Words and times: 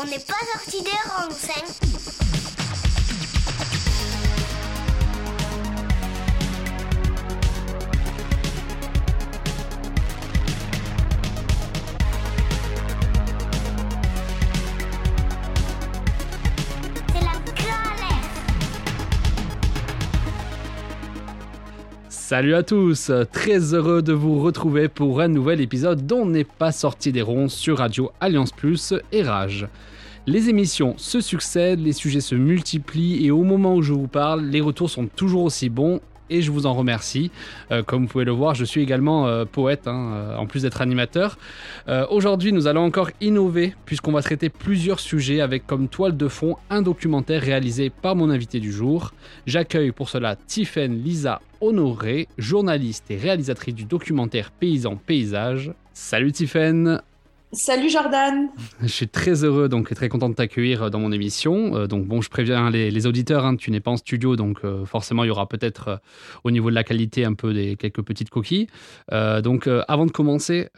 On 0.00 0.04
n'est 0.06 0.18
pas 0.18 0.34
sorti 0.52 0.82
des 0.82 0.90
rangs, 0.90 1.28
Salut 22.34 22.56
à 22.56 22.64
tous, 22.64 23.12
très 23.30 23.74
heureux 23.74 24.02
de 24.02 24.12
vous 24.12 24.40
retrouver 24.40 24.88
pour 24.88 25.20
un 25.20 25.28
nouvel 25.28 25.60
épisode 25.60 26.04
dont 26.04 26.26
n'est 26.26 26.42
pas 26.42 26.72
sorti 26.72 27.12
des 27.12 27.22
ronds 27.22 27.48
sur 27.48 27.78
Radio 27.78 28.10
Alliance 28.20 28.50
Plus 28.50 28.92
et 29.12 29.22
Rage. 29.22 29.68
Les 30.26 30.48
émissions 30.48 30.94
se 30.96 31.20
succèdent, 31.20 31.78
les 31.78 31.92
sujets 31.92 32.20
se 32.20 32.34
multiplient 32.34 33.24
et 33.24 33.30
au 33.30 33.44
moment 33.44 33.76
où 33.76 33.82
je 33.82 33.92
vous 33.92 34.08
parle, 34.08 34.46
les 34.46 34.60
retours 34.60 34.90
sont 34.90 35.06
toujours 35.06 35.44
aussi 35.44 35.68
bons 35.68 36.00
et 36.30 36.42
je 36.42 36.50
vous 36.50 36.66
en 36.66 36.74
remercie. 36.74 37.30
Euh, 37.70 37.82
comme 37.82 38.02
vous 38.02 38.08
pouvez 38.08 38.24
le 38.24 38.32
voir, 38.32 38.54
je 38.54 38.64
suis 38.64 38.82
également 38.82 39.26
euh, 39.26 39.44
poète, 39.44 39.86
hein, 39.86 40.12
euh, 40.14 40.36
en 40.36 40.46
plus 40.46 40.62
d'être 40.62 40.80
animateur. 40.80 41.38
Aujourd'hui, 42.10 42.52
nous 42.52 42.66
allons 42.66 42.84
encore 42.84 43.10
innover, 43.20 43.74
puisqu'on 43.84 44.12
va 44.12 44.22
traiter 44.22 44.48
plusieurs 44.48 45.00
sujets 45.00 45.40
avec 45.40 45.66
comme 45.66 45.88
toile 45.88 46.16
de 46.16 46.28
fond 46.28 46.56
un 46.70 46.82
documentaire 46.82 47.42
réalisé 47.42 47.90
par 47.90 48.16
mon 48.16 48.30
invité 48.30 48.58
du 48.58 48.72
jour. 48.72 49.12
J'accueille 49.46 49.92
pour 49.92 50.08
cela 50.08 50.36
Tiffaine 50.36 51.02
Lisa 51.02 51.40
Honoré, 51.60 52.28
journaliste 52.38 53.10
et 53.10 53.16
réalisatrice 53.16 53.74
du 53.74 53.84
documentaire 53.84 54.50
Paysan 54.50 54.96
Paysage. 54.96 55.72
Salut 55.92 56.32
Tiffaine 56.32 57.00
Salut 57.54 57.88
Jordan. 57.88 58.48
Je 58.82 58.88
suis 58.88 59.06
très 59.06 59.44
heureux 59.44 59.68
donc 59.68 59.92
et 59.92 59.94
très 59.94 60.08
content 60.08 60.28
de 60.28 60.34
t'accueillir 60.34 60.84
euh, 60.84 60.90
dans 60.90 60.98
mon 60.98 61.12
émission. 61.12 61.76
Euh, 61.76 61.86
donc 61.86 62.04
bon, 62.06 62.20
je 62.20 62.28
préviens 62.28 62.68
les, 62.68 63.06
auditeurs, 63.06 63.44
hein, 63.44 63.54
tu 63.54 63.70
n'es 63.70 63.78
pas 63.80 63.92
en 63.92 63.96
studio, 63.96 64.34
donc 64.34 64.58
euh, 64.64 64.84
forcément 64.84 65.22
il 65.22 65.28
y 65.28 65.30
aura 65.30 65.48
peut-être 65.48 66.00
au 66.42 66.50
niveau 66.50 66.70
de 66.70 66.74
la 66.74 66.82
qualité 66.82 67.24
un 67.24 67.34
peu 67.34 67.54
des 67.54 67.76
quelques 67.76 68.02
petites 68.02 68.30
coquilles. 68.30 68.66
donc 69.10 69.68
avant 69.88 70.06
de 70.06 70.10
commencer, 70.10 70.68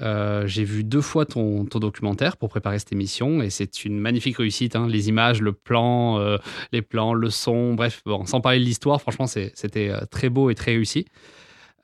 j'ai 0.45 0.65
vu 0.65 0.85
deux 0.85 1.01
fois 1.01 1.25
ton, 1.25 1.65
documentaire 1.65 2.37
pour 2.37 2.49
préparer 2.49 2.79
cette 2.79 2.93
émission 2.93 3.43
et 3.43 3.51
c'est 3.51 3.85
une 3.85 3.99
magnifique 3.99 4.37
réussite. 4.37 4.77
Hein. 4.77 4.87
les 4.89 5.09
images, 5.09 5.41
le 5.41 5.53
plan, 5.53 6.39
les 6.73 6.83
plans, 6.83 7.15
le 7.15 7.31
son, 7.31 7.75
bref, 7.75 8.03
bon, 8.05 8.27
sans 8.27 8.41
parler 8.41 8.59
de 8.59 8.65
l'histoire, 8.65 9.01
franchement 9.01 9.27
c'était 9.27 9.93
très 10.11 10.29
beau 10.29 10.51
et 10.51 10.55
très 10.55 10.73
réussi. 10.73 11.07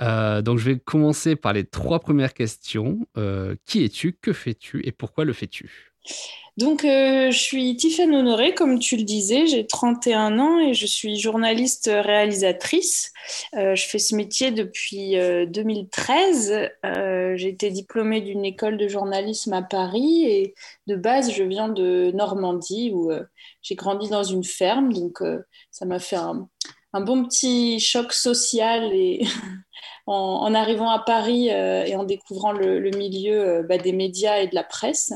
Euh, 0.01 0.43
donc 0.43 0.59
je 0.59 0.71
vais 0.71 0.79
commencer 0.79 1.37
par 1.37 1.53
les 1.53 1.65
trois 1.65 2.01
premières 2.01 2.35
questions. 2.35 3.07
Euh, 3.17 3.57
qui 3.67 3.85
es-tu? 3.85 4.13
Que 4.21 4.33
fais-tu? 4.33 4.87
Et 4.87 4.93
pourquoi 4.93 5.25
le 5.25 5.33
fais-tu? 5.33 5.93
Donc, 6.59 6.85
euh, 6.85 7.31
je 7.31 7.39
suis 7.39 7.77
Tiffaine 7.77 8.15
Honoré, 8.15 8.53
comme 8.55 8.79
tu 8.79 8.97
le 8.97 9.05
disais, 9.05 9.47
j'ai 9.47 9.67
31 9.67 10.39
ans 10.39 10.59
et 10.59 10.75
je 10.75 10.85
suis 10.85 11.19
journaliste 11.19 11.89
réalisatrice. 11.91 13.13
je 13.55 13.83
fais 13.89 14.01
ce 14.01 14.15
métier 14.15 14.51
depuis 14.51 15.15
2013. 15.47 16.71
j'ai 17.37 17.49
été 17.49 17.71
diplômée 17.71 18.21
d'une 18.21 18.45
école 18.45 18.77
de 18.77 18.89
journalisme 18.89 19.53
à 19.55 19.63
Paris 19.63 20.25
et 20.25 20.55
de 20.89 20.97
base, 20.97 21.33
je 21.33 21.45
viens 21.45 21.69
de 21.69 22.11
Normandie 22.13 22.91
où 22.93 23.11
j'ai 23.63 23.77
grandi 23.77 24.11
dans 24.11 24.25
une 24.25 24.45
ferme. 24.45 24.93
Donc, 24.93 25.23
ça 25.71 25.87
m'a 25.87 26.01
fait 26.01 26.17
un, 26.17 26.49
un, 26.93 27.01
bon 27.01 27.25
petit 27.25 27.81
choc 27.81 28.13
social 28.13 28.93
et 28.93 29.25
en, 30.07 30.55
arrivant 30.55 30.91
à 30.91 30.99
Paris 30.99 31.51
euh, 31.51 31.85
et 31.85 31.97
en 31.97 32.05
découvrant 32.05 32.53
le, 32.53 32.91
milieu 32.91 33.41
euh, 33.41 33.63
bah, 33.63 33.79
des 33.79 33.93
médias 33.93 34.39
et 34.41 34.49
de 34.49 34.55
la 34.55 34.65
presse. 34.65 35.13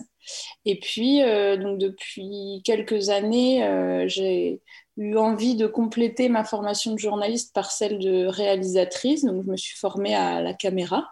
Et 0.64 0.78
puis, 0.78 1.22
euh, 1.22 1.56
donc 1.56 1.78
depuis 1.78 2.62
quelques 2.64 3.10
années, 3.10 4.06
j'ai 4.08 4.60
eu 4.96 5.16
envie 5.16 5.56
de 5.56 5.66
compléter 5.66 6.28
ma 6.28 6.44
formation 6.44 6.92
de 6.92 6.98
journaliste 6.98 7.54
par 7.54 7.70
celle 7.70 7.98
de 7.98 8.26
réalisatrice. 8.26 9.24
Donc, 9.24 9.44
je 9.44 9.50
me 9.50 9.56
suis 9.56 9.76
formée 9.76 10.14
à 10.14 10.40
la 10.40 10.54
caméra 10.54 11.08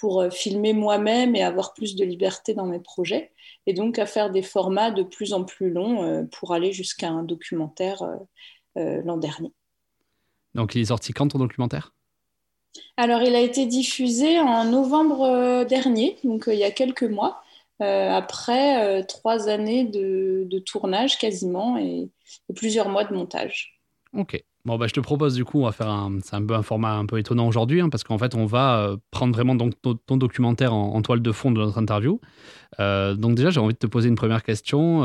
pour 0.00 0.24
filmer 0.32 0.72
moi-même 0.72 1.36
et 1.36 1.42
avoir 1.42 1.74
plus 1.74 1.94
de 1.94 2.04
liberté 2.04 2.54
dans 2.54 2.66
mes 2.66 2.80
projets. 2.80 3.32
Et 3.66 3.74
donc, 3.74 3.98
à 3.98 4.06
faire 4.06 4.30
des 4.30 4.42
formats 4.42 4.90
de 4.90 5.02
plus 5.02 5.34
en 5.34 5.44
plus 5.44 5.70
longs 5.70 6.26
pour 6.32 6.54
aller 6.54 6.72
jusqu'à 6.72 7.10
un 7.10 7.22
documentaire 7.22 8.02
l'an 8.74 9.18
dernier. 9.18 9.52
Donc, 10.54 10.74
il 10.74 10.80
est 10.80 10.86
sorti 10.86 11.12
quand 11.12 11.28
ton 11.28 11.38
documentaire? 11.38 11.92
Alors, 12.96 13.22
il 13.22 13.34
a 13.34 13.40
été 13.40 13.66
diffusé 13.66 14.38
en 14.38 14.64
novembre 14.64 15.22
euh, 15.22 15.64
dernier, 15.64 16.16
donc 16.24 16.48
euh, 16.48 16.54
il 16.54 16.60
y 16.60 16.64
a 16.64 16.70
quelques 16.70 17.04
mois, 17.04 17.42
euh, 17.82 18.10
après 18.10 19.04
trois 19.06 19.48
années 19.48 19.84
de, 19.84 20.46
tournage 20.66 21.18
quasiment 21.18 21.78
et, 21.78 22.10
plusieurs 22.54 22.88
mois 22.88 23.04
de 23.04 23.14
montage. 23.14 23.80
Ok. 24.12 24.42
Bon, 24.66 24.76
bah, 24.76 24.86
je 24.86 24.92
te 24.92 25.00
propose 25.00 25.34
du 25.34 25.46
coup, 25.46 25.62
on 25.62 25.64
va 25.64 25.72
faire 25.72 25.88
un, 25.88 26.18
c'est 26.22 26.36
un 26.36 26.44
peu 26.44 26.54
un 26.54 26.62
format 26.62 26.92
un 26.92 27.06
peu 27.06 27.18
étonnant 27.18 27.48
aujourd'hui, 27.48 27.80
hein, 27.80 27.88
parce 27.88 28.04
qu'en 28.04 28.18
fait, 28.18 28.34
on 28.34 28.44
va 28.44 28.94
prendre 29.10 29.32
vraiment 29.32 29.54
donc, 29.54 29.72
ton, 29.80 30.16
documentaire 30.18 30.74
en, 30.74 31.00
toile 31.00 31.22
de 31.22 31.32
fond 31.32 31.50
de 31.50 31.58
notre 31.58 31.78
interview. 31.78 32.20
donc 32.78 33.34
déjà, 33.34 33.48
j'ai 33.48 33.60
envie 33.60 33.72
de 33.72 33.78
te 33.78 33.86
poser 33.86 34.10
une 34.10 34.16
première 34.16 34.42
question, 34.42 35.00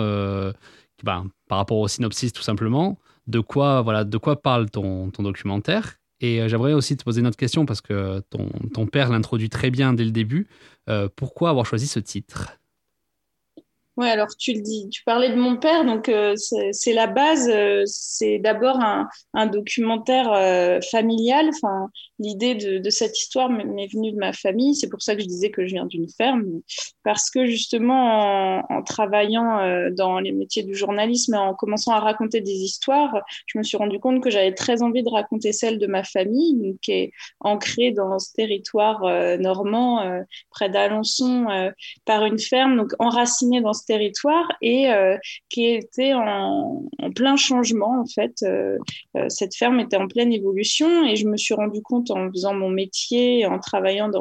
bah, 1.04 1.24
par 1.48 1.58
rapport 1.58 1.78
au 1.78 1.88
synopsis 1.88 2.34
tout 2.34 2.44
simplement. 2.44 2.98
De 3.28 3.40
quoi, 3.40 3.82
voilà, 3.82 4.04
de 4.04 4.18
quoi 4.18 4.42
parle 4.42 4.70
ton, 4.70 5.10
ton 5.10 5.24
documentaire 5.24 6.00
et 6.22 6.42
euh, 6.42 6.48
j'aimerais 6.48 6.74
aussi 6.74 6.96
te 6.96 7.04
poser 7.04 7.22
une 7.22 7.28
autre 7.28 7.38
question 7.38 7.66
parce 7.66 7.82
que 7.82 8.22
ton, 8.30 8.50
ton 8.74 8.88
père 8.88 9.10
l'introduit 9.10 9.50
très 9.50 9.70
bien 9.70 9.94
dès 9.94 10.06
le 10.06 10.12
début. 10.12 10.48
Euh, 10.90 11.10
pourquoi 11.14 11.50
avoir 11.50 11.66
choisi 11.66 11.88
ce 11.88 12.00
titre? 12.00 12.58
Oui, 13.98 14.10
alors 14.10 14.28
tu 14.38 14.52
le 14.52 14.60
dis, 14.60 14.90
tu 14.90 15.04
parlais 15.06 15.30
de 15.30 15.36
mon 15.36 15.56
père, 15.56 15.86
donc 15.86 16.10
euh, 16.10 16.36
c'est 16.36 16.92
la 16.94 17.08
base. 17.08 17.48
Euh, 17.50 17.84
c'est 17.86 18.40
d'abord 18.40 18.82
un, 18.82 19.08
un, 19.34 19.48
documentaire 19.48 20.34
euh, 20.34 20.82
familial. 20.92 21.50
Enfin, 21.56 21.90
l'idée 22.20 22.56
de, 22.56 22.80
de, 22.80 22.90
cette 22.90 23.18
histoire 23.18 23.50
m'est 23.50 23.88
venue 23.88 24.12
de 24.12 24.18
ma 24.18 24.34
famille. 24.34 24.76
C'est 24.76 24.90
pour 24.90 25.02
ça 25.02 25.16
que 25.16 25.22
je 25.22 25.28
disais 25.28 25.50
que 25.50 25.66
je 25.66 25.74
viens 25.76 25.86
d'une 25.86 26.10
ferme, 26.10 26.44
parce 27.04 27.30
que 27.30 27.46
justement, 27.46 28.60
en, 28.60 28.64
en 28.70 28.84
travaillant 28.84 29.90
dans 29.92 30.20
les 30.20 30.34
métiers 30.34 30.64
du 30.64 30.76
journalisme 30.76 31.36
et 31.36 31.38
en 31.38 31.54
commençant 31.54 31.94
à 31.94 32.00
raconter 32.00 32.42
des 32.42 32.52
histoires, 32.52 33.22
je 33.46 33.58
me 33.58 33.64
suis 33.64 33.78
rendu 33.78 34.00
compte 34.00 34.22
que 34.22 34.30
j'avais 34.30 34.54
très 34.54 34.82
envie 34.82 35.04
de 35.04 35.10
raconter 35.10 35.54
celle 35.54 35.80
de 35.80 35.88
ma 35.88 36.04
famille, 36.04 36.56
donc, 36.56 36.80
qui 36.82 36.92
est 36.92 37.12
ancrée 37.40 37.92
dans 37.92 38.20
ce 38.20 38.34
territoire 38.34 39.02
normand, 39.40 40.22
près 40.50 40.70
d'Alençon, 40.70 41.46
par 42.04 42.26
une 42.26 42.40
ferme, 42.40 42.76
donc 42.76 42.92
enracinée 43.00 43.62
dans 43.62 43.74
ce 43.74 43.85
territoire 43.86 44.48
et 44.62 44.90
euh, 44.90 45.18
qui 45.50 45.66
était 45.68 46.14
en, 46.14 46.84
plein 47.16 47.36
changement 47.36 48.02
en 48.02 48.06
fait. 48.06 48.36
Euh, 48.44 48.78
euh, 49.16 49.30
cette 49.30 49.56
ferme 49.56 49.80
était 49.80 49.98
en 49.98 50.08
pleine 50.08 50.34
évolution 50.34 51.06
et 51.06 51.16
je 51.16 51.28
me 51.28 51.38
suis 51.38 51.54
rendu 51.54 51.82
compte 51.82 52.12
en 52.12 52.30
faisant 52.32 52.54
mon 52.54 52.70
métier, 52.70 53.46
en 53.46 53.60
travaillant 53.60 54.12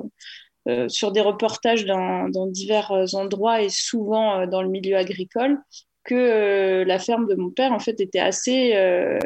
sur 0.88 1.12
des 1.12 1.20
reportages 1.20 1.84
dans, 1.84 2.46
divers 2.46 2.90
endroits 3.12 3.60
et 3.60 3.68
souvent 3.68 4.46
dans 4.46 4.62
le 4.62 4.70
milieu 4.70 4.96
agricole, 4.96 5.58
que 6.04 6.84
la 6.86 6.98
ferme 6.98 7.26
de 7.26 7.34
mon 7.34 7.50
père 7.50 7.72
en 7.72 7.78
fait 7.78 8.00
était 8.00 8.18
assez 8.18 8.74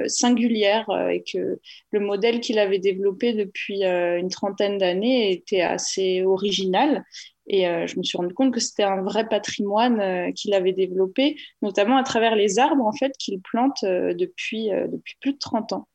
singulière 0.08 0.86
et 1.12 1.22
que 1.22 1.60
le 1.92 2.00
modèle 2.00 2.40
qu'il 2.40 2.58
avait 2.58 2.80
développé 2.80 3.34
depuis 3.34 3.84
une 3.84 4.30
trentaine 4.30 4.78
d'années 4.78 5.30
était 5.30 5.60
assez 5.60 6.24
original 6.24 7.04
et 7.48 7.66
euh, 7.66 7.86
je 7.86 7.98
me 7.98 8.02
suis 8.02 8.18
rendu 8.18 8.34
compte 8.34 8.52
que 8.52 8.60
c'était 8.60 8.82
un 8.82 9.02
vrai 9.02 9.26
patrimoine 9.26 10.00
euh, 10.00 10.32
qu'il 10.32 10.54
avait 10.54 10.72
développé, 10.72 11.36
notamment 11.62 11.96
à 11.96 12.02
travers 12.02 12.36
les 12.36 12.58
arbres 12.58 12.84
en 12.84 12.92
fait 12.92 13.12
qu'il 13.18 13.40
plante 13.40 13.82
euh, 13.84 14.14
depuis, 14.14 14.68
depuis 14.68 15.16
plus 15.20 15.32
de 15.32 15.38
30 15.38 15.72
ans. 15.72 15.88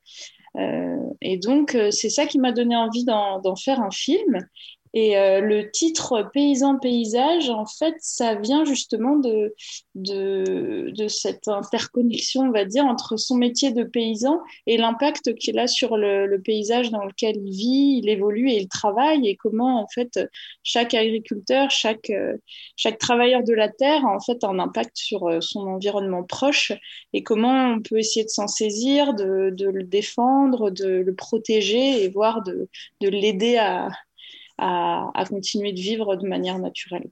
et 1.21 1.37
donc, 1.37 1.77
c'est 1.91 2.09
ça 2.09 2.25
qui 2.25 2.39
m'a 2.39 2.51
donné 2.51 2.75
envie 2.75 3.05
d'en 3.05 3.55
faire 3.55 3.79
un 3.81 3.91
film. 3.91 4.47
Et 4.93 5.17
euh, 5.17 5.41
le 5.41 5.71
titre 5.71 6.29
Paysan 6.33 6.77
paysage, 6.77 7.49
en 7.49 7.65
fait, 7.65 7.95
ça 7.99 8.35
vient 8.35 8.63
justement 8.63 9.17
de, 9.17 9.55
de, 9.95 11.07
cette 11.07 11.47
interconnexion, 11.47 12.43
on 12.43 12.51
va 12.51 12.65
dire, 12.65 12.85
entre 12.85 13.17
son 13.17 13.35
métier 13.35 13.71
de 13.71 13.83
paysan 13.83 14.39
et 14.67 14.77
l'impact 14.77 15.33
qu'il 15.35 15.57
a 15.57 15.65
sur 15.65 15.97
le, 15.97 16.37
paysage 16.43 16.91
dans 16.91 17.05
lequel 17.05 17.37
il 17.37 17.51
vit, 17.51 17.99
il 18.03 18.09
évolue 18.09 18.49
et 18.51 18.57
il 18.57 18.67
travaille, 18.67 19.27
et 19.27 19.35
comment, 19.35 19.81
en 19.81 19.87
fait, 19.87 20.19
chaque 20.63 20.93
agriculteur, 20.93 21.71
chaque, 21.71 22.11
euh, 22.11 22.37
chaque 22.75 22.99
travailleur 22.99 23.43
de 23.43 23.53
la 23.53 23.69
terre 23.69 24.05
a 24.05 24.15
en 24.15 24.19
fait 24.19 24.43
un 24.43 24.59
impact 24.59 24.95
sur 24.95 25.27
euh, 25.27 25.41
son 25.41 25.61
environnement 25.61 26.23
proche, 26.23 26.71
et 27.13 27.23
comment 27.23 27.73
on 27.73 27.81
peut 27.81 27.97
essayer 27.97 28.25
de 28.25 28.29
s'en 28.29 28.47
saisir, 28.47 29.15
de, 29.15 29.49
de 29.51 29.69
le 29.69 29.83
défendre, 29.83 30.69
de 30.69 30.87
le 30.87 31.15
protéger 31.15 32.03
et 32.03 32.09
voire 32.09 32.43
de, 32.43 32.69
de 33.01 33.09
l'aider 33.09 33.57
à 33.57 33.89
à, 34.63 35.25
continuer 35.29 35.73
de 35.73 35.79
vivre 35.79 36.15
de 36.15 36.27
manière 36.27 36.59
naturelle. 36.59 37.09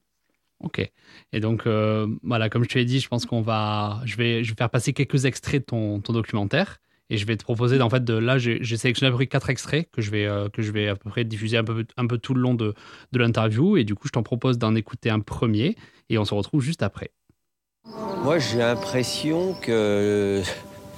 Ok. 0.63 0.91
Et 1.33 1.39
donc, 1.39 1.65
euh, 1.65 2.07
voilà, 2.23 2.49
comme 2.49 2.63
je 2.63 2.69
te 2.69 2.77
l'ai 2.77 2.85
dit, 2.85 2.99
je 2.99 3.07
pense 3.07 3.25
qu'on 3.25 3.41
va. 3.41 4.01
Je 4.05 4.15
vais, 4.15 4.43
je 4.43 4.51
vais 4.51 4.55
faire 4.55 4.69
passer 4.69 4.93
quelques 4.93 5.25
extraits 5.25 5.61
de 5.61 5.65
ton, 5.65 5.99
ton 5.99 6.13
documentaire. 6.13 6.79
Et 7.09 7.17
je 7.17 7.25
vais 7.25 7.35
te 7.35 7.43
proposer, 7.43 7.81
en 7.81 7.89
fait, 7.89 8.05
de 8.05 8.13
là, 8.13 8.37
j'ai 8.37 8.63
sélectionné 8.63 9.09
à 9.09 9.11
peu 9.11 9.17
près 9.17 9.27
quatre 9.27 9.49
extraits 9.49 9.89
que 9.91 10.01
je 10.01 10.11
vais, 10.11 10.25
euh, 10.25 10.47
que 10.47 10.61
je 10.61 10.71
vais 10.71 10.87
à 10.87 10.95
peu 10.95 11.09
près 11.09 11.25
diffuser 11.25 11.57
un 11.57 11.63
peu, 11.63 11.85
un 11.97 12.07
peu 12.07 12.17
tout 12.17 12.33
le 12.33 12.39
long 12.39 12.53
de, 12.53 12.73
de 13.11 13.19
l'interview. 13.19 13.75
Et 13.75 13.83
du 13.83 13.95
coup, 13.95 14.07
je 14.07 14.13
t'en 14.13 14.23
propose 14.23 14.57
d'en 14.57 14.75
écouter 14.75 15.09
un 15.09 15.19
premier. 15.19 15.75
Et 16.09 16.17
on 16.17 16.23
se 16.23 16.33
retrouve 16.33 16.61
juste 16.61 16.83
après. 16.83 17.11
Moi, 18.23 18.39
j'ai 18.39 18.59
l'impression 18.59 19.55
que. 19.55 20.41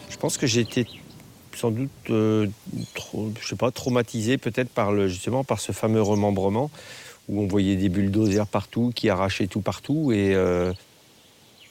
Je 0.09 0.17
pense 0.17 0.38
que 0.38 0.45
j'étais 0.45 0.85
sans 1.55 1.71
doute, 1.71 1.89
euh, 2.09 2.47
je 3.41 3.47
sais 3.47 3.55
pas, 3.55 3.71
traumatisé 3.71 4.38
peut-être 4.38 4.69
par 4.69 4.91
le, 4.91 5.07
justement 5.07 5.44
par 5.44 5.59
ce 5.59 5.71
fameux 5.71 6.01
remembrement 6.01 6.69
où 7.29 7.41
on 7.41 7.47
voyait 7.47 7.75
des 7.75 7.89
bulldozers 7.89 8.47
partout 8.47 8.91
qui 8.94 9.09
arrachaient 9.09 9.47
tout 9.47 9.61
partout 9.61 10.11
et, 10.11 10.35
euh, 10.35 10.73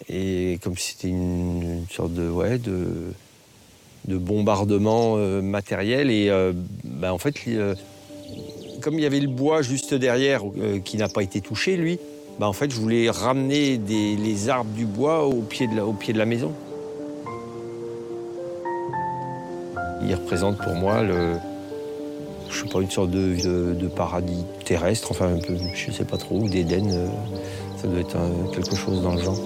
et 0.08 0.58
comme 0.62 0.76
c'était 0.76 1.08
une, 1.08 1.84
sorte 1.90 2.14
de, 2.14 2.28
ouais, 2.28 2.58
de, 2.58 3.12
de 4.06 4.16
bombardement 4.16 5.16
euh, 5.16 5.42
matériel. 5.42 6.10
Et 6.10 6.30
bah, 6.84 7.12
en 7.12 7.18
fait, 7.18 7.34
comme 8.80 8.94
il 8.94 9.02
y 9.02 9.06
avait 9.06 9.20
le 9.20 9.28
bois 9.28 9.62
juste 9.62 9.94
derrière 9.94 10.42
qui 10.84 10.96
n'a 10.96 11.08
pas 11.08 11.22
été 11.22 11.40
touché, 11.40 11.76
lui, 11.76 11.98
bah, 12.38 12.48
en 12.48 12.52
fait, 12.54 12.70
je 12.70 12.80
voulais 12.80 13.10
ramener 13.10 13.76
des, 13.76 14.16
les 14.16 14.48
arbres 14.48 14.72
du 14.72 14.86
bois 14.86 15.26
au 15.26 15.42
pied 15.42 15.66
de 15.66 15.76
la, 15.76 15.84
au 15.84 15.92
pied 15.92 16.14
de 16.14 16.18
la 16.18 16.26
maison. 16.26 16.52
Il 20.04 20.14
représente 20.14 20.58
pour 20.58 20.74
moi 20.74 21.02
le, 21.02 21.34
je 22.50 22.62
sais 22.62 22.68
pas, 22.68 22.80
une 22.80 22.90
sorte 22.90 23.10
de, 23.10 23.88
paradis 23.94 24.44
terrestre, 24.64 25.10
enfin 25.10 25.34
un 25.34 25.38
peu, 25.38 25.56
je 25.74 25.90
sais 25.90 26.04
pas 26.04 26.16
trop, 26.16 26.40
ou 26.40 26.48
d'Éden. 26.48 26.90
Euh, 26.90 27.06
ça 27.76 27.88
doit 27.88 28.00
être 28.00 28.16
quelque 28.54 28.76
chose 28.76 29.02
dans 29.02 29.14
le 29.14 29.22
genre. 29.22 29.38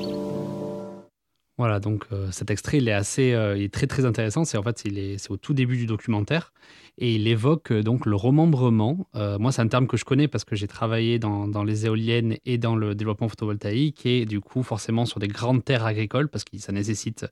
Voilà, 1.58 1.80
donc 1.80 2.04
euh, 2.12 2.30
cet 2.32 2.50
extrait, 2.50 2.78
il 2.78 2.88
est 2.88 2.92
assez, 2.92 3.32
euh, 3.32 3.56
il 3.56 3.62
est 3.62 3.72
très 3.72 3.86
très 3.86 4.04
intéressant. 4.04 4.44
C'est 4.44 4.58
en 4.58 4.62
fait, 4.62 4.82
il 4.84 4.98
est, 4.98 5.16
c'est 5.16 5.30
au 5.30 5.38
tout 5.38 5.54
début 5.54 5.78
du 5.78 5.86
documentaire 5.86 6.52
et 6.98 7.14
il 7.14 7.26
évoque 7.26 7.72
euh, 7.72 7.82
donc 7.82 8.04
le 8.04 8.14
remembrement. 8.14 9.08
moi, 9.14 9.52
c'est 9.52 9.62
un 9.62 9.68
terme 9.68 9.86
que 9.86 9.96
je 9.96 10.04
connais 10.04 10.28
parce 10.28 10.44
que 10.44 10.54
j'ai 10.54 10.68
travaillé 10.68 11.18
dans, 11.18 11.64
les 11.64 11.86
éoliennes 11.86 12.36
et 12.44 12.58
dans 12.58 12.76
le 12.76 12.94
développement 12.94 13.28
photovoltaïque 13.28 14.04
et 14.04 14.26
du 14.26 14.40
coup 14.40 14.62
forcément 14.62 15.06
sur 15.06 15.18
des 15.18 15.28
grandes 15.28 15.64
terres 15.64 15.86
agricoles 15.86 16.28
parce 16.28 16.44
que 16.44 16.58
ça 16.58 16.72
nécessite 16.72 17.26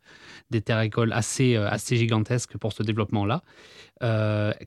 des 0.50 0.62
terres 0.62 0.78
agricoles 0.78 1.12
assez 1.12 1.56
assez 1.56 1.96
gigantesques 1.96 2.56
pour 2.58 2.72
ce 2.72 2.82
développement-là. 2.82 3.42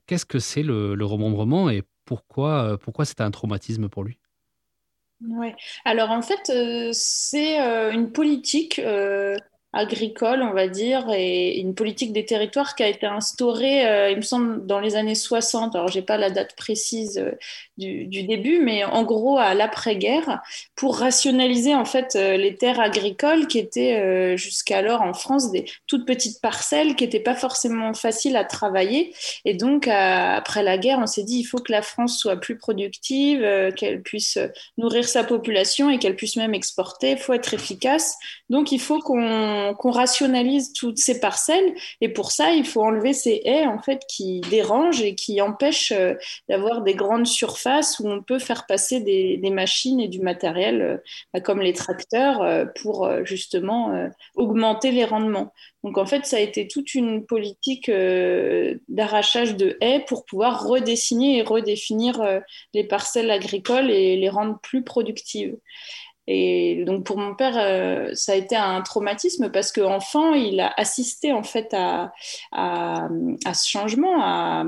qu'est-ce 0.06 0.25
que 0.25 0.39
c'est 0.39 0.63
le, 0.63 0.94
remembrement 1.04 1.69
et 1.69 1.83
pourquoi 2.06 2.77
pourquoi 2.77 3.06
c'est 3.06 3.21
un 3.21 3.31
traumatisme 3.31 3.89
pour 3.89 4.04
lui? 4.04 4.19
Ouais. 5.21 5.55
Alors 5.83 6.11
en 6.11 6.21
fait, 6.21 6.49
euh, 6.51 6.91
c'est 6.93 7.59
euh, 7.59 7.91
une 7.91 8.11
politique 8.11 8.77
euh, 8.79 9.35
agricole, 9.77 10.41
on 10.41 10.53
va 10.53 10.68
dire, 10.68 11.06
et 11.12 11.59
une 11.59 11.75
politique 11.75 12.12
des 12.12 12.25
territoires 12.25 12.75
qui 12.75 12.83
a 12.83 12.88
été 12.88 13.06
instaurée, 13.06 13.85
euh, 13.85 14.09
il 14.09 14.18
me 14.18 14.21
semble, 14.21 14.65
dans 14.65 14.79
les 14.79 14.95
années 14.95 15.15
60. 15.15 15.75
Alors, 15.75 15.88
j'ai 15.88 16.01
pas 16.01 16.18
la 16.18 16.31
date 16.31 16.56
précise 16.56 17.19
euh, 17.19 17.31
du, 17.77 18.24
début, 18.24 18.59
mais 18.59 18.83
en 18.83 19.03
gros, 19.03 19.38
à 19.38 19.53
l'après-guerre, 19.53 20.41
pour 20.75 20.97
rationaliser, 20.97 21.75
en 21.75 21.85
fait, 21.85 22.15
euh, 22.15 22.38
les 22.38 22.56
terres 22.56 22.79
agricoles 22.79 23.47
qui 23.47 23.59
étaient 23.59 24.35
jusqu'alors 24.35 25.01
en 25.01 25.13
France 25.13 25.51
des 25.51 25.65
toutes 25.85 26.06
petites 26.07 26.41
parcelles 26.41 26.95
qui 26.95 27.03
n'étaient 27.03 27.19
pas 27.19 27.35
forcément 27.35 27.94
faciles 27.94 28.35
à 28.35 28.44
travailler. 28.44 29.13
Et 29.45 29.53
donc, 29.53 29.88
après 29.88 30.63
la 30.63 30.77
guerre, 30.77 31.00
on 31.00 31.07
s'est 31.07 31.23
dit, 31.23 31.39
il 31.39 31.44
faut 31.44 31.59
que 31.59 31.71
la 31.71 31.83
France 31.83 32.18
soit 32.18 32.38
plus 32.38 32.57
productive, 32.57 33.41
qu'elle 33.75 34.01
puisse 34.01 34.39
nourrir 34.77 35.07
sa 35.07 35.23
population 35.23 35.89
et 35.89 36.00
qu'elle 36.00 36.15
puisse 36.15 36.35
même 36.35 36.56
exporter. 36.56 37.12
Il 37.12 37.18
faut 37.18 37.33
être 37.33 37.53
efficace. 37.53 38.18
Donc, 38.50 38.71
il 38.71 38.80
faut 38.80 39.00
qu'on 39.00 39.66
qu'on 39.73 39.91
rationalise 39.91 40.73
toutes 40.73 40.97
ces 40.97 41.19
parcelles. 41.19 41.73
Et 42.01 42.09
pour 42.09 42.31
ça, 42.31 42.51
il 42.51 42.65
faut 42.65 42.81
enlever 42.83 43.13
ces 43.13 43.41
haies 43.45 43.65
en 43.65 43.81
fait 43.81 44.03
qui 44.07 44.41
dérangent 44.41 45.01
et 45.01 45.15
qui 45.15 45.41
empêchent 45.41 45.91
euh, 45.91 46.13
d'avoir 46.49 46.81
des 46.81 46.93
grandes 46.93 47.27
surfaces 47.27 47.99
où 47.99 48.07
on 48.07 48.21
peut 48.21 48.39
faire 48.39 48.65
passer 48.65 49.01
des, 49.01 49.49
machines 49.49 49.99
et 49.99 50.07
du 50.07 50.19
matériel 50.19 50.81
euh, 50.81 50.97
bah, 51.33 51.41
comme 51.41 51.61
les 51.61 51.73
tracteurs 51.73 52.41
euh, 52.41 52.65
pour 52.81 53.09
justement 53.23 54.09
augmenter 54.35 54.91
les 54.91 55.05
rendements. 55.05 55.53
Donc 55.83 55.97
en 55.97 56.05
fait, 56.05 56.25
ça 56.25 56.37
a 56.37 56.39
été 56.39 56.67
toute 56.67 56.95
une 56.95 57.25
politique 57.25 57.89
d'arrachage 58.89 59.55
de 59.55 59.77
haies 59.81 60.03
pour 60.05 60.25
pouvoir 60.25 60.65
redessiner 60.65 61.37
et 61.37 61.41
redéfinir 61.43 62.41
les 62.73 62.83
parcelles 62.83 63.31
agricoles 63.31 63.89
et 63.89 64.17
les 64.17 64.29
rendre 64.29 64.59
plus 64.61 64.83
productives. 64.83 65.55
Et 66.27 66.83
donc 66.85 67.06
pour 67.06 67.18
mon 67.18 67.35
père, 67.35 67.57
euh, 67.57 68.13
ça 68.13 68.33
a 68.33 68.35
été 68.35 68.56
un 68.56 68.81
traumatisme 68.81 69.50
parce 69.50 69.71
qu'enfant, 69.71 70.33
il 70.33 70.59
a 70.59 70.74
assisté 70.75 71.31
en 71.31 71.44
fait 71.44 71.74
à, 71.74 72.12
à, 72.51 73.07
à 73.45 73.53
ce 73.53 73.69
changement, 73.69 74.21
à, 74.21 74.65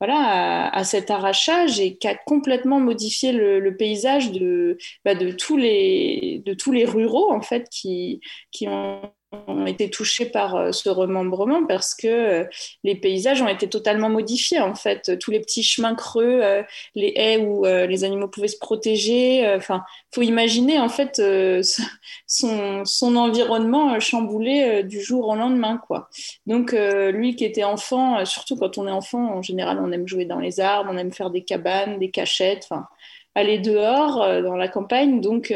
voilà, 0.00 0.68
à, 0.68 0.84
cet 0.84 1.10
arrachage 1.10 1.78
et 1.78 1.96
qui 1.96 2.08
a 2.08 2.14
complètement 2.14 2.80
modifié 2.80 3.32
le, 3.32 3.60
le 3.60 3.76
paysage 3.76 4.32
de, 4.32 4.78
bah, 5.04 5.14
de, 5.14 5.30
tous 5.30 5.58
les, 5.58 6.42
de 6.46 6.54
tous 6.54 6.72
les 6.72 6.86
ruraux 6.86 7.30
en 7.30 7.42
fait 7.42 7.68
qui, 7.70 8.20
qui 8.50 8.66
ont 8.68 9.02
ont 9.46 9.66
été 9.66 9.90
touchés 9.90 10.26
par 10.26 10.56
euh, 10.56 10.72
ce 10.72 10.88
remembrement 10.88 11.66
parce 11.66 11.94
que 11.94 12.06
euh, 12.06 12.44
les 12.82 12.94
paysages 12.94 13.42
ont 13.42 13.48
été 13.48 13.68
totalement 13.68 14.08
modifiés 14.08 14.60
en 14.60 14.74
fait. 14.74 15.18
Tous 15.18 15.30
les 15.30 15.40
petits 15.40 15.62
chemins 15.62 15.94
creux, 15.94 16.40
euh, 16.42 16.62
les 16.94 17.12
haies 17.16 17.38
où 17.38 17.64
les 17.64 18.04
animaux 18.04 18.28
pouvaient 18.28 18.48
se 18.48 18.58
protéger. 18.58 19.46
Enfin, 19.56 19.84
faut 20.14 20.22
imaginer 20.22 20.78
en 20.78 20.88
fait 20.88 21.20
son, 22.26 23.16
environnement 23.16 23.98
chamboulé 24.00 24.82
du 24.82 25.00
jour 25.00 25.28
au 25.28 25.34
lendemain 25.34 25.80
quoi. 25.86 26.08
Donc 26.46 26.72
lui 26.72 27.36
qui 27.36 27.44
était 27.44 27.64
enfant, 27.64 28.24
surtout 28.24 28.56
quand 28.56 28.78
on 28.78 28.86
est 28.86 28.90
enfant, 28.90 29.36
en 29.36 29.42
général 29.42 29.78
on 29.80 29.92
aime 29.92 30.06
jouer 30.06 30.24
dans 30.24 30.40
les 30.40 30.60
arbres, 30.60 30.90
on 30.92 30.98
aime 30.98 31.12
faire 31.12 31.30
des 31.30 31.42
cabanes, 31.42 31.98
des 31.98 32.10
cachettes, 32.10 32.66
enfin 32.70 32.86
aller 33.34 33.58
dehors 33.58 34.42
dans 34.42 34.56
la 34.56 34.68
campagne. 34.68 35.20
Donc 35.20 35.52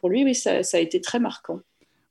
pour 0.00 0.08
lui 0.08 0.24
oui 0.24 0.34
ça 0.34 0.60
a 0.72 0.78
été 0.78 1.00
très 1.00 1.18
marquant. 1.18 1.60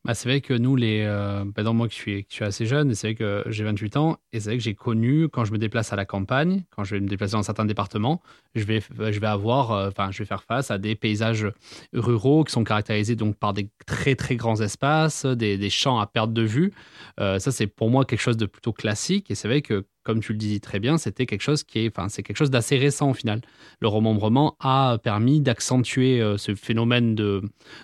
Bah, 0.05 0.13
c'est 0.15 0.29
vrai 0.29 0.39
que 0.39 0.53
nous, 0.53 0.77
les, 0.77 1.03
euh, 1.05 1.43
bah, 1.45 1.61
moi 1.73 1.89
qui 1.89 1.95
suis, 1.95 2.25
suis 2.29 2.45
assez 2.45 2.65
jeune, 2.65 2.95
c'est 2.95 3.07
vrai 3.07 3.15
que 3.15 3.43
j'ai 3.47 3.65
28 3.65 3.97
ans, 3.97 4.17
et 4.31 4.39
c'est 4.39 4.49
vrai 4.49 4.57
que 4.57 4.63
j'ai 4.63 4.73
connu, 4.73 5.27
quand 5.27 5.43
je 5.43 5.51
me 5.51 5.57
déplace 5.57 5.91
à 5.91 5.97
la 5.97 6.05
campagne, 6.05 6.63
quand 6.71 6.85
je 6.85 6.95
vais 6.95 7.01
me 7.01 7.07
déplacer 7.07 7.33
dans 7.33 7.43
certains 7.43 7.65
départements, 7.65 8.21
je 8.55 8.63
vais, 8.63 8.79
je 8.79 9.19
vais 9.19 9.27
avoir, 9.27 9.71
euh, 9.73 9.89
je 10.11 10.19
vais 10.19 10.25
faire 10.25 10.43
face 10.43 10.71
à 10.71 10.77
des 10.77 10.95
paysages 10.95 11.51
ruraux 11.93 12.45
qui 12.45 12.53
sont 12.53 12.63
caractérisés 12.63 13.17
donc 13.17 13.35
par 13.35 13.53
des 13.53 13.69
très 13.85 14.15
très 14.15 14.37
grands 14.37 14.61
espaces, 14.61 15.25
des, 15.25 15.57
des 15.57 15.69
champs 15.69 15.99
à 15.99 16.07
perte 16.07 16.31
de 16.31 16.43
vue. 16.43 16.71
Euh, 17.19 17.37
ça, 17.39 17.51
c'est 17.51 17.67
pour 17.67 17.89
moi 17.89 18.05
quelque 18.05 18.21
chose 18.21 18.37
de 18.37 18.45
plutôt 18.45 18.71
classique, 18.71 19.29
et 19.29 19.35
c'est 19.35 19.49
vrai 19.49 19.61
que 19.61 19.85
comme 20.03 20.21
tu 20.21 20.31
le 20.31 20.37
disais 20.37 20.59
très 20.59 20.79
bien, 20.79 20.97
c'était 20.97 21.25
quelque 21.25 21.41
chose 21.41 21.63
qui 21.63 21.79
est, 21.79 21.97
enfin, 21.97 22.09
c'est 22.09 22.23
quelque 22.23 22.37
chose 22.37 22.49
d'assez 22.49 22.77
récent 22.77 23.11
au 23.11 23.13
final. 23.13 23.41
Le 23.79 23.87
remembrement 23.87 24.55
a 24.59 24.97
permis 25.03 25.41
d'accentuer 25.41 26.21
euh, 26.21 26.37
ce 26.37 26.55
phénomène 26.55 27.15
de, 27.15 27.41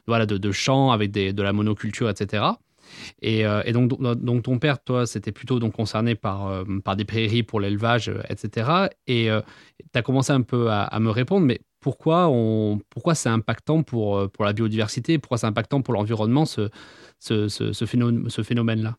voilà, 0.07 0.25
de, 0.25 0.39
avec 0.91 1.11
de 1.11 1.43
la 1.43 1.53
monoculture, 1.53 2.09
etc. 2.09 2.43
Et, 3.21 3.45
euh, 3.45 3.61
et, 3.65 3.73
donc, 3.73 3.99
donc 4.01 4.43
ton 4.43 4.59
père, 4.59 4.81
toi, 4.83 5.05
c'était 5.05 5.31
plutôt 5.31 5.59
donc 5.59 5.73
concerné 5.73 6.15
par, 6.15 6.47
euh, 6.47 6.63
par 6.83 6.95
des 6.95 7.05
prairies 7.05 7.43
pour 7.43 7.59
l'élevage, 7.59 8.11
etc. 8.29 8.87
Et 9.07 9.29
tu 9.93 9.99
as 9.99 10.01
commencé 10.01 10.31
un 10.31 10.41
peu 10.41 10.69
à, 10.71 10.99
me 10.99 11.09
répondre, 11.09 11.45
mais 11.45 11.59
pourquoi, 11.79 12.31
pourquoi 12.89 13.13
c'est 13.13 13.29
impactant 13.29 13.83
pour, 13.83 14.31
pour 14.31 14.45
la 14.45 14.53
biodiversité, 14.53 15.19
pourquoi 15.19 15.37
c'est 15.37 15.47
impactant 15.47 15.81
pour 15.81 15.93
l'environnement, 15.93 16.45
ce, 16.45 16.69
ce, 17.19 17.47
ce 17.49 17.85
phénomène-là? 18.43 18.95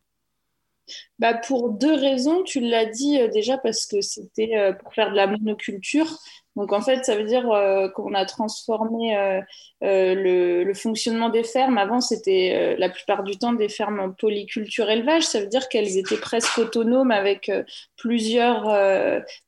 Bah 1.19 1.33
pour 1.33 1.69
deux 1.71 1.93
raisons. 1.93 2.43
Tu 2.43 2.59
l'as 2.59 2.85
dit 2.85 3.19
euh, 3.19 3.27
déjà 3.27 3.57
parce 3.57 3.85
que 3.85 4.01
c'était 4.01 4.55
euh, 4.55 4.73
pour 4.73 4.93
faire 4.93 5.11
de 5.11 5.15
la 5.15 5.27
monoculture. 5.27 6.19
Donc 6.57 6.73
en 6.73 6.81
fait, 6.81 7.05
ça 7.05 7.15
veut 7.15 7.23
dire 7.23 7.49
euh, 7.51 7.87
qu'on 7.87 8.15
a 8.15 8.25
transformé 8.25 9.15
le, 9.81 10.63
le, 10.63 10.73
fonctionnement 10.73 11.29
des 11.29 11.43
fermes. 11.43 11.77
Avant, 11.77 12.01
c'était 12.01 12.75
la 12.79 12.89
plupart 12.89 13.23
du 13.23 13.37
temps 13.37 13.53
des 13.53 13.69
fermes 13.69 13.99
en 13.99 14.09
polyculture 14.09 14.89
élevage. 14.89 15.23
Ça 15.23 15.39
veut 15.39 15.47
dire 15.47 15.69
qu'elles 15.69 15.97
étaient 15.97 16.17
presque 16.17 16.57
autonomes 16.57 17.11
avec 17.11 17.51
plusieurs, 17.95 18.75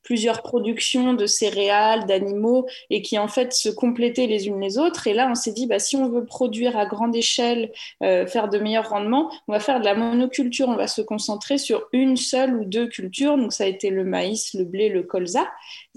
plusieurs 0.04 0.44
productions 0.44 1.14
de 1.14 1.26
céréales, 1.26 2.06
d'animaux 2.06 2.68
et 2.92 3.02
qui 3.02 3.18
en 3.18 3.28
fait 3.28 3.54
se 3.54 3.70
complétaient 3.70 4.28
les 4.28 4.48
unes 4.48 4.62
les 4.62 4.78
autres. 4.78 5.08
Et 5.08 5.14
là, 5.14 5.28
on 5.32 5.36
s'est 5.36 5.54
dit, 5.54 5.66
bah, 5.66 5.80
si 5.80 5.96
on 5.96 6.10
veut 6.10 6.26
produire 6.26 6.78
à 6.78 6.86
grande 6.86 7.16
échelle, 7.16 7.72
faire 8.02 8.50
de 8.50 8.60
meilleurs 8.60 8.90
rendements, 8.90 9.32
on 9.48 9.54
va 9.54 9.60
faire 9.60 9.80
de 9.80 9.86
la 9.86 9.96
monoculture. 9.96 10.70
On 10.70 10.76
va 10.76 10.88
se 10.88 11.02
concentrer 11.02 11.58
sur 11.58 11.88
une 11.92 12.18
seule 12.18 12.56
ou 12.56 12.66
deux 12.66 12.88
cultures. 12.88 13.36
Donc, 13.36 13.52
ça 13.52 13.64
a 13.64 13.68
été 13.68 13.90
le 13.90 14.04
maïs, 14.04 14.54
le 14.54 14.64
blé, 14.64 14.90
le 14.90 15.04
colza. 15.04 15.48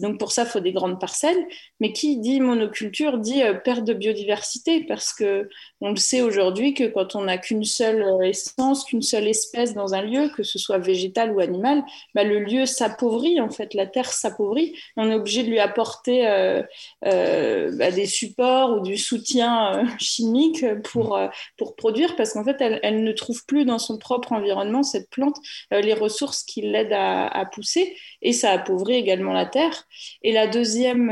Donc, 0.02 0.18
pour 0.18 0.32
ça, 0.32 0.42
il 0.42 0.48
faut 0.48 0.60
des 0.60 0.72
grandes 0.72 1.00
parcelles. 1.00 1.42
Mais 1.82 1.92
qui 1.92 2.16
dit 2.18 2.38
monoculture 2.38 3.18
dit 3.18 3.42
euh, 3.42 3.54
perte 3.54 3.82
de 3.82 3.92
biodiversité 3.92 4.84
parce 4.84 5.12
que 5.12 5.48
on 5.80 5.90
le 5.90 5.96
sait 5.96 6.20
aujourd'hui 6.20 6.74
que 6.74 6.84
quand 6.84 7.16
on 7.16 7.22
n'a 7.22 7.38
qu'une 7.38 7.64
seule 7.64 8.02
euh, 8.02 8.20
essence, 8.20 8.84
qu'une 8.84 9.02
seule 9.02 9.26
espèce 9.26 9.74
dans 9.74 9.92
un 9.92 10.02
lieu, 10.02 10.28
que 10.28 10.44
ce 10.44 10.60
soit 10.60 10.78
végétal 10.78 11.32
ou 11.32 11.40
animal, 11.40 11.82
bah, 12.14 12.22
le 12.22 12.38
lieu 12.38 12.66
s'appauvrit, 12.66 13.40
en 13.40 13.50
fait, 13.50 13.74
la 13.74 13.88
terre 13.88 14.12
s'appauvrit. 14.12 14.76
On 14.96 15.10
est 15.10 15.14
obligé 15.16 15.42
de 15.42 15.48
lui 15.48 15.58
apporter 15.58 16.24
euh, 16.24 16.62
bah, 17.02 17.90
des 17.90 18.06
supports 18.06 18.76
ou 18.76 18.80
du 18.80 18.96
soutien 18.96 19.84
chimique 19.98 20.64
pour, 20.84 21.18
pour 21.56 21.74
produire 21.74 22.14
parce 22.14 22.34
qu'en 22.34 22.44
fait, 22.44 22.58
elle, 22.60 23.02
ne 23.02 23.12
trouve 23.12 23.44
plus 23.44 23.64
dans 23.64 23.80
son 23.80 23.98
propre 23.98 24.30
environnement 24.30 24.84
cette 24.84 25.10
plante 25.10 25.38
les 25.72 25.94
ressources 25.94 26.44
qui 26.44 26.62
l'aident 26.62 26.92
à, 26.92 27.44
pousser 27.52 27.96
et 28.20 28.32
ça 28.32 28.52
appauvrit 28.52 28.94
également 28.94 29.32
la 29.32 29.46
terre. 29.46 29.88
Et 30.22 30.30
la 30.30 30.46
deuxième 30.46 31.10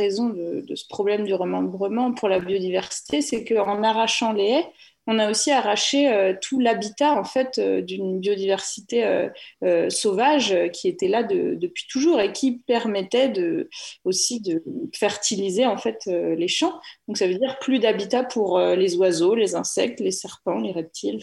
raison 0.00 0.30
de, 0.30 0.74
ce 0.74 0.86
problème 0.88 1.24
du 1.24 1.34
remembrement 1.34 2.12
pour 2.12 2.28
la 2.28 2.40
biodiversité, 2.40 3.22
c'est 3.22 3.44
qu'en 3.44 3.82
arrachant 3.82 4.32
les 4.32 4.44
haies, 4.44 4.66
on 5.06 5.18
a 5.18 5.30
aussi 5.30 5.50
arraché 5.50 6.36
tout 6.40 6.60
l'habitat 6.60 7.18
en 7.18 7.24
fait 7.24 7.58
d'une 7.58 8.20
biodiversité 8.20 9.28
sauvage 9.88 10.54
qui 10.72 10.88
était 10.88 11.08
là 11.08 11.24
depuis 11.24 11.86
toujours 11.90 12.20
et 12.20 12.32
qui 12.32 12.58
permettait 12.58 13.32
aussi 14.04 14.40
de 14.40 14.62
fertiliser 14.94 15.66
en 15.66 15.78
fait 15.78 16.06
les 16.06 16.48
champs. 16.48 16.78
Donc 17.08 17.16
ça 17.16 17.26
veut 17.26 17.34
dire 17.34 17.58
plus 17.60 17.80
d'habitat 17.80 18.22
pour 18.22 18.60
les 18.60 18.96
oiseaux, 18.96 19.34
les 19.34 19.56
insectes, 19.56 20.00
les 20.00 20.12
serpents, 20.12 20.60
les 20.60 20.72
reptiles. 20.72 21.18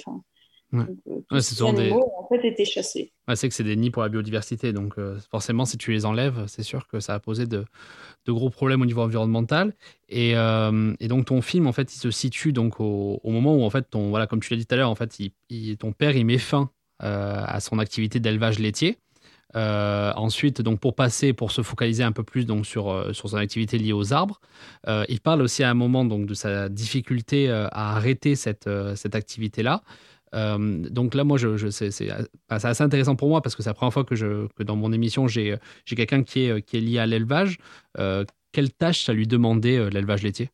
Ouais. 0.78 1.18
Euh, 1.34 1.40
ces 1.42 1.62
animaux 1.62 2.14
en 2.18 2.28
fait 2.28 2.48
étaient 2.48 2.66
chassés. 2.66 3.12
c'est 3.34 3.50
que 3.50 3.54
c'est 3.54 3.64
des 3.64 3.76
nids 3.76 3.92
pour 3.92 4.02
la 4.02 4.10
biodiversité, 4.10 4.72
donc 4.72 4.94
euh, 4.98 5.18
forcément, 5.30 5.66
si 5.66 5.78
tu 5.78 5.92
les 5.92 6.06
enlèves, 6.06 6.46
c'est 6.48 6.64
sûr 6.64 6.88
que 6.88 7.00
ça 7.00 7.14
a 7.16 7.20
posé 7.20 7.46
de, 7.46 7.66
gros 8.28 8.50
problèmes 8.50 8.82
au 8.82 8.86
niveau 8.86 9.02
environnemental. 9.02 9.74
Euh, 10.14 10.94
et, 11.00 11.08
donc 11.08 11.26
ton 11.26 11.42
film, 11.42 11.68
en 11.68 11.74
fait, 11.74 11.94
il 11.94 11.98
se 11.98 12.12
situe 12.12 12.54
donc 12.54 12.80
au, 12.80 13.20
moment 13.26 13.56
où, 13.56 13.64
en 13.64 13.70
fait, 13.70 13.90
ton, 13.90 14.10
voilà, 14.10 14.28
comme 14.28 14.40
tu 14.40 14.54
l'as 14.54 14.58
dit 14.58 14.66
tout 14.66 14.76
à 14.76 14.78
l'heure, 14.78 14.90
en 14.90 14.96
fait, 14.96 15.18
ton 15.80 15.92
père, 15.92 16.16
il 16.16 16.26
met 16.26 16.38
fin 16.38 16.70
à 17.00 17.60
son 17.60 17.78
activité 17.78 18.20
d'élevage 18.20 18.60
laitier. 18.60 18.98
ensuite, 19.54 20.62
donc 20.62 20.80
pour 20.80 20.96
passer, 20.96 21.34
pour 21.34 21.52
se 21.52 21.62
focaliser 21.62 22.04
un 22.04 22.12
peu 22.12 22.24
plus 22.24 22.46
donc 22.46 22.66
sur, 22.66 23.14
sur 23.14 23.30
son 23.30 23.38
activité 23.38 23.78
liée 23.78 23.94
aux 23.94 24.14
arbres, 24.14 24.40
il 24.88 25.20
parle 25.22 25.42
aussi 25.42 25.64
à 25.64 25.70
un 25.70 25.74
moment 25.74 26.06
donc 26.06 26.26
de 26.26 26.34
sa 26.34 26.70
difficulté 26.70 27.50
à 27.50 27.96
arrêter 27.96 28.36
cette, 28.36 28.70
cette 28.96 29.16
activité-là. 29.16 29.84
Euh, 30.38 30.58
donc 30.90 31.16
là, 31.16 31.24
moi, 31.24 31.38
je, 31.38 31.70
c'est, 31.70 31.90
assez 32.50 32.84
intéressant 32.84 33.16
pour 33.16 33.30
moi 33.30 33.42
parce 33.42 33.56
que 33.56 33.64
c'est 33.64 33.70
la 33.70 33.74
première 33.74 33.94
fois 33.94 34.04
que, 34.06 34.48
dans 34.64 34.76
mon 34.76 34.94
émission, 34.94 35.28
j'ai, 35.28 35.58
quelqu'un 35.86 36.24
qui 36.24 36.46
est, 36.46 36.62
qui 36.62 36.78
est 36.78 36.82
lié 36.82 37.00
à 37.00 37.06
l'élevage. 37.06 37.58
Euh, 37.98 38.24
quelle 38.52 38.72
tâche 38.72 39.04
ça 39.04 39.14
lui 39.14 39.28
demandait 39.28 39.78
euh, 39.78 39.90
l'élevage 39.90 40.24
laitier? 40.24 40.50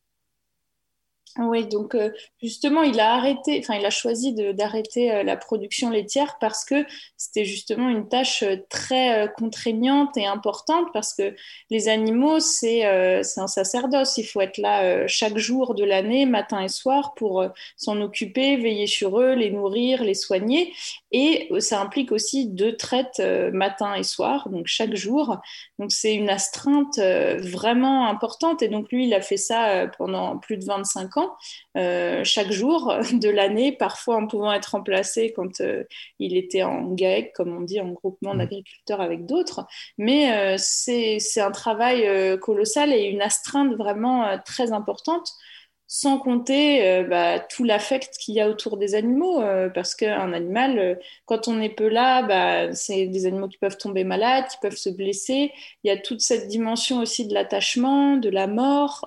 Oui, 1.36 1.66
donc 1.66 1.96
euh, 1.96 2.10
justement, 2.40 2.82
il 2.82 3.00
a 3.00 3.14
arrêté, 3.14 3.58
enfin, 3.58 3.74
il 3.74 3.84
a 3.84 3.90
choisi 3.90 4.34
d'arrêter 4.54 5.10
euh, 5.10 5.22
la 5.24 5.36
production 5.36 5.90
laitière 5.90 6.36
parce 6.38 6.64
que 6.64 6.86
c'était 7.16 7.44
justement 7.44 7.88
une 7.88 8.08
tâche 8.08 8.44
euh, 8.44 8.56
très 8.68 9.28
contraignante 9.36 10.16
et 10.16 10.26
importante 10.26 10.86
parce 10.92 11.12
que 11.12 11.34
les 11.70 11.88
animaux, 11.88 12.38
c'est 12.38 12.84
un 12.84 13.46
sacerdoce. 13.48 14.16
Il 14.16 14.24
faut 14.24 14.40
être 14.40 14.58
là 14.58 15.08
chaque 15.08 15.36
jour 15.36 15.74
de 15.74 15.82
l'année, 15.82 16.24
matin 16.24 16.62
et 16.62 16.68
soir, 16.68 17.14
pour 17.14 17.44
s'en 17.76 18.00
occuper, 18.00 18.56
veiller 18.56 18.86
sur 18.86 19.20
eux, 19.20 19.32
les 19.34 19.50
nourrir, 19.50 20.04
les 20.04 20.14
soigner. 20.14 20.72
Et 21.10 21.50
ça 21.58 21.80
implique 21.80 22.12
aussi 22.12 22.46
deux 22.46 22.76
traites 22.76 23.20
matin 23.52 23.94
et 23.94 24.02
soir, 24.02 24.48
donc 24.50 24.66
chaque 24.66 24.94
jour. 24.94 25.38
Donc 25.78 25.90
c'est 25.92 26.14
une 26.14 26.30
astreinte 26.30 26.98
vraiment 26.98 28.06
importante. 28.08 28.62
Et 28.62 28.68
donc 28.68 28.90
lui, 28.90 29.06
il 29.06 29.14
a 29.14 29.20
fait 29.20 29.36
ça 29.36 29.86
pendant 29.98 30.38
plus 30.38 30.56
de 30.56 30.64
25 30.64 31.16
ans. 31.16 31.23
Euh, 31.76 32.22
chaque 32.24 32.50
jour 32.50 32.94
de 33.12 33.28
l'année, 33.28 33.72
parfois 33.72 34.16
en 34.16 34.26
pouvant 34.26 34.52
être 34.52 34.72
remplacé 34.72 35.32
quand 35.32 35.60
euh, 35.60 35.84
il 36.18 36.36
était 36.36 36.62
en 36.62 36.92
GAEC, 36.92 37.32
comme 37.32 37.56
on 37.56 37.60
dit, 37.60 37.80
en 37.80 37.88
groupement 37.88 38.34
mmh. 38.34 38.38
d'agriculteurs 38.38 39.00
avec 39.00 39.26
d'autres. 39.26 39.66
Mais 39.98 40.32
euh, 40.32 40.56
c'est 40.58 41.18
un 41.40 41.50
travail 41.50 42.38
colossal 42.40 42.92
et 42.92 43.04
une 43.04 43.22
astreinte 43.22 43.74
vraiment 43.74 44.38
très 44.44 44.72
importante 44.72 45.32
sans 45.86 46.18
compter 46.18 46.86
euh, 46.86 47.04
bah, 47.04 47.38
tout 47.38 47.62
l'affect 47.64 48.16
qu'il 48.18 48.34
y 48.34 48.40
a 48.40 48.48
autour 48.48 48.78
des 48.78 48.94
animaux, 48.94 49.42
euh, 49.42 49.68
parce 49.68 49.94
qu'un 49.94 50.32
animal, 50.32 50.78
euh, 50.78 50.94
quand 51.26 51.46
on 51.46 51.54
n'est 51.54 51.68
peu 51.68 51.88
là, 51.88 52.22
bah, 52.22 52.72
c'est 52.74 53.06
des 53.06 53.26
animaux 53.26 53.48
qui 53.48 53.58
peuvent 53.58 53.76
tomber 53.76 54.02
malades, 54.04 54.46
qui 54.48 54.56
peuvent 54.62 54.76
se 54.76 54.88
blesser. 54.88 55.52
Il 55.82 55.88
y 55.88 55.90
a 55.90 55.98
toute 55.98 56.20
cette 56.20 56.48
dimension 56.48 57.00
aussi 57.00 57.26
de 57.26 57.34
l'attachement, 57.34 58.16
de 58.16 58.30
la 58.30 58.46
mort, 58.46 59.06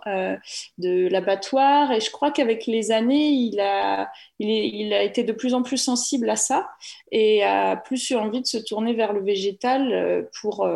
de 0.78 1.08
l'abattoir, 1.08 1.92
et 1.92 2.00
je 2.00 2.12
crois 2.12 2.32
qu'avec 2.32 2.66
les 2.68 2.92
années, 2.92 3.30
il 3.30 3.60
a, 3.60 4.12
il, 4.40 4.94
a 4.94 5.04
été 5.04 5.24
de 5.24 5.34
plus 5.34 5.54
en 5.54 5.64
plus 5.64 5.78
sensible 5.78 6.30
à 6.30 6.36
ça, 6.36 6.70
et 7.12 7.44
a 7.44 7.76
plus 7.76 8.10
eu 8.10 8.16
envie 8.16 8.42
de 8.42 8.48
se 8.48 8.58
tourner 8.58 8.94
vers 8.94 9.14
le 9.14 9.24
végétal 9.24 10.28
pour, 10.42 10.68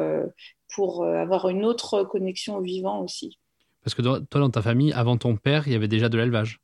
pour 0.74 1.05
avoir 1.05 1.50
une 1.50 1.65
autre 1.65 2.03
connexion 2.03 2.58
au 2.58 2.62
vivant 2.62 3.01
aussi. 3.01 3.40
Parce 3.83 3.95
que 3.95 4.01
toi, 4.01 4.19
dans 4.31 4.50
ta 4.50 4.61
famille, 4.61 4.93
avant 4.93 5.17
ton 5.17 5.35
père, 5.35 5.67
il 5.67 5.73
y 5.73 5.75
avait 5.75 5.88
déjà 5.88 6.09
de 6.09 6.17
l'élevage. 6.17 6.59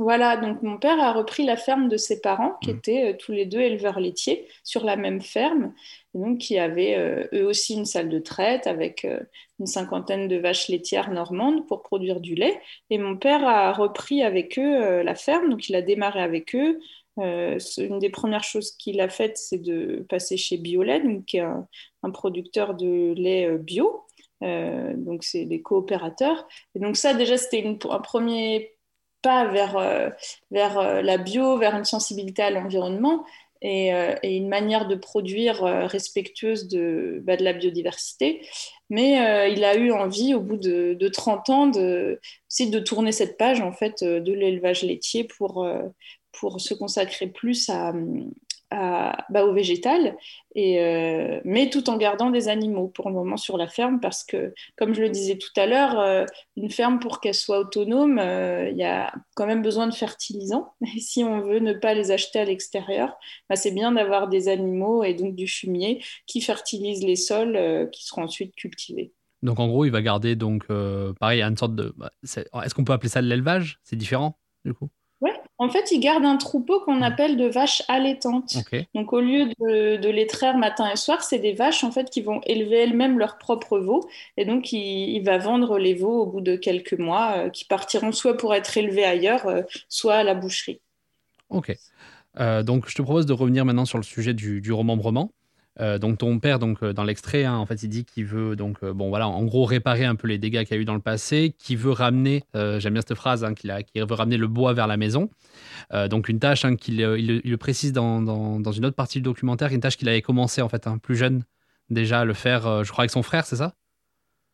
Voilà, 0.00 0.38
donc 0.38 0.62
mon 0.62 0.78
père 0.78 0.98
a 0.98 1.12
repris 1.12 1.44
la 1.44 1.58
ferme 1.58 1.90
de 1.90 1.98
ses 1.98 2.22
parents, 2.22 2.54
qui 2.62 2.72
mmh. 2.72 2.76
étaient 2.76 3.12
euh, 3.12 3.16
tous 3.18 3.32
les 3.32 3.44
deux 3.44 3.60
éleveurs 3.60 4.00
laitiers, 4.00 4.48
sur 4.64 4.82
la 4.82 4.96
même 4.96 5.20
ferme, 5.20 5.74
et 6.14 6.18
donc 6.18 6.38
qui 6.38 6.58
avaient 6.58 6.96
euh, 6.96 7.26
eux 7.34 7.44
aussi 7.44 7.74
une 7.74 7.84
salle 7.84 8.08
de 8.08 8.18
traite 8.18 8.66
avec 8.66 9.04
euh, 9.04 9.20
une 9.58 9.66
cinquantaine 9.66 10.26
de 10.26 10.36
vaches 10.36 10.68
laitières 10.68 11.10
normandes 11.10 11.66
pour 11.66 11.82
produire 11.82 12.20
du 12.20 12.34
lait. 12.34 12.58
Et 12.88 12.96
mon 12.96 13.18
père 13.18 13.46
a 13.46 13.74
repris 13.74 14.22
avec 14.22 14.58
eux 14.58 15.02
la 15.02 15.14
ferme, 15.14 15.50
donc 15.50 15.68
il 15.68 15.76
a 15.76 15.82
démarré 15.82 16.22
avec 16.22 16.54
eux. 16.54 16.80
une 17.18 17.98
des 17.98 18.08
premières 18.08 18.44
choses 18.44 18.70
qu'il 18.70 19.02
a 19.02 19.10
faites, 19.10 19.36
c'est 19.36 19.58
de 19.58 20.06
passer 20.08 20.38
chez 20.38 20.56
Bioled, 20.56 21.26
qui 21.26 21.36
est 21.36 21.40
un 22.02 22.10
producteur 22.10 22.74
de 22.74 23.12
lait 23.18 23.58
bio. 23.58 24.06
Euh, 24.42 24.94
donc, 24.96 25.24
c'est 25.24 25.44
des 25.44 25.62
coopérateurs. 25.62 26.46
Et 26.74 26.78
donc, 26.78 26.96
ça, 26.96 27.14
déjà, 27.14 27.36
c'était 27.36 27.64
un 27.88 28.00
premier 28.00 28.76
pas 29.22 29.46
vers, 29.46 29.76
euh, 29.76 30.08
vers 30.50 30.78
euh, 30.78 31.02
la 31.02 31.18
bio, 31.18 31.58
vers 31.58 31.76
une 31.76 31.84
sensibilité 31.84 32.42
à 32.42 32.50
l'environnement 32.50 33.24
et, 33.62 33.90
une 34.22 34.48
manière 34.48 34.88
de 34.88 34.94
produire 34.94 35.62
respectueuse 35.62 36.68
de, 36.68 37.20
bah, 37.24 37.36
de 37.36 37.44
la 37.44 37.52
biodiversité. 37.52 38.40
Mais 38.88 39.52
il 39.52 39.62
a 39.64 39.76
eu 39.76 39.92
envie, 39.92 40.32
au 40.32 40.40
bout 40.40 40.56
de, 40.56 40.94
de 40.94 41.08
30 41.08 41.50
ans, 41.50 41.66
de, 41.66 42.18
aussi 42.48 42.70
de 42.70 42.78
tourner 42.78 43.12
cette 43.12 43.36
page 43.36 43.60
en 43.60 43.72
fait, 43.72 44.02
de 44.02 44.32
l'élevage 44.32 44.82
laitier 44.82 45.24
pour, 45.24 45.68
pour 46.32 46.58
se 46.58 46.72
consacrer 46.72 47.26
plus 47.26 47.68
à, 47.68 47.92
bah, 48.70 49.44
au 49.44 49.52
végétal, 49.52 50.16
et, 50.54 50.80
euh, 50.80 51.40
mais 51.44 51.70
tout 51.70 51.90
en 51.90 51.96
gardant 51.96 52.30
des 52.30 52.48
animaux 52.48 52.88
pour 52.88 53.08
le 53.08 53.14
moment 53.14 53.36
sur 53.36 53.56
la 53.56 53.68
ferme, 53.68 54.00
parce 54.00 54.24
que, 54.24 54.52
comme 54.76 54.94
je 54.94 55.00
le 55.00 55.10
disais 55.10 55.38
tout 55.38 55.52
à 55.56 55.66
l'heure, 55.66 55.98
euh, 55.98 56.24
une 56.56 56.70
ferme, 56.70 56.98
pour 56.98 57.20
qu'elle 57.20 57.34
soit 57.34 57.58
autonome, 57.58 58.18
euh, 58.18 58.68
il 58.70 58.76
y 58.76 58.84
a 58.84 59.12
quand 59.34 59.46
même 59.46 59.62
besoin 59.62 59.86
de 59.86 59.94
fertilisants. 59.94 60.74
Et 60.96 61.00
si 61.00 61.22
on 61.24 61.40
veut 61.40 61.60
ne 61.60 61.72
pas 61.72 61.94
les 61.94 62.10
acheter 62.10 62.40
à 62.40 62.44
l'extérieur, 62.44 63.16
bah, 63.48 63.56
c'est 63.56 63.70
bien 63.70 63.92
d'avoir 63.92 64.28
des 64.28 64.48
animaux 64.48 65.04
et 65.04 65.14
donc 65.14 65.34
du 65.34 65.46
fumier 65.46 66.02
qui 66.26 66.40
fertilisent 66.40 67.04
les 67.04 67.16
sols 67.16 67.88
qui 67.92 68.04
seront 68.04 68.24
ensuite 68.24 68.54
cultivés. 68.54 69.12
Donc 69.42 69.58
en 69.58 69.68
gros, 69.68 69.84
il 69.84 69.90
va 69.90 70.02
garder 70.02 70.36
donc 70.36 70.66
pareil 71.18 71.42
une 71.42 71.56
sorte 71.56 71.74
de. 71.74 71.94
Bah, 71.96 72.10
est-ce 72.22 72.74
qu'on 72.74 72.84
peut 72.84 72.92
appeler 72.92 73.08
ça 73.08 73.22
de 73.22 73.26
l'élevage? 73.26 73.78
C'est 73.82 73.96
différent 73.96 74.38
du 74.64 74.74
coup? 74.74 74.90
En 75.60 75.68
fait, 75.68 75.92
ils 75.92 76.00
gardent 76.00 76.24
un 76.24 76.38
troupeau 76.38 76.80
qu'on 76.80 77.02
appelle 77.02 77.36
de 77.36 77.44
vaches 77.44 77.82
allaitantes. 77.86 78.56
Donc, 78.94 79.12
au 79.12 79.20
lieu 79.20 79.44
de, 79.60 80.08
les 80.08 80.26
traire 80.26 80.56
matin 80.56 80.90
et 80.90 80.96
soir, 80.96 81.22
c'est 81.22 81.38
des 81.38 81.52
vaches 81.52 81.84
en 81.84 81.92
fait 81.92 82.08
qui 82.08 82.22
vont 82.22 82.40
élever 82.46 82.78
elles-mêmes 82.78 83.18
leurs 83.18 83.36
propres 83.36 83.78
veaux. 83.78 84.08
Et 84.38 84.46
donc, 84.46 84.72
il, 84.72 85.20
va 85.20 85.36
vendre 85.36 85.78
les 85.78 85.92
veaux 85.92 86.22
au 86.22 86.26
bout 86.26 86.40
de 86.40 86.56
quelques 86.56 86.98
mois, 86.98 87.34
euh, 87.36 87.50
qui 87.50 87.66
partiront 87.66 88.10
soit 88.10 88.38
pour 88.38 88.54
être 88.54 88.74
élevés 88.78 89.04
ailleurs, 89.04 89.46
euh, 89.48 89.60
soit 89.90 90.14
à 90.14 90.22
la 90.22 90.34
boucherie. 90.34 90.80
Ok. 91.50 91.76
Euh, 92.38 92.62
donc, 92.62 92.88
je 92.88 92.94
te 92.94 93.02
propose 93.02 93.26
de 93.26 93.34
revenir 93.34 93.66
maintenant 93.66 93.84
sur 93.84 93.98
le 93.98 94.04
sujet 94.04 94.32
du, 94.32 94.62
du 94.62 94.72
remembrement. 94.72 95.30
Euh, 95.78 95.98
donc 95.98 96.18
ton 96.18 96.38
père, 96.40 96.58
donc 96.58 96.82
euh, 96.82 96.92
dans 96.92 97.04
l'extrait, 97.04 97.44
hein, 97.44 97.56
en 97.56 97.64
fait, 97.64 97.82
il 97.82 97.88
dit 97.88 98.04
qu'il 98.04 98.24
veut 98.24 98.56
donc 98.56 98.78
euh, 98.82 98.92
bon 98.92 99.08
voilà, 99.08 99.28
en 99.28 99.44
gros 99.44 99.64
réparer 99.64 100.04
un 100.04 100.16
peu 100.16 100.26
les 100.26 100.36
dégâts 100.36 100.64
qu'il 100.64 100.76
y 100.76 100.78
a 100.78 100.82
eu 100.82 100.84
dans 100.84 100.94
le 100.94 101.00
passé, 101.00 101.54
qu'il 101.58 101.78
veut 101.78 101.92
ramener, 101.92 102.42
j'aime 102.54 102.94
bien 102.94 103.02
cette 103.06 103.14
phrase, 103.14 103.44
hein, 103.44 103.54
qu'il 103.54 103.72
veut 103.94 104.14
ramener 104.14 104.36
le 104.36 104.48
bois 104.48 104.72
vers 104.72 104.86
la 104.86 104.96
maison. 104.96 105.30
donc 106.10 106.28
une 106.28 106.40
tâche 106.40 106.64
hein, 106.64 106.76
qu'il 106.76 107.00
il, 107.00 107.40
le 107.44 107.56
précise 107.56 107.92
dans, 107.92 108.20
dans, 108.20 108.72
une 108.72 108.84
autre 108.84 108.96
partie 108.96 109.18
du 109.18 109.22
documentaire, 109.22 109.72
une 109.72 109.80
tâche 109.80 109.96
qu'il 109.96 110.08
avait 110.08 110.22
commencé 110.22 110.60
en 110.60 110.68
fait 110.68 110.88
plus 111.02 111.16
jeune 111.16 111.44
déjà 111.88 112.20
à 112.20 112.24
le 112.24 112.34
faire, 112.34 112.84
je 112.84 112.90
crois 112.90 113.02
avec 113.02 113.10
son 113.10 113.22
frère, 113.22 113.46
c'est 113.46 113.56
ça? 113.56 113.74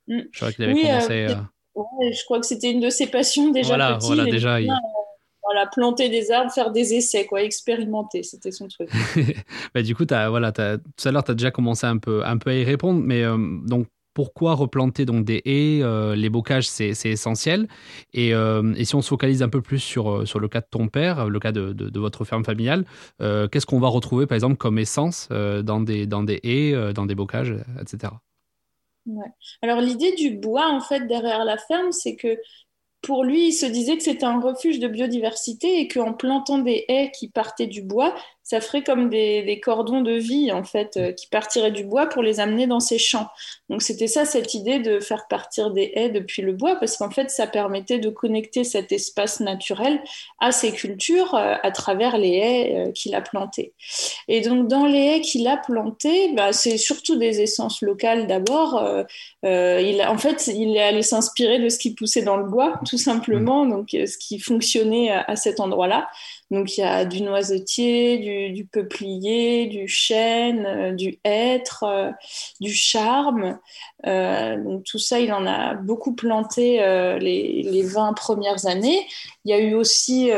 Mm. 0.09 0.21
Je 0.31 0.39
crois 0.39 0.53
qu'il 0.53 0.65
avait 0.65 0.75
commencé. 0.75 1.29
je 1.75 2.25
crois 2.25 2.41
que 2.41 2.47
c'était 2.47 2.71
une 2.71 2.81
de 2.81 2.91
ses 2.91 3.07
passions 3.07 3.51
déjà. 3.51 3.69
Voilà, 3.69 3.99
voilà 4.01 4.25
déjà. 4.25 4.59
Voilà, 5.47 5.67
planter 5.67 6.09
des 6.09 6.33
arbres, 6.33 6.51
faire 6.51 6.73
des 6.73 6.95
essais, 6.95 7.25
quoi, 7.25 7.41
expérimenter, 7.43 8.25
c'était 8.25 8.51
son 8.51 8.67
truc. 8.67 8.91
bah, 9.75 9.83
du 9.83 9.95
coup, 9.95 10.05
as, 10.11 10.29
voilà, 10.29 10.51
tout 10.51 10.61
à 10.61 11.13
l'heure, 11.13 11.23
tu 11.23 11.31
as 11.31 11.35
déjà 11.35 11.53
commencé 11.53 11.87
un 11.87 11.99
peu, 11.99 12.25
un 12.25 12.37
peu 12.37 12.51
à 12.51 12.55
y 12.55 12.65
répondre, 12.65 13.01
mais 13.01 13.23
euh, 13.23 13.37
donc 13.65 13.87
pourquoi 14.13 14.55
replanter 14.55 15.05
donc 15.05 15.25
des 15.25 15.43
haies 15.45 15.83
euh, 15.85 16.17
Les 16.17 16.31
bocages, 16.31 16.67
c'est 16.69 16.97
essentiel. 17.05 17.69
Et, 18.13 18.35
euh, 18.35 18.75
et, 18.77 18.85
si 18.85 18.97
on 18.97 19.03
se 19.03 19.09
focalise 19.09 19.43
un 19.45 19.49
peu 19.49 19.63
plus 19.63 19.79
sur, 19.79 20.27
sur 20.27 20.41
le 20.41 20.49
cas 20.49 20.63
de 20.63 20.67
ton 20.69 20.89
père, 20.89 21.29
le 21.29 21.39
cas 21.39 21.53
de, 21.53 21.73
de, 21.73 22.01
votre 22.01 22.25
ferme 22.25 22.45
familiale, 22.45 22.85
qu'est-ce 23.21 23.67
qu'on 23.67 23.79
va 23.79 23.89
retrouver 23.89 24.27
par 24.27 24.35
exemple 24.35 24.57
comme 24.57 24.79
essence 24.79 25.29
dans, 25.29 25.81
des, 25.81 26.07
dans 26.07 26.25
des 26.25 26.41
haies, 26.43 26.93
dans 26.93 27.07
des 27.07 27.15
bocages, 27.15 27.55
etc. 27.81 28.15
Ouais. 29.07 29.29
Alors 29.63 29.81
l'idée 29.81 30.15
du 30.17 30.31
bois, 30.31 30.69
en 30.69 30.81
fait, 30.81 31.07
derrière 31.07 31.45
la 31.45 31.59
ferme, 31.59 31.93
c'est 31.93 32.17
que 32.17 32.39
pour 33.03 33.25
lui, 33.25 33.49
il 33.49 33.53
se 33.53 33.67
disait 33.67 33.97
que 33.97 34.03
c'était 34.03 34.25
un 34.25 34.41
refuge 34.41 34.79
de 34.79 34.89
biodiversité 34.89 35.81
et 35.81 35.89
qu'en 35.89 36.13
plantant 36.13 36.59
des 36.59 36.85
haies 36.89 37.13
qui 37.17 37.29
partaient 37.29 37.67
du 37.67 37.83
bois, 37.83 38.15
ça 38.47 38.61
ferait 38.61 38.85
comme 38.85 39.11
des, 39.11 39.61
cordons 39.61 40.03
de 40.03 40.13
vie, 40.13 40.53
en 40.53 40.63
fait, 40.63 40.97
euh, 40.97 41.11
qui 41.11 41.27
partiraient 41.27 41.73
du 41.73 41.83
bois 41.83 42.07
pour 42.07 42.23
les 42.23 42.39
amener 42.39 42.69
dans 42.69 42.79
ces 42.79 42.97
champs. 42.97 43.27
Donc, 43.69 43.83
c'était 43.83 44.07
ça, 44.07 44.25
cette 44.25 44.55
idée 44.55 44.79
de 44.79 45.01
faire 45.01 45.27
partir 45.27 45.73
des 45.73 45.91
haies 45.97 46.11
depuis 46.11 46.43
le 46.43 46.53
bois, 46.53 46.77
parce 46.77 46.97
qu'en 46.97 47.11
fait, 47.11 47.29
ça 47.29 47.49
permettait 47.49 47.99
de 47.99 48.09
connecter 48.09 48.63
cet 48.63 48.93
espace 48.93 49.41
naturel 49.41 50.01
à 50.39 50.53
ces 50.53 50.71
cultures 50.71 51.35
euh, 51.35 51.57
à 51.61 51.73
travers 51.73 52.19
les 52.19 52.35
haies 52.35 52.77
euh, 52.77 52.93
qu'il 52.93 53.17
a 53.17 53.21
plantées. 53.21 53.73
Et 54.29 54.43
donc, 54.43 54.69
dans 54.69 54.87
les 54.87 55.17
haies 55.17 55.21
qu'il 55.23 55.49
a 55.49 55.57
plantées, 55.57 56.33
bah, 56.35 56.53
c'est 56.53 56.79
surtout 56.79 57.17
des 57.17 57.41
essences 57.41 57.83
locales 57.83 58.29
d'abord. 58.29 58.81
il 59.43 60.05
en 60.07 60.19
fait, 60.19 60.47
il 60.47 60.77
est 60.77 60.83
allé 60.83 61.03
s'inspirer 61.03 61.59
de 61.59 61.69
ce 61.69 61.79
qui 61.79 61.95
poussait 61.95 62.23
dans 62.23 62.37
le 62.37 62.45
bois, 62.45 62.79
tout 62.89 62.99
simplement, 62.99 63.67
donc 63.67 63.89
ce 63.91 64.19
qui 64.19 64.39
fonctionnait 64.39 65.11
à 65.11 65.35
cet 65.35 65.59
endroit-là. 65.59 66.07
Donc 66.53 66.79
il 66.79 66.81
y 66.81 66.85
a 66.85 67.05
du 67.05 67.23
noisetier, 67.23 68.51
du, 68.53 68.67
peuplier, 68.67 69.67
du 69.67 69.89
chêne, 69.89 70.65
euh, 70.67 70.93
du 70.93 71.19
hêtre, 71.25 71.83
euh, 71.83 72.13
du 72.61 72.73
charme. 72.73 73.59
Euh, 74.07 74.57
donc 74.63 74.85
tout 74.85 74.99
ça, 74.99 75.19
il 75.19 75.33
en 75.33 75.45
a 75.47 75.75
beaucoup 75.75 76.15
planté 76.15 76.79
les, 77.21 77.63
les, 77.63 77.83
20 77.83 78.13
premières 78.13 78.67
années. 78.67 79.07
Il 79.45 79.51
y 79.51 79.55
a 79.55 79.59
eu 79.59 79.75
aussi 79.75 80.31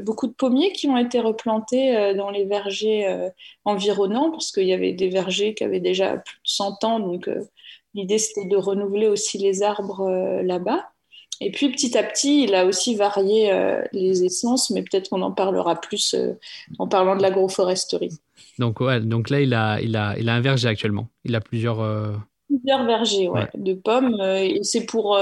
beaucoup 0.00 0.26
de 0.26 0.32
pommiers 0.32 0.72
qui 0.72 0.88
ont 0.88 0.96
été 0.96 1.20
replantés 1.20 2.14
dans 2.14 2.30
les 2.30 2.44
vergers 2.44 3.30
environnants, 3.64 4.30
parce 4.30 4.52
qu'il 4.52 4.66
y 4.66 4.72
avait 4.72 4.92
des 4.92 5.08
vergers 5.08 5.54
qui 5.54 5.64
avaient 5.64 5.80
déjà 5.80 6.16
plus 6.18 6.36
de 6.36 6.40
100 6.44 6.84
ans. 6.84 7.00
Donc 7.00 7.28
l'idée, 7.94 8.18
c'était 8.18 8.46
de 8.46 8.56
renouveler 8.56 9.08
aussi 9.08 9.38
les 9.38 9.62
arbres 9.62 10.08
là-bas. 10.42 10.90
Et 11.40 11.50
puis 11.50 11.70
petit 11.70 11.96
à 11.98 12.02
petit, 12.02 12.44
il 12.44 12.54
a 12.54 12.64
aussi 12.64 12.94
varié 12.94 13.52
euh, 13.52 13.82
les 13.92 14.24
essences, 14.24 14.70
mais 14.70 14.82
peut-être 14.82 15.10
qu'on 15.10 15.22
en 15.22 15.32
parlera 15.32 15.80
plus 15.80 16.14
euh, 16.14 16.32
en 16.78 16.88
parlant 16.88 17.16
de 17.16 17.22
l'agroforesterie. 17.22 18.18
Donc, 18.58 18.80
ouais, 18.80 19.00
donc 19.00 19.28
là, 19.28 19.40
il 19.40 19.52
a, 19.52 19.80
il, 19.80 19.96
a, 19.96 20.16
il 20.18 20.28
a 20.28 20.34
un 20.34 20.40
verger 20.40 20.68
actuellement. 20.68 21.08
Il 21.24 21.34
a 21.34 21.40
plusieurs. 21.40 21.80
Euh, 21.80 22.12
plusieurs 22.48 22.84
vergers 22.84 23.28
ouais, 23.28 23.48
de 23.54 23.74
pommes. 23.74 24.20
et 24.20 24.60
c'est 24.62 24.86
pour 24.86 25.18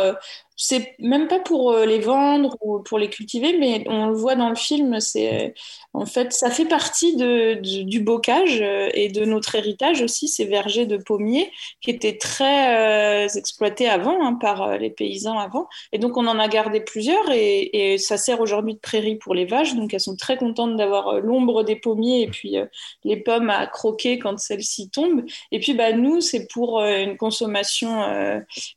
c'est 0.57 0.95
même 1.01 1.27
pas 1.27 1.41
pour 1.41 1.73
euh, 1.73 1.85
les 1.85 1.99
vendre 1.99 2.57
ou 2.61 2.81
pour 2.81 2.99
les 2.99 3.11
cultiver, 3.11 3.59
mais 3.59 3.85
on 3.89 4.07
le 4.07 4.15
voit 4.15 4.37
dans 4.37 4.49
le 4.49 4.55
film, 4.55 5.01
c'est 5.01 5.55
en 5.93 6.07
fait 6.07 6.33
ça 6.33 6.51
fait 6.51 6.65
partie 6.65 7.17
de, 7.17 7.55
du 7.55 8.01
bocage 8.01 8.61
euh, 8.61 8.89
et 8.95 9.09
de 9.09 9.25
notre 9.25 9.57
héritage 9.57 10.01
aussi, 10.03 10.29
ces 10.29 10.45
vergers 10.45 10.87
de 10.87 10.97
pommiers 10.97 11.51
qui 11.81 11.91
étaient 11.91 12.19
très 12.19 13.25
euh, 13.25 13.29
exploités 13.35 13.89
avant 13.89 14.25
hein, 14.25 14.35
par 14.35 14.79
les 14.79 14.91
paysans 14.91 15.39
avant, 15.39 15.67
et 15.93 15.99
donc 15.99 16.17
on 16.17 16.27
en 16.27 16.39
a 16.39 16.47
gardé 16.47 16.81
plusieurs 16.81 17.31
et, 17.33 17.93
et 17.93 17.99
ça 17.99 18.17
sert 18.17 18.41
aujourd'hui 18.41 18.75
de 18.75 18.81
prairie 18.81 19.17
pour 19.17 19.35
les 19.35 19.47
vaches, 19.47 19.75
donc 19.75 19.93
elles 19.93 20.01
sont 20.01 20.17
très 20.17 20.37
contentes 20.37 20.77
d'avoir 20.77 21.21
l'ombre 21.21 21.65
des 21.65 21.77
pommiers 21.77 22.23
et 22.23 22.29
puis 22.29 22.57
les 23.03 23.17
pommes 23.17 23.51
à 23.51 23.67
croquer 23.67 24.19
quand 24.19 24.39
celles-ci 24.39 24.91
tombent. 24.91 25.25
Et 25.51 25.59
puis 25.59 25.75
bah 25.75 25.93
nous 25.93 26.21
c'est 26.21 26.47
pour 26.47 26.81
une 26.81 27.17
consommation 27.17 28.05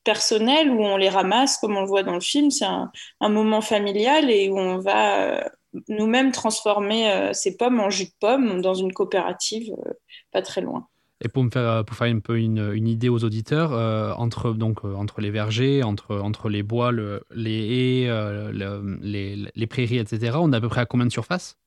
personnelle 0.04 0.72
où 0.72 0.82
on 0.84 0.98
les 0.98 1.10
ramasse 1.10 1.60
comme 1.68 1.76
on 1.76 1.82
le 1.82 1.88
voit 1.88 2.04
dans 2.04 2.14
le 2.14 2.22
film, 2.22 2.50
c'est 2.50 2.66
un, 2.66 2.90
moment 3.20 3.60
familial 3.60 4.32
et 4.32 4.50
où 4.50 4.58
on 4.58 4.78
va 4.78 5.36
euh, 5.36 5.42
nous-mêmes 5.90 6.32
transformer 6.32 7.12
euh, 7.12 7.34
ces 7.34 7.58
pommes 7.58 7.82
en 7.82 7.90
jus 7.90 8.06
de 8.06 8.14
pomme 8.22 8.62
dans 8.62 8.74
une 8.74 8.94
coopérative 8.94 9.76
euh, 9.86 9.92
pas 10.32 10.42
très 10.42 10.62
loin. 10.62 10.88
Et 11.20 11.28
pour 11.28 11.44
me 11.44 11.50
faire, 11.50 11.84
pour 11.84 11.98
faire 11.98 12.08
un 12.08 12.20
peu 12.20 12.40
une, 12.40 12.88
idée 12.88 13.10
aux 13.10 13.26
auditeurs, 13.26 13.72
entre, 14.18 14.54
donc, 14.54 14.86
entre 14.86 15.20
les 15.20 15.32
vergers, 15.32 15.84
entre, 15.84 16.16
entre 16.16 16.48
les 16.48 16.62
bois, 16.62 16.92
les 16.92 18.06
haies, 18.06 18.52
les, 19.02 19.36
les, 19.54 19.68
prairies, 19.68 19.98
etc., 19.98 20.38
on 20.40 20.54
est 20.54 20.56
à 20.56 20.62
peu 20.62 20.70
près 20.70 20.82
à 20.82 20.86
combien 20.86 21.08
de 21.08 21.12
surface 21.12 21.58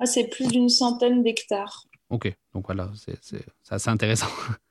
ah, 0.00 0.06
C'est 0.06 0.26
plus 0.26 0.48
d'une 0.48 0.68
centaine 0.68 1.22
d'hectares. 1.22 1.84
Ok, 2.10 2.36
donc 2.52 2.66
voilà, 2.66 2.90
c'est 3.20 3.44
assez 3.70 3.90
intéressant. 3.90 4.26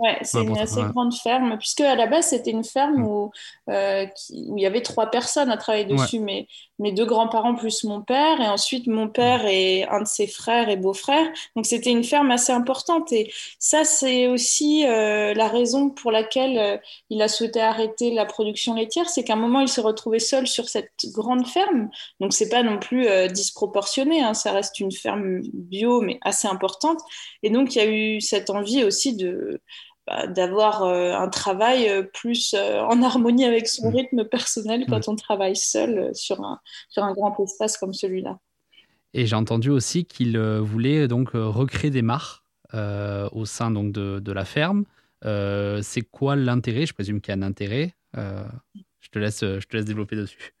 Ouais, 0.00 0.18
c'est 0.22 0.42
une 0.42 0.58
assez 0.58 0.82
grande 0.82 1.14
ferme, 1.14 1.56
puisque 1.58 1.80
à 1.80 1.94
la 1.94 2.06
base 2.06 2.26
c'était 2.26 2.50
une 2.50 2.64
ferme 2.64 2.98
mm. 2.98 3.06
où, 3.06 3.30
euh, 3.70 4.06
où 4.46 4.58
il 4.58 4.62
y 4.62 4.66
avait 4.66 4.82
trois 4.82 5.10
personnes 5.10 5.50
à 5.50 5.56
travailler 5.56 5.84
dessus, 5.84 6.20
mais 6.20 6.46
mes 6.78 6.92
deux 6.92 7.06
grands-parents 7.06 7.54
plus 7.54 7.84
mon 7.84 8.02
père, 8.02 8.40
et 8.40 8.46
ensuite 8.46 8.86
mon 8.86 9.08
père 9.08 9.44
et 9.46 9.84
un 9.84 10.02
de 10.02 10.06
ses 10.06 10.26
frères 10.26 10.68
et 10.68 10.76
beaux-frères. 10.76 11.26
Donc 11.56 11.66
c'était 11.66 11.90
une 11.90 12.04
ferme 12.04 12.30
assez 12.30 12.52
importante. 12.52 13.12
Et 13.12 13.32
ça, 13.58 13.84
c'est 13.84 14.28
aussi 14.28 14.86
euh, 14.86 15.34
la 15.34 15.48
raison 15.48 15.90
pour 15.90 16.12
laquelle 16.12 16.58
euh, 16.58 16.76
il 17.10 17.20
a 17.22 17.28
souhaité 17.28 17.60
arrêter 17.60 18.12
la 18.12 18.26
production 18.26 18.74
laitière, 18.74 19.08
c'est 19.08 19.24
qu'à 19.24 19.32
un 19.32 19.36
moment, 19.36 19.60
il 19.60 19.68
s'est 19.68 19.80
retrouvé 19.80 20.20
seul 20.20 20.46
sur 20.46 20.68
cette 20.68 20.92
grande 21.12 21.46
ferme. 21.46 21.90
Donc 22.20 22.32
c'est 22.32 22.48
pas 22.48 22.62
non 22.62 22.78
plus 22.78 23.08
euh, 23.08 23.26
disproportionné, 23.26 24.22
hein. 24.22 24.34
ça 24.34 24.52
reste 24.52 24.78
une 24.78 24.92
ferme 24.92 25.40
bio, 25.52 26.00
mais 26.00 26.18
assez 26.22 26.46
importante. 26.46 27.00
Et 27.42 27.50
donc 27.50 27.74
il 27.74 27.78
y 27.78 27.80
a 27.80 27.90
eu 27.90 28.20
cette 28.20 28.50
envie 28.50 28.84
aussi 28.84 29.16
de 29.16 29.60
bah, 30.08 30.26
d'avoir 30.26 30.84
euh, 30.84 31.12
un 31.12 31.28
travail 31.28 31.86
euh, 31.88 32.02
plus 32.02 32.54
euh, 32.54 32.80
en 32.80 33.02
harmonie 33.02 33.44
avec 33.44 33.68
son 33.68 33.90
mm. 33.90 33.94
rythme 33.94 34.24
personnel 34.24 34.86
quand 34.88 35.06
on 35.08 35.16
travaille 35.16 35.56
seul 35.56 36.14
sur 36.14 36.42
un, 36.42 36.60
sur 36.88 37.02
un 37.02 37.12
grand 37.12 37.38
espace 37.40 37.76
comme 37.76 37.92
celui-là. 37.92 38.38
Et 39.12 39.26
j'ai 39.26 39.36
entendu 39.36 39.68
aussi 39.68 40.06
qu'il 40.06 40.38
voulait 40.38 41.08
donc 41.08 41.30
recréer 41.32 41.90
des 41.90 42.02
mares 42.02 42.44
au 42.74 43.44
sein 43.46 43.70
donc 43.70 43.92
de, 43.92 44.18
de 44.20 44.32
la 44.32 44.44
ferme. 44.44 44.84
c'est 45.22 46.02
quoi 46.10 46.36
l'intérêt? 46.36 46.86
Je 46.86 46.92
présume 46.92 47.20
qu'il 47.20 47.34
y 47.34 47.36
a 47.36 47.38
un 47.38 47.42
intérêt. 47.42 47.94
je, 48.14 49.08
te 49.10 49.18
laisse, 49.18 49.40
je 49.40 49.66
te 49.66 49.76
laisse 49.76 49.86
développer 49.86 50.16
dessus. 50.16 50.54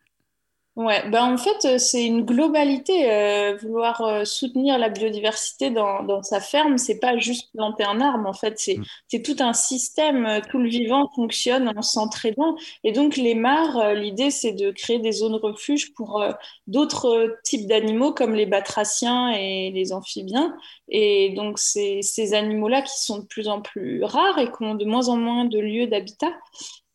Ouais, 0.78 1.10
ben 1.10 1.32
en 1.34 1.36
fait, 1.36 1.64
euh, 1.64 1.78
c'est 1.78 2.06
une 2.06 2.24
globalité. 2.24 3.10
Euh, 3.10 3.56
vouloir 3.60 4.00
euh, 4.02 4.24
soutenir 4.24 4.78
la 4.78 4.88
biodiversité 4.88 5.70
dans, 5.70 6.04
dans 6.04 6.22
sa 6.22 6.40
ferme, 6.40 6.78
c'est 6.78 7.00
pas 7.00 7.18
juste 7.18 7.50
planter 7.52 7.82
un 7.82 8.00
arbre. 8.00 8.28
En 8.28 8.32
fait, 8.32 8.60
c'est 8.60 8.76
mm. 8.76 9.22
tout 9.24 9.34
un 9.40 9.54
système. 9.54 10.40
Tout 10.48 10.58
le 10.58 10.68
vivant 10.68 11.10
fonctionne 11.16 11.72
en 11.76 11.82
s'entraînant. 11.82 12.54
Et 12.84 12.92
donc, 12.92 13.16
les 13.16 13.34
mares, 13.34 13.92
l'idée, 13.94 14.30
c'est 14.30 14.52
de 14.52 14.70
créer 14.70 15.00
des 15.00 15.10
zones 15.10 15.34
refuges 15.34 15.92
pour 15.94 16.22
d'autres 16.68 17.36
types 17.42 17.66
d'animaux 17.66 18.12
comme 18.12 18.36
les 18.36 18.46
batraciens 18.46 19.32
et 19.32 19.72
les 19.72 19.92
amphibiens. 19.92 20.56
Et 20.88 21.30
donc, 21.30 21.58
c'est 21.58 22.02
ces 22.02 22.34
animaux-là 22.34 22.82
qui 22.82 23.02
sont 23.02 23.18
de 23.18 23.26
plus 23.26 23.48
en 23.48 23.62
plus 23.62 24.04
rares 24.04 24.38
et 24.38 24.46
qui 24.46 24.62
ont 24.62 24.76
de 24.76 24.84
moins 24.84 25.08
en 25.08 25.16
moins 25.16 25.44
de 25.44 25.58
lieux 25.58 25.88
d'habitat. 25.88 26.30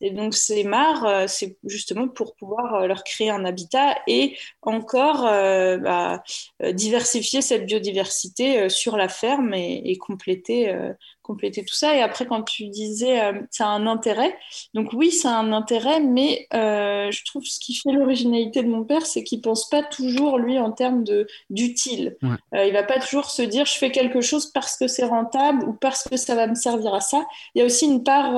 Et 0.04 0.10
donc, 0.10 0.34
ces 0.34 0.64
mares, 0.64 1.06
euh, 1.06 1.24
c'est 1.26 1.56
justement 1.64 2.08
pour 2.08 2.36
pouvoir 2.36 2.74
euh, 2.74 2.86
leur 2.86 3.04
créer 3.04 3.30
un 3.30 3.46
habitat 3.46 3.96
et 4.06 4.36
encore 4.60 5.24
euh, 5.26 5.78
bah, 5.78 6.22
diversifier 6.72 7.40
cette 7.40 7.64
biodiversité 7.64 8.68
sur 8.68 8.98
la 8.98 9.08
ferme 9.08 9.54
et, 9.54 9.80
et 9.86 9.96
compléter 9.96 10.70
compléter 11.24 11.64
tout 11.64 11.74
ça. 11.74 11.96
Et 11.96 12.02
après, 12.02 12.26
quand 12.26 12.42
tu 12.42 12.68
disais 12.68 13.20
euh, 13.20 13.32
ça 13.50 13.66
a 13.66 13.70
un 13.70 13.86
intérêt, 13.86 14.36
donc 14.74 14.92
oui, 14.92 15.10
ça 15.10 15.30
a 15.30 15.40
un 15.40 15.52
intérêt, 15.52 15.98
mais 16.00 16.46
euh, 16.54 17.10
je 17.10 17.24
trouve 17.24 17.44
ce 17.44 17.58
qui 17.58 17.74
fait 17.74 17.90
l'originalité 17.90 18.62
de 18.62 18.68
mon 18.68 18.84
père, 18.84 19.06
c'est 19.06 19.24
qu'il 19.24 19.40
pense 19.40 19.68
pas 19.68 19.82
toujours 19.82 20.38
lui 20.38 20.58
en 20.58 20.70
termes 20.70 21.02
de 21.02 21.26
d'utile. 21.50 22.16
Euh, 22.54 22.66
il 22.66 22.72
va 22.72 22.82
pas 22.82 23.00
toujours 23.00 23.30
se 23.30 23.42
dire 23.42 23.64
je 23.64 23.76
fais 23.76 23.90
quelque 23.90 24.20
chose 24.20 24.50
parce 24.52 24.76
que 24.76 24.86
c'est 24.86 25.06
rentable 25.06 25.64
ou 25.64 25.72
parce 25.72 26.04
que 26.04 26.16
ça 26.16 26.34
va 26.34 26.46
me 26.46 26.54
servir 26.54 26.94
à 26.94 27.00
ça. 27.00 27.24
Il 27.54 27.60
y 27.60 27.62
a 27.62 27.64
aussi 27.64 27.86
une 27.86 28.04
part 28.04 28.34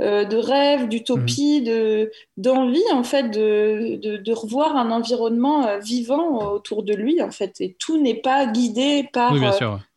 de 0.00 0.36
rêve, 0.36 0.88
d'utopie, 0.88 1.60
mhm. 1.60 1.66
de 1.66 2.12
d'envie 2.38 2.92
en 2.92 3.04
fait 3.04 3.30
de, 3.30 3.96
de, 3.96 4.32
revoir 4.32 4.76
un 4.76 4.90
environnement 4.90 5.78
vivant 5.78 6.52
autour 6.52 6.82
de 6.82 6.94
lui 6.94 7.20
en 7.20 7.30
fait. 7.30 7.60
Et 7.60 7.76
tout 7.78 8.00
n'est 8.00 8.20
pas 8.20 8.46
guidé 8.46 9.08
par 9.12 9.34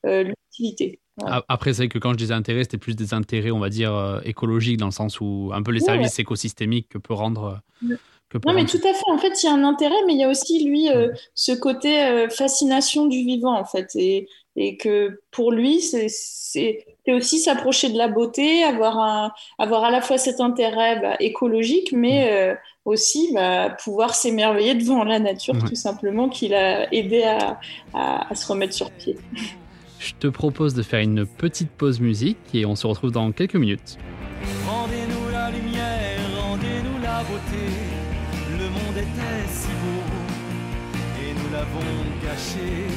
l'utilité. 0.04 1.01
Après, 1.48 1.74
c'est 1.74 1.84
vrai 1.84 1.90
que 1.90 2.00
quand 2.00 2.14
je 2.14 2.18
disais 2.18 2.34
intérêt, 2.34 2.64
c'était 2.64 2.78
plus 2.78 2.96
des 2.96 3.14
intérêts, 3.14 3.52
on 3.52 3.60
va 3.60 3.70
dire, 3.70 3.94
euh, 3.94 4.20
écologiques, 4.24 4.78
dans 4.78 4.88
le 4.88 4.92
sens 4.92 5.20
où 5.20 5.52
un 5.54 5.62
peu 5.62 5.72
les 5.72 5.82
services 5.82 6.18
écosystémiques 6.20 6.90
que 6.90 6.98
peut 6.98 7.14
rendre. 7.14 7.62
Euh, 7.84 7.98
non, 8.46 8.54
mais 8.54 8.66
tout 8.66 8.78
à 8.78 8.94
fait. 8.94 9.12
En 9.12 9.18
fait, 9.18 9.44
il 9.44 9.48
y 9.48 9.50
a 9.50 9.54
un 9.54 9.64
intérêt, 9.66 9.94
mais 10.08 10.14
il 10.14 10.20
y 10.20 10.24
a 10.24 10.30
aussi, 10.30 10.64
lui, 10.64 10.90
euh, 10.90 11.10
ce 11.36 11.52
côté 11.52 12.28
fascination 12.30 13.06
du 13.08 13.26
vivant, 13.26 13.60
en 13.60 13.66
fait. 13.66 13.90
Et, 13.96 14.30
et 14.56 14.78
que 14.78 15.20
pour 15.32 15.52
lui, 15.52 15.82
c'est 15.82 16.08
aussi 17.10 17.40
s'approcher 17.40 17.90
de 17.90 17.98
la 17.98 18.08
beauté, 18.08 18.64
avoir, 18.64 19.00
un, 19.00 19.34
avoir 19.60 19.84
à 19.84 19.92
la 19.92 20.02
fois 20.02 20.18
cet 20.18 20.40
intérêt 20.40 21.02
bah, 21.02 21.18
écologique, 21.20 21.92
mais 21.92 22.58
aussi 22.86 23.32
bah, 23.34 23.76
pouvoir 23.84 24.16
s'émerveiller 24.16 24.76
devant 24.76 25.04
la 25.04 25.20
nature, 25.20 25.58
tout 25.68 25.76
simplement, 25.76 26.30
qu'il 26.30 26.54
a 26.54 26.92
aidé 26.94 27.24
à, 27.24 27.60
à, 27.94 28.32
à 28.32 28.36
se 28.36 28.48
remettre 28.48 28.74
sur 28.74 28.90
pied. 28.92 29.18
Je 30.02 30.14
te 30.20 30.26
propose 30.26 30.74
de 30.74 30.82
faire 30.82 31.02
une 31.02 31.28
petite 31.28 31.70
pause 31.70 32.00
musique 32.00 32.40
et 32.56 32.66
on 32.66 32.76
se 32.76 32.88
retrouve 32.88 33.12
dans 33.12 33.32
quelques 33.32 33.54
minutes. 33.56 34.00
Rendez-nous 34.68 35.32
la 35.32 35.52
lumière, 35.52 36.18
rendez-nous 36.42 37.00
la 37.04 37.20
beauté. 37.20 37.70
Le 38.58 38.68
monde 38.68 38.98
était 38.98 39.48
si 39.48 39.68
beau 39.68 40.02
et 41.22 41.34
nous 41.36 41.54
l'avons 41.54 41.86
gâché. 42.24 42.88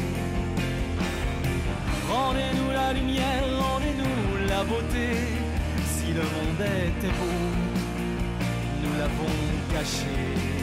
Rendez-nous 2.11 2.73
la 2.73 2.95
lumière, 2.95 3.45
rendez-nous 3.61 4.49
la 4.49 4.65
beauté. 4.65 5.09
Si 5.87 6.07
le 6.07 6.23
monde 6.23 6.67
était 6.89 7.13
beau, 7.19 7.37
nous 8.83 8.99
l'avons 8.99 9.75
gâché. 9.75 10.54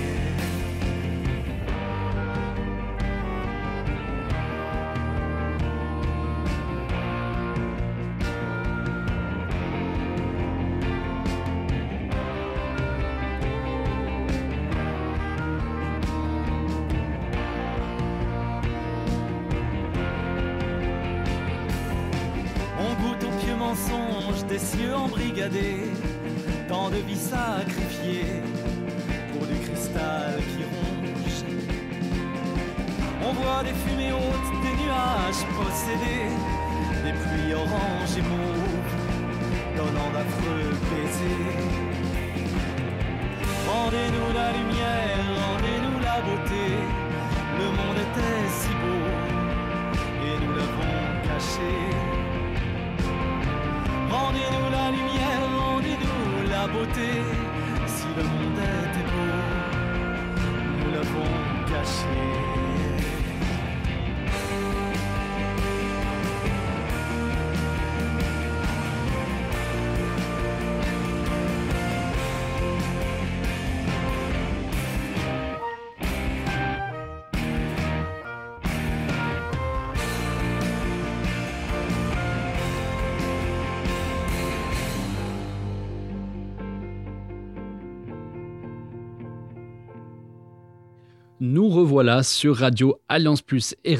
Nous 91.44 91.70
revoilà 91.70 92.22
sur 92.22 92.58
Radio 92.58 93.00
Alliance 93.10 93.42
Plus 93.42 93.74
et 93.84 93.98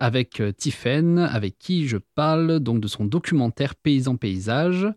avec 0.00 0.40
euh, 0.40 0.50
Tiffaine, 0.50 1.20
avec 1.20 1.56
qui 1.56 1.86
je 1.86 1.98
parle 2.16 2.58
donc 2.58 2.80
de 2.80 2.88
son 2.88 3.04
documentaire 3.04 3.76
Paysan 3.76 4.16
Paysage. 4.16 4.88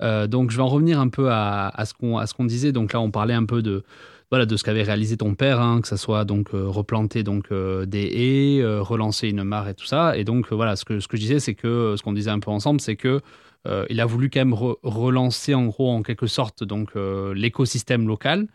Euh, 0.00 0.26
donc 0.26 0.50
je 0.50 0.56
vais 0.56 0.62
en 0.62 0.68
revenir 0.68 0.98
un 0.98 1.08
peu 1.08 1.30
à, 1.30 1.70
ce 1.84 1.92
qu'on 1.92 2.44
disait. 2.46 2.72
Donc 2.72 2.94
là 2.94 3.00
on 3.02 3.10
parlait 3.10 3.34
un 3.34 3.44
peu 3.44 3.60
de 3.60 3.84
voilà 4.30 4.46
de 4.46 4.56
ce 4.56 4.64
qu'avait 4.64 4.84
réalisé 4.84 5.18
ton 5.18 5.34
père, 5.34 5.60
hein, 5.60 5.82
que 5.82 5.88
ça 5.88 5.98
soit 5.98 6.24
donc 6.24 6.54
euh, 6.54 6.66
replanter 6.66 7.22
donc 7.22 7.52
des 7.52 8.06
haies, 8.06 8.78
relancer 8.80 9.28
une 9.28 9.44
mare 9.44 9.68
et 9.68 9.74
tout 9.74 9.84
ça. 9.84 10.16
Et 10.16 10.24
donc 10.24 10.50
voilà 10.50 10.76
ce 10.76 10.86
que 10.86 10.98
ce 10.98 11.08
que 11.08 11.18
je 11.18 11.22
disais 11.22 11.40
c'est 11.40 11.54
que 11.54 11.94
ce 11.98 12.02
qu'on 12.02 12.14
disait 12.14 12.30
un 12.30 12.40
peu 12.40 12.52
ensemble 12.52 12.80
c'est 12.80 12.96
que 12.96 13.20
il 13.90 14.00
a 14.00 14.06
voulu 14.06 14.30
quand 14.30 14.40
même 14.40 14.54
re- 14.54 14.76
relancer 14.82 15.52
en 15.52 15.66
gros 15.66 15.90
en 15.90 16.02
quelque 16.02 16.26
sorte 16.26 16.64
donc 16.64 16.92
l'écosystème 17.34 18.08
local. 18.08 18.46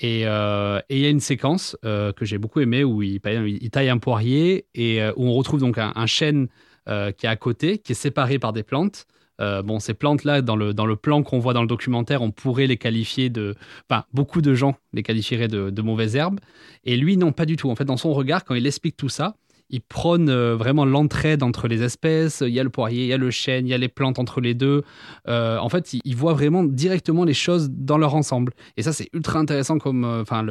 Et 0.00 0.22
euh, 0.24 0.80
et 0.88 0.96
il 0.96 1.02
y 1.02 1.06
a 1.06 1.10
une 1.10 1.20
séquence 1.20 1.76
euh, 1.84 2.12
que 2.12 2.24
j'ai 2.24 2.38
beaucoup 2.38 2.60
aimée 2.60 2.84
où 2.84 3.02
il, 3.02 3.20
taille 3.20 3.90
un 3.90 3.98
poirier 3.98 4.66
et 4.74 5.02
euh, 5.02 5.12
où 5.16 5.26
on 5.26 5.34
retrouve 5.34 5.60
donc 5.60 5.76
un, 5.78 6.06
chêne 6.06 6.48
qui 6.86 7.26
est 7.26 7.28
à 7.28 7.36
côté, 7.36 7.78
qui 7.78 7.92
est 7.92 7.94
séparé 7.94 8.38
par 8.38 8.52
des 8.52 8.64
plantes. 8.64 9.06
Bon, 9.38 9.78
ces 9.78 9.94
plantes-là, 9.94 10.42
dans 10.42 10.56
le, 10.56 10.74
dans 10.74 10.84
le 10.84 10.96
plan 10.96 11.22
qu'on 11.22 11.38
voit 11.38 11.54
dans 11.54 11.62
le 11.62 11.68
documentaire, 11.68 12.20
on 12.20 12.30
pourrait 12.30 12.66
les 12.66 12.76
qualifier 12.76 13.30
de. 13.30 13.54
Enfin, 13.88 14.04
beaucoup 14.12 14.42
de 14.42 14.54
gens 14.54 14.76
les 14.92 15.02
qualifieraient 15.02 15.48
de, 15.48 15.70
de 15.70 15.82
mauvaises 15.82 16.16
herbes. 16.16 16.40
Et 16.84 16.96
lui, 16.96 17.16
non, 17.16 17.32
pas 17.32 17.46
du 17.46 17.56
tout. 17.56 17.70
En 17.70 17.76
fait, 17.76 17.84
dans 17.84 17.96
son 17.96 18.12
regard, 18.12 18.44
quand 18.44 18.54
il 18.54 18.66
explique 18.66 18.96
tout 18.96 19.08
ça, 19.08 19.36
il 19.70 19.80
prône 19.80 20.28
euh, 20.28 20.56
vraiment 20.56 20.84
l'entraide 20.84 21.42
entre 21.42 21.68
les 21.68 21.82
espèces. 21.82 22.42
Il 22.46 22.52
y 22.52 22.60
a 22.60 22.64
le 22.64 22.70
poirier, 22.70 23.04
il 23.04 23.08
y 23.08 23.12
a 23.12 23.16
le 23.16 23.30
chêne, 23.30 23.66
il 23.66 23.70
y 23.70 23.74
a 23.74 23.78
les 23.78 23.88
plantes 23.88 24.18
entre 24.18 24.40
les 24.40 24.54
deux. 24.54 24.82
Euh, 25.28 25.58
en 25.58 25.68
fait, 25.68 25.92
il, 25.92 26.00
il 26.04 26.16
voit 26.16 26.34
vraiment 26.34 26.64
directement 26.64 27.24
les 27.24 27.34
choses 27.34 27.70
dans 27.70 27.98
leur 27.98 28.14
ensemble. 28.14 28.52
Et 28.76 28.82
ça, 28.82 28.92
c'est 28.92 29.08
ultra 29.12 29.38
intéressant 29.38 29.78
comme, 29.78 30.04
euh, 30.04 30.22
enfin, 30.22 30.44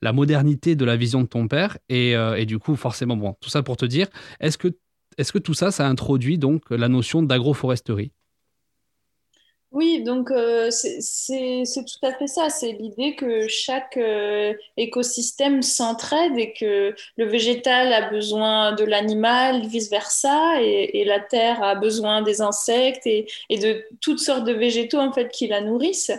la 0.00 0.12
modernité 0.12 0.74
de 0.74 0.84
la 0.84 0.96
vision 0.96 1.22
de 1.22 1.28
ton 1.28 1.48
père. 1.48 1.78
Et, 1.88 2.12
et 2.12 2.46
du 2.46 2.58
coup, 2.58 2.74
forcément, 2.76 3.16
bon, 3.16 3.36
tout 3.40 3.50
ça 3.50 3.62
pour 3.62 3.76
te 3.76 3.84
dire, 3.84 4.08
est-ce 4.40 4.58
que, 4.58 4.68
est-ce 5.18 5.32
que 5.32 5.38
tout 5.38 5.54
ça, 5.54 5.70
ça 5.70 5.86
introduit 5.86 6.38
donc 6.38 6.62
la 6.70 6.88
notion 6.88 7.22
d'agroforesterie? 7.22 8.12
Oui, 9.74 10.02
donc 10.02 10.30
euh, 10.30 10.68
c'est 10.70 11.62
tout 11.74 12.06
à 12.06 12.12
fait 12.12 12.26
ça. 12.26 12.50
C'est 12.50 12.72
l'idée 12.72 13.14
que 13.16 13.48
chaque 13.48 13.96
euh, 13.96 14.52
écosystème 14.76 15.62
s'entraide 15.62 16.38
et 16.38 16.52
que 16.52 16.94
le 17.16 17.24
végétal 17.24 17.90
a 17.94 18.10
besoin 18.10 18.72
de 18.72 18.84
l'animal, 18.84 19.66
vice-versa, 19.66 20.60
et, 20.60 21.00
et 21.00 21.04
la 21.06 21.20
terre 21.20 21.62
a 21.62 21.74
besoin 21.74 22.20
des 22.20 22.42
insectes 22.42 23.06
et, 23.06 23.26
et 23.48 23.58
de 23.58 23.82
toutes 24.02 24.18
sortes 24.20 24.44
de 24.44 24.52
végétaux 24.52 24.98
en 24.98 25.10
fait 25.10 25.30
qui 25.30 25.46
la 25.46 25.62
nourrissent. 25.62 26.12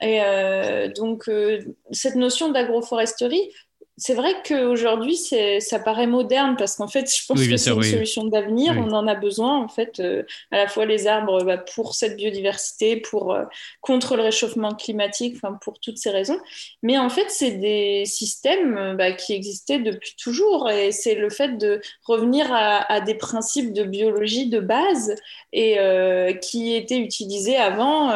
Et 0.00 0.20
euh, 0.22 0.88
donc 0.92 1.28
euh, 1.28 1.60
cette 1.92 2.16
notion 2.16 2.50
d'agroforesterie, 2.50 3.52
c'est 3.98 4.14
vrai 4.14 4.30
qu'aujourd'hui 4.46 5.16
ça 5.16 5.78
paraît 5.78 6.06
moderne 6.06 6.56
parce 6.58 6.76
qu'en 6.76 6.86
fait 6.88 7.10
je 7.10 7.24
pense 7.26 7.38
Oui, 7.38 7.48
que 7.48 7.56
c'est 7.56 7.70
une 7.70 7.78
oui. 7.78 7.90
solution 7.90 8.24
d'avenir. 8.24 8.74
Oui. 8.76 8.82
On 8.86 8.92
en 8.92 9.06
a 9.06 9.14
besoin 9.14 9.56
en 9.62 9.68
fait. 9.68 10.00
euh, 10.00 10.22
à 10.50 10.58
la 10.58 10.68
fois 10.68 10.84
les 10.84 11.06
arbres 11.06 11.42
bah, 11.44 11.56
pour 11.58 11.94
cette 11.94 12.16
biodiversité, 12.16 12.96
pour 12.98 13.32
euh, 13.32 13.44
contre 13.80 14.16
le 14.16 14.22
réchauffement 14.22 14.74
climatique, 14.74 15.36
enfin 15.36 15.58
pour 15.62 15.80
toutes 15.80 15.96
ces 15.98 16.10
raisons. 16.10 16.38
Mais 16.82 16.98
en 16.98 17.08
fait, 17.08 17.24
c'est 17.28 17.52
des 17.52 18.04
systèmes 18.04 18.76
euh, 18.76 18.94
bah, 18.94 19.12
qui 19.12 19.32
existaient 19.32 19.78
depuis 19.78 20.14
toujours, 20.22 20.68
et 20.68 20.92
c'est 20.92 21.14
le 21.14 21.30
fait 21.30 21.56
de 21.56 21.80
revenir 22.04 22.52
à, 22.52 22.92
à 22.92 23.00
des 23.00 23.14
principes 23.14 23.72
de 23.72 23.82
biologie 23.84 24.48
de 24.50 24.60
base 24.60 25.14
et 25.54 25.78
euh, 25.78 26.32
qui 26.34 26.74
étaient 26.74 26.98
utilisés 26.98 27.56
avant. 27.56 28.10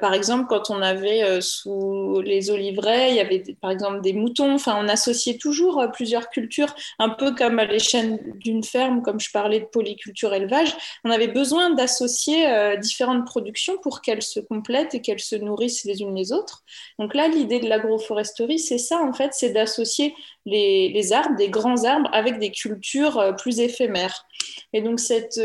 par 0.00 0.14
exemple, 0.14 0.46
quand 0.48 0.70
on 0.70 0.80
avait 0.82 1.40
sous 1.40 2.20
les 2.24 2.50
oliveraies, 2.50 3.10
il 3.10 3.16
y 3.16 3.20
avait 3.20 3.42
par 3.60 3.70
exemple 3.70 4.00
des 4.00 4.12
moutons. 4.12 4.54
Enfin, 4.54 4.83
on 4.84 4.88
associait 4.88 5.38
toujours 5.38 5.80
euh, 5.80 5.88
plusieurs 5.88 6.28
cultures, 6.30 6.74
un 6.98 7.08
peu 7.08 7.34
comme 7.34 7.58
à 7.58 7.64
l'échelle 7.64 8.20
d'une 8.36 8.62
ferme, 8.62 9.02
comme 9.02 9.20
je 9.20 9.30
parlais 9.30 9.60
de 9.60 9.64
polyculture 9.64 10.34
élevage 10.34 10.74
on 11.04 11.10
avait 11.10 11.28
besoin 11.28 11.70
d'associer 11.70 12.46
euh, 12.48 12.76
différentes 12.76 13.26
productions 13.26 13.78
pour 13.78 14.00
qu'elles 14.00 14.22
se 14.22 14.40
complètent 14.40 14.94
et 14.94 15.00
qu'elles 15.00 15.20
se 15.20 15.36
nourrissent 15.36 15.84
les 15.84 16.00
unes 16.02 16.14
les 16.14 16.32
autres. 16.32 16.62
Donc 16.98 17.14
là, 17.14 17.28
l'idée 17.28 17.60
de 17.60 17.68
l'agroforesterie, 17.68 18.58
c'est 18.58 18.78
ça 18.78 19.00
en 19.02 19.12
fait, 19.12 19.32
c'est 19.32 19.50
d'associer 19.50 20.14
les, 20.46 21.12
arbres, 21.12 21.36
des 21.36 21.48
grands 21.48 21.84
arbres, 21.84 22.10
avec 22.12 22.38
des 22.38 22.50
cultures 22.50 23.18
euh, 23.18 23.32
plus 23.32 23.60
éphémères. 23.60 24.26
Et 24.72 24.82
donc 24.82 25.00
cette 25.00 25.40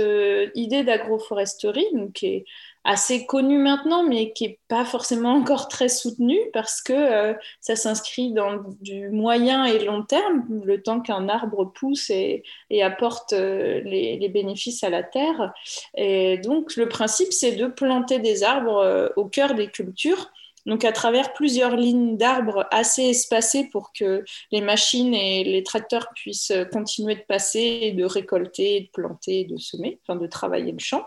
idée 0.55 0.83
d'agroforesterie, 0.83 1.87
qui 2.13 2.25
est 2.25 2.45
assez 2.85 3.25
connue 3.25 3.57
maintenant, 3.57 4.03
mais 4.03 4.31
qui 4.31 4.47
n'est 4.47 4.59
pas 4.67 4.85
forcément 4.85 5.33
encore 5.33 5.67
très 5.67 5.89
soutenue 5.89 6.39
parce 6.53 6.81
que 6.81 6.93
euh, 6.93 7.33
ça 7.59 7.75
s'inscrit 7.75 8.31
dans 8.31 8.63
du 8.81 9.09
moyen 9.09 9.65
et 9.65 9.83
long 9.83 10.03
terme, 10.03 10.45
le 10.63 10.81
temps 10.81 11.01
qu'un 11.01 11.27
arbre 11.27 11.65
pousse 11.65 12.09
et, 12.09 12.43
apporte 12.81 13.33
euh, 13.33 13.81
les, 13.81 14.29
bénéfices 14.29 14.83
à 14.83 14.89
la 14.89 15.03
terre. 15.03 15.53
Et 15.95 16.37
donc, 16.37 16.75
le 16.77 16.87
principe, 16.87 17.33
c'est 17.33 17.55
de 17.55 17.67
planter 17.67 18.19
des 18.19 18.43
arbres 18.43 18.77
euh, 18.77 19.09
au 19.17 19.25
cœur 19.25 19.55
des 19.55 19.67
cultures. 19.67 20.31
Donc, 20.65 20.85
à 20.85 20.91
travers 20.91 21.33
plusieurs 21.33 21.75
lignes 21.75 22.15
d'arbres 22.17 22.67
assez 22.71 23.03
espacées 23.03 23.69
pour 23.71 23.91
que 23.91 24.23
les 24.51 24.61
machines 24.61 25.13
et 25.13 25.43
les 25.43 25.63
tracteurs 25.63 26.09
puissent 26.15 26.53
continuer 26.71 27.15
de 27.15 27.23
passer, 27.27 27.91
de 27.91 28.05
récolter, 28.05 28.81
de 28.81 28.89
planter, 28.89 29.45
de 29.45 29.57
semer, 29.57 29.99
enfin 30.03 30.19
de 30.19 30.27
travailler 30.27 30.71
le 30.71 30.79
champ. 30.79 31.03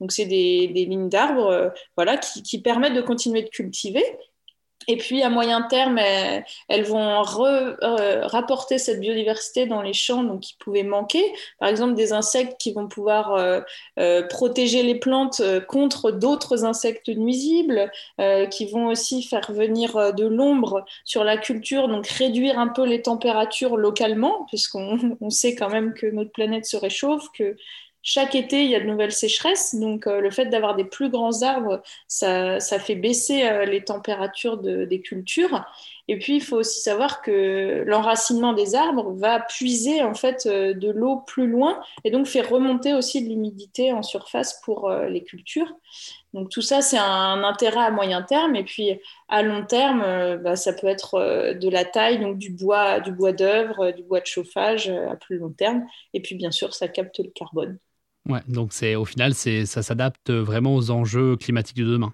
Donc, 0.00 0.12
c'est 0.12 0.26
des, 0.26 0.66
lignes 0.66 1.08
d'arbres 1.08 1.46
euh, 1.46 1.68
voilà, 1.96 2.16
qui, 2.16 2.60
permettent 2.60 2.94
de 2.94 3.02
continuer 3.02 3.42
de 3.42 3.48
cultiver. 3.48 4.04
Et 4.88 4.98
puis, 4.98 5.22
à 5.24 5.30
moyen 5.30 5.62
terme, 5.62 5.98
elles, 5.98 6.84
vont 6.84 7.24
euh, 7.40 8.26
rapporter 8.26 8.78
cette 8.78 9.00
biodiversité 9.00 9.66
dans 9.66 9.82
les 9.82 9.92
champs 9.92 10.22
donc, 10.22 10.42
qui 10.42 10.56
pouvaient 10.60 10.84
manquer. 10.84 11.24
Par 11.58 11.68
exemple, 11.68 11.94
des 11.94 12.12
insectes 12.12 12.56
qui 12.60 12.72
vont 12.72 12.86
pouvoir 12.86 13.32
euh, 13.34 14.22
protéger 14.28 14.84
les 14.84 14.94
plantes 14.94 15.42
contre 15.66 16.12
d'autres 16.12 16.64
insectes 16.64 17.08
nuisibles, 17.08 17.90
qui 18.52 18.66
vont 18.70 18.86
aussi 18.86 19.24
faire 19.24 19.50
venir 19.50 20.14
de 20.14 20.24
l'ombre 20.24 20.84
sur 21.04 21.24
la 21.24 21.36
culture, 21.36 21.88
donc 21.88 22.06
réduire 22.06 22.56
un 22.60 22.68
peu 22.68 22.84
les 22.84 23.02
températures 23.02 23.76
localement, 23.76 24.44
puisqu'on 24.46 25.16
on 25.20 25.30
sait 25.30 25.56
quand 25.56 25.70
même 25.70 25.94
que 25.94 26.06
notre 26.06 26.30
planète 26.30 26.64
se 26.64 26.76
réchauffe, 26.76 27.26
que 27.36 27.56
chaque 28.08 28.36
été, 28.36 28.62
il 28.62 28.70
y 28.70 28.76
a 28.76 28.80
de 28.80 28.84
nouvelles 28.86 29.10
sécheresses. 29.10 29.74
Donc, 29.74 30.06
euh, 30.06 30.20
le 30.20 30.30
fait 30.30 30.46
d'avoir 30.46 30.76
des 30.76 30.84
plus 30.84 31.10
grands 31.10 31.42
arbres, 31.42 31.82
ça, 32.06 32.60
fait 32.78 32.94
baisser 32.94 33.42
euh, 33.48 33.64
les 33.64 33.82
températures 33.82 34.58
de- 34.58 34.84
des 34.84 35.00
cultures. 35.00 35.64
Et 36.06 36.16
puis, 36.16 36.36
il 36.36 36.40
faut 36.40 36.54
aussi 36.58 36.80
savoir 36.80 37.20
que 37.20 37.82
l'enracinement 37.84 38.52
des 38.52 38.76
arbres 38.76 39.12
va 39.14 39.40
puiser 39.40 40.02
en 40.04 40.14
fait 40.14 40.46
euh, 40.46 40.72
de 40.72 40.88
l'eau 40.88 41.16
plus 41.26 41.48
loin 41.48 41.80
et 42.04 42.12
donc 42.12 42.26
fait 42.28 42.42
remonter 42.42 42.94
aussi 42.94 43.24
de 43.24 43.28
l'humidité 43.28 43.90
en 43.92 44.04
surface 44.04 44.60
pour 44.64 44.88
les 44.88 45.24
cultures. 45.24 45.72
Donc 46.32 46.48
tout 46.50 46.62
ça, 46.62 46.82
c'est 46.82 46.98
un 46.98 47.42
intérêt 47.44 47.80
à 47.86 47.90
moyen 47.90 48.22
terme. 48.22 48.54
Et 48.56 48.62
puis 48.64 49.00
à 49.28 49.42
long 49.42 49.64
terme, 49.66 50.36
bah, 50.44 50.54
ça 50.56 50.72
peut 50.72 50.86
être 50.86 51.54
de 51.54 51.68
la 51.68 51.84
taille, 51.84 52.20
donc 52.20 52.38
du 52.38 52.50
bois, 52.50 53.00
du 53.00 53.10
bois 53.12 53.32
d'œuvre, 53.32 53.90
du 53.92 54.02
bois 54.04 54.20
de 54.20 54.26
chauffage 54.26 54.88
à 54.90 55.16
plus 55.16 55.38
long 55.38 55.50
terme. 55.50 55.84
Et 56.14 56.20
puis 56.22 56.34
bien 56.36 56.50
sûr, 56.52 56.72
ça 56.74 56.86
capte 56.88 57.18
le 57.18 57.30
carbone. 57.30 57.78
Ouais, 58.26 58.40
donc 58.48 58.72
c'est 58.72 58.96
au 58.96 59.04
final, 59.04 59.34
c'est 59.34 59.66
ça 59.66 59.82
s'adapte 59.82 60.30
vraiment 60.30 60.74
aux 60.74 60.90
enjeux 60.90 61.36
climatiques 61.36 61.78
de 61.78 61.84
demain. 61.84 62.12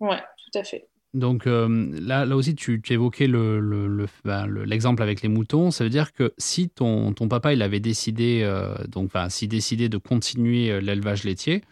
Ouais, 0.00 0.18
tout 0.18 0.58
à 0.58 0.64
fait. 0.64 0.88
Donc 1.14 1.46
euh, 1.46 1.90
là, 2.00 2.24
là 2.24 2.36
aussi, 2.36 2.54
tu, 2.54 2.80
évoquais 2.88 3.28
bah, 3.28 4.46
l'exemple 4.46 5.02
le, 5.02 5.04
avec 5.04 5.22
les 5.22 5.28
moutons. 5.28 5.70
Ça 5.70 5.84
veut 5.84 5.90
dire 5.90 6.12
que 6.12 6.32
si 6.38 6.70
ton, 6.70 7.12
ton 7.12 7.28
papa 7.28 7.52
il 7.52 7.60
avait 7.62 7.80
décidé, 7.80 8.40
euh, 8.42 8.74
donc, 8.88 9.06
enfin, 9.06 9.28
si 9.28 9.46
décidé 9.46 9.88
de 9.88 9.98
continuer 9.98 10.70
euh, 10.70 10.80
l'élevage 10.80 11.24
laitier, 11.24 11.62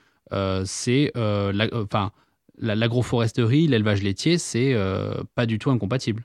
c'est, 0.65 1.13
enfin, 1.17 2.13
l'agroforesterie, 2.59 3.67
l'élevage 3.67 4.03
laitier, 4.03 4.39
c'est 4.39 4.77
pas 5.35 5.47
du 5.47 5.59
tout 5.59 5.71
incompatible. 5.71 6.25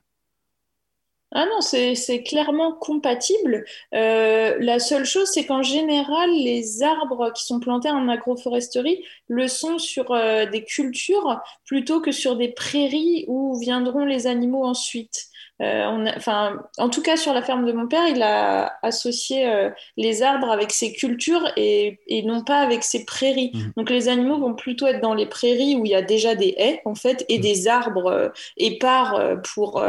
Ah 1.38 1.46
non, 1.48 1.60
c'est 1.60 2.24
clairement 2.24 2.72
compatible. 2.74 3.66
Euh, 3.94 4.56
la 4.60 4.80
seule 4.80 5.04
chose, 5.06 5.30
c'est 5.34 5.46
qu'en 5.46 5.64
général, 5.64 6.30
les 6.32 6.82
arbres 6.82 7.32
qui 7.34 7.44
sont 7.44 7.60
plantés 7.60 7.90
en 7.90 8.08
agroforesterie 8.08 9.04
le 9.28 9.50
sont 9.50 9.78
sur 9.78 10.12
euh, 10.12 10.46
des 10.46 10.64
cultures 10.64 11.42
plutôt 11.66 12.00
que 12.00 12.14
sur 12.14 12.38
des 12.38 12.48
prairies 12.54 13.26
où 13.28 13.60
viendront 13.60 14.06
les 14.06 14.28
animaux 14.28 14.64
ensuite. 14.64 15.26
Euh, 15.62 16.06
enfin, 16.18 16.62
en 16.78 16.90
tout 16.90 17.02
cas, 17.02 17.16
sur 17.16 17.34
la 17.34 17.42
ferme 17.42 17.66
de 17.66 17.72
mon 17.72 17.88
père, 17.88 18.08
il 18.10 18.22
a 18.22 18.78
associé 18.84 19.48
euh, 19.48 19.70
les 19.96 20.22
arbres 20.22 20.52
avec 20.52 20.72
ses 20.72 20.92
cultures 20.92 21.50
et, 21.56 22.00
et, 22.08 22.24
non 22.24 22.44
pas 22.44 22.60
avec 22.60 22.84
ses 22.84 23.06
prairies. 23.06 23.52
Mmh. 23.54 23.60
Donc, 23.78 23.90
les 23.90 24.10
animaux 24.10 24.38
vont 24.38 24.54
plutôt 24.54 24.86
être 24.88 25.00
dans 25.00 25.14
les 25.14 25.28
prairies 25.28 25.76
où 25.76 25.86
il 25.86 25.92
y 25.92 25.96
a 25.96 26.02
déjà 26.02 26.36
des 26.36 26.56
haies, 26.58 26.82
en 26.84 26.96
fait, 26.96 27.26
et 27.30 27.38
mmh. 27.38 27.42
des 27.42 27.68
arbres 27.70 28.08
euh, 28.08 28.30
épars 28.58 29.42
pour, 29.54 29.82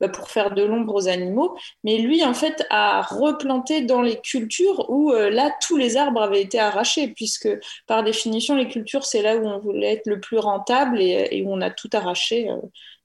bah, 0.00 0.08
pour 0.08 0.30
faire 0.30 0.52
de 0.52 0.62
l'ombre 0.62 0.94
aux 0.94 1.08
animaux. 1.08 1.56
Mais 1.84 1.98
lui, 1.98 2.22
en 2.24 2.34
fait, 2.34 2.66
a 2.68 3.00
replanté 3.00 3.80
dans 3.80 4.02
les 4.02 4.20
cultures 4.20 4.90
où 4.90 5.12
là, 5.12 5.50
tous 5.66 5.76
les 5.76 5.96
arbres 5.96 6.20
avaient 6.20 6.42
été 6.42 6.58
arrachés, 6.58 7.08
puisque 7.08 7.48
par 7.86 8.02
définition, 8.04 8.56
les 8.56 8.68
cultures, 8.68 9.04
c'est 9.04 9.22
là 9.22 9.36
où 9.36 9.46
on 9.46 9.58
voulait 9.58 9.94
être 9.94 10.06
le 10.06 10.20
plus 10.20 10.38
rentable 10.38 11.00
et, 11.00 11.28
et 11.30 11.42
où 11.42 11.52
on 11.52 11.60
a 11.60 11.70
tout 11.70 11.90
arraché. 11.92 12.48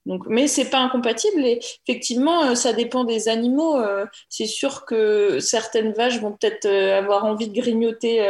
Donc, 0.06 0.26
mais 0.28 0.48
c'est 0.48 0.68
pas 0.68 0.80
incompatible 0.80 1.40
et 1.44 1.60
effectivement, 1.86 2.44
euh, 2.44 2.54
ça 2.54 2.72
dépend 2.74 3.04
des 3.04 3.28
animaux. 3.28 3.76
Euh, 3.76 4.04
c'est 4.28 4.46
sûr 4.46 4.84
que 4.84 5.38
certaines 5.40 5.92
vaches 5.92 6.20
vont 6.20 6.32
peut-être 6.32 6.66
euh, 6.66 6.98
avoir 6.98 7.24
envie 7.24 7.48
de 7.48 7.54
grignoter 7.58 8.20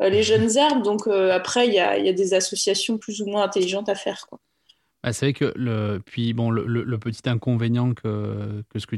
les 0.00 0.22
jeunes 0.22 0.56
herbes. 0.56 0.82
Donc 0.82 1.06
après, 1.06 1.66
il 1.66 1.74
y 1.74 1.80
a, 1.80 2.12
des 2.12 2.34
associations 2.34 2.98
plus 2.98 3.20
ou 3.20 3.26
moins 3.26 3.42
intelligentes 3.42 3.88
à 3.88 3.94
faire. 3.94 4.26
Quoi. 4.28 4.38
Bah, 5.02 5.12
c'est 5.12 5.26
vrai 5.26 5.32
que 5.32 5.52
le, 5.56 6.00
puis 6.04 6.32
bon, 6.32 6.50
le, 6.50 6.98
petit 6.98 7.28
inconvénient 7.28 7.92
que, 7.92 8.62
ce 8.76 8.86
que, 8.86 8.96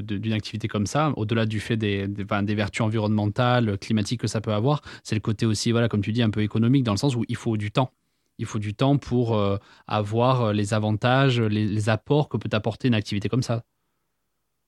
d'une 0.00 0.32
activité 0.32 0.68
comme 0.68 0.86
ça, 0.86 1.12
au-delà 1.16 1.46
du 1.46 1.60
fait 1.60 1.76
des, 1.76 2.08
des, 2.08 2.24
des, 2.24 2.54
vertus 2.54 2.80
environnementales, 2.80 3.78
climatiques 3.78 4.20
que 4.20 4.26
ça 4.26 4.40
peut 4.40 4.52
avoir, 4.52 4.80
c'est 5.02 5.14
le 5.14 5.20
côté 5.20 5.46
aussi, 5.46 5.70
voilà, 5.70 5.88
comme 5.88 6.02
tu 6.02 6.12
dis, 6.12 6.22
un 6.22 6.30
peu 6.30 6.42
économique, 6.42 6.84
dans 6.84 6.92
le 6.92 6.98
sens 6.98 7.14
où 7.14 7.24
il 7.28 7.36
faut 7.36 7.56
du 7.56 7.70
temps 7.70 7.92
il 8.38 8.46
faut 8.46 8.58
du 8.58 8.74
temps 8.74 8.98
pour 8.98 9.36
euh, 9.36 9.58
avoir 9.86 10.42
euh, 10.42 10.52
les 10.52 10.74
avantages, 10.74 11.40
les, 11.40 11.88
apports 11.88 12.28
que 12.28 12.36
peut 12.36 12.48
apporter 12.52 12.88
une 12.88 12.94
activité 12.94 13.28
comme 13.28 13.42
ça. 13.42 13.62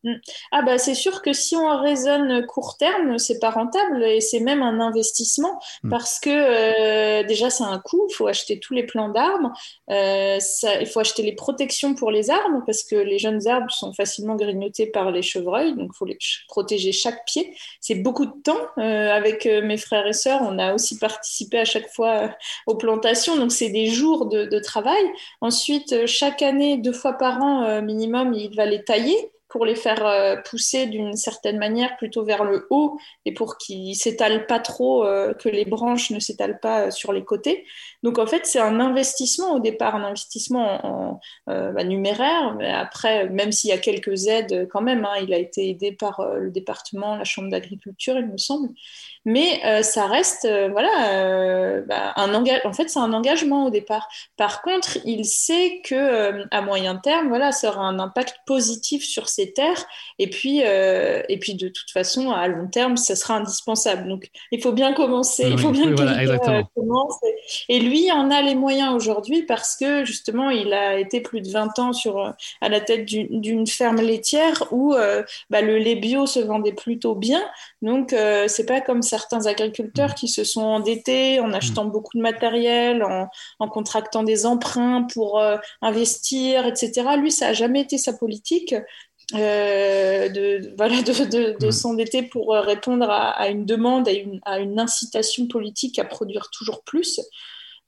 Mm. 0.04 0.14
Ah 0.52 0.62
bah 0.62 0.78
c'est 0.78 0.94
sûr 0.94 1.20
que 1.20 1.32
si 1.34 1.56
on 1.56 1.78
raisonne 1.78 2.46
court 2.46 2.76
terme, 2.78 3.18
c'est 3.18 3.38
pas 3.38 3.50
rentable 3.50 4.02
et 4.02 4.20
c'est 4.20 4.40
même 4.40 4.62
un 4.62 4.80
investissement 4.80 5.60
mm. 5.82 5.90
parce 5.90 6.18
que 6.18 6.30
euh, 6.30 7.22
déjà 7.24 7.50
c'est 7.50 7.64
un 7.64 7.78
coût, 7.78 8.06
il 8.08 8.14
faut 8.14 8.26
acheter 8.26 8.58
tous 8.60 8.72
les 8.72 8.84
plants 8.84 9.10
d'arbres, 9.10 9.52
euh, 9.90 10.38
il 10.80 10.86
faut 10.86 11.00
acheter 11.00 11.22
les 11.22 11.34
protections 11.34 11.94
pour 11.94 12.10
les 12.10 12.30
arbres 12.30 12.62
parce 12.64 12.82
que 12.82 12.96
les 12.96 13.18
jeunes 13.18 13.46
arbres 13.46 13.70
sont 13.70 13.92
facilement 13.92 14.36
grignotés 14.36 14.86
par 14.86 15.10
les 15.10 15.22
chevreuils, 15.22 15.74
donc 15.74 15.90
il 15.92 15.96
faut 15.96 16.06
les 16.06 16.18
protéger 16.48 16.92
chaque 16.92 17.26
pied. 17.26 17.54
C'est 17.80 17.96
beaucoup 17.96 18.26
de 18.26 18.42
temps. 18.42 18.56
Euh, 18.78 19.10
avec 19.10 19.44
mes 19.44 19.76
frères 19.76 20.06
et 20.06 20.12
sœurs, 20.12 20.40
on 20.42 20.58
a 20.58 20.74
aussi 20.74 20.98
participé 20.98 21.58
à 21.58 21.64
chaque 21.64 21.88
fois 21.88 22.30
aux 22.66 22.76
plantations, 22.76 23.36
donc 23.36 23.52
c'est 23.52 23.68
des 23.68 23.86
jours 23.86 24.26
de, 24.26 24.44
de, 24.44 24.58
travail. 24.58 25.02
Ensuite, 25.40 26.06
chaque 26.06 26.42
année, 26.42 26.78
deux 26.78 26.92
fois 26.92 27.14
par 27.14 27.42
an 27.42 27.82
minimum, 27.82 28.32
il 28.34 28.54
va 28.54 28.66
les 28.66 28.84
tailler 28.84 29.30
pour 29.50 29.66
les 29.66 29.74
faire 29.74 30.06
euh, 30.06 30.36
pousser 30.36 30.86
d'une 30.86 31.16
certaine 31.16 31.58
manière 31.58 31.96
plutôt 31.96 32.24
vers 32.24 32.44
le 32.44 32.66
haut 32.70 32.98
et 33.24 33.34
pour 33.34 33.58
qu'ils 33.58 33.96
s'étalent 33.96 34.46
pas 34.46 34.60
trop, 34.60 35.04
euh, 35.04 35.34
que 35.34 35.48
les 35.48 35.64
branches 35.64 36.10
ne 36.10 36.20
s'étalent 36.20 36.60
pas 36.60 36.86
euh, 36.86 36.90
sur 36.90 37.12
les 37.12 37.24
côtés. 37.24 37.66
Donc 38.04 38.18
en 38.18 38.26
fait, 38.26 38.46
c'est 38.46 38.60
un 38.60 38.78
investissement 38.80 39.54
au 39.54 39.60
départ, 39.60 39.96
un 39.96 40.04
investissement 40.04 40.86
en, 40.86 41.20
bah, 41.46 41.84
numéraire, 41.84 42.54
mais 42.56 42.70
après, 42.70 43.28
même 43.28 43.52
s'il 43.52 43.70
y 43.70 43.72
a 43.72 43.78
quelques 43.78 44.26
aides 44.26 44.68
quand 44.70 44.80
même, 44.80 45.04
hein, 45.04 45.16
il 45.22 45.34
a 45.34 45.38
été 45.38 45.68
aidé 45.68 45.92
par 45.92 46.24
le 46.36 46.50
département, 46.50 47.16
la 47.16 47.24
chambre 47.24 47.50
d'agriculture, 47.50 48.16
il 48.18 48.26
me 48.26 48.38
semble 48.38 48.70
mais 49.26 49.60
euh, 49.66 49.82
ça 49.82 50.06
reste 50.06 50.46
euh, 50.46 50.68
voilà 50.70 51.12
euh, 51.12 51.82
bah, 51.86 52.14
un 52.16 52.32
engagement 52.32 52.70
en 52.70 52.72
fait 52.72 52.88
c'est 52.88 52.98
un 52.98 53.12
engagement 53.12 53.66
au 53.66 53.70
départ. 53.70 54.08
Par 54.36 54.62
contre 54.62 54.98
il 55.04 55.24
sait 55.26 55.82
que 55.84 56.46
à 56.50 56.62
moyen 56.62 56.96
terme 56.96 57.28
voilà 57.28 57.52
ça 57.52 57.68
aura 57.68 57.82
un 57.82 57.98
impact 57.98 58.36
positif 58.46 59.04
sur 59.04 59.28
ces 59.28 59.52
terres. 59.52 59.84
Et 60.18 60.28
puis 60.30 60.60
et 60.60 61.38
puis 61.38 61.54
de 61.54 61.68
toute 61.68 61.90
façon 61.92 62.30
à 62.32 62.48
long 62.48 62.68
terme 62.68 62.96
ça 62.96 63.14
sera 63.14 63.34
indispensable. 63.34 64.08
Donc 64.08 64.30
il 64.52 64.62
faut 64.62 64.72
bien 64.72 64.94
commencer. 64.94 65.48
Il 65.48 65.58
faut 65.58 65.70
bien 65.70 65.88
oui, 65.90 66.68
commence 66.74 67.18
et, 67.68 67.80
lui 67.80 68.10
en 68.12 68.30
a 68.30 68.42
les 68.42 68.54
moyens 68.54 68.94
aujourd'hui 68.94 69.42
parce 69.42 69.76
que 69.76 70.04
justement 70.04 70.50
il 70.50 70.72
a 70.72 70.98
été 70.98 71.20
plus 71.20 71.40
de 71.40 71.50
20 71.50 71.78
ans 71.78 71.92
sur 71.92 72.34
à 72.60 72.68
la 72.68 72.80
tête 72.80 73.04
d'une 73.04 73.66
ferme 73.66 74.00
laitière 74.00 74.64
où 74.70 74.94
bah, 75.50 75.60
le 75.60 75.78
lait 75.78 75.96
bio 75.96 76.26
se 76.26 76.40
vendait 76.40 76.72
plutôt 76.72 77.14
bien. 77.14 77.42
Donc 77.82 78.14
c'est 78.46 78.66
pas 78.66 78.80
comme 78.80 79.02
certains 79.10 79.46
agriculteurs 79.46 80.14
qui 80.14 80.28
se 80.28 80.44
sont 80.44 80.62
endettés 80.62 81.40
en 81.40 81.52
achetant 81.52 81.84
mm. 81.84 81.90
beaucoup 81.90 82.16
de 82.16 82.22
matériel, 82.22 83.02
en, 83.58 83.68
contractant 83.68 84.22
des 84.22 84.46
emprunts 84.46 85.06
pour 85.12 85.40
euh, 85.40 85.56
investir, 85.82 86.66
etc. 86.66 86.92
Lui, 87.18 87.32
ça 87.32 87.48
n'a 87.48 87.52
jamais 87.52 87.80
été 87.80 87.98
sa 87.98 88.12
politique. 88.12 88.74
Euh, 89.34 90.28
de, 90.28 90.74
voilà, 90.76 91.02
de, 91.02 91.66
mm. 91.66 91.70
s'endetter 91.70 92.22
pour 92.22 92.54
euh, 92.54 92.60
répondre 92.60 93.08
à, 93.10 93.48
une 93.48 93.64
demande, 93.64 94.08
à 94.08 94.12
une, 94.12 94.40
à 94.44 94.58
une, 94.58 94.78
incitation 94.80 95.46
politique 95.46 95.98
à 95.98 96.04
produire 96.04 96.50
toujours 96.50 96.82
plus. 96.82 97.20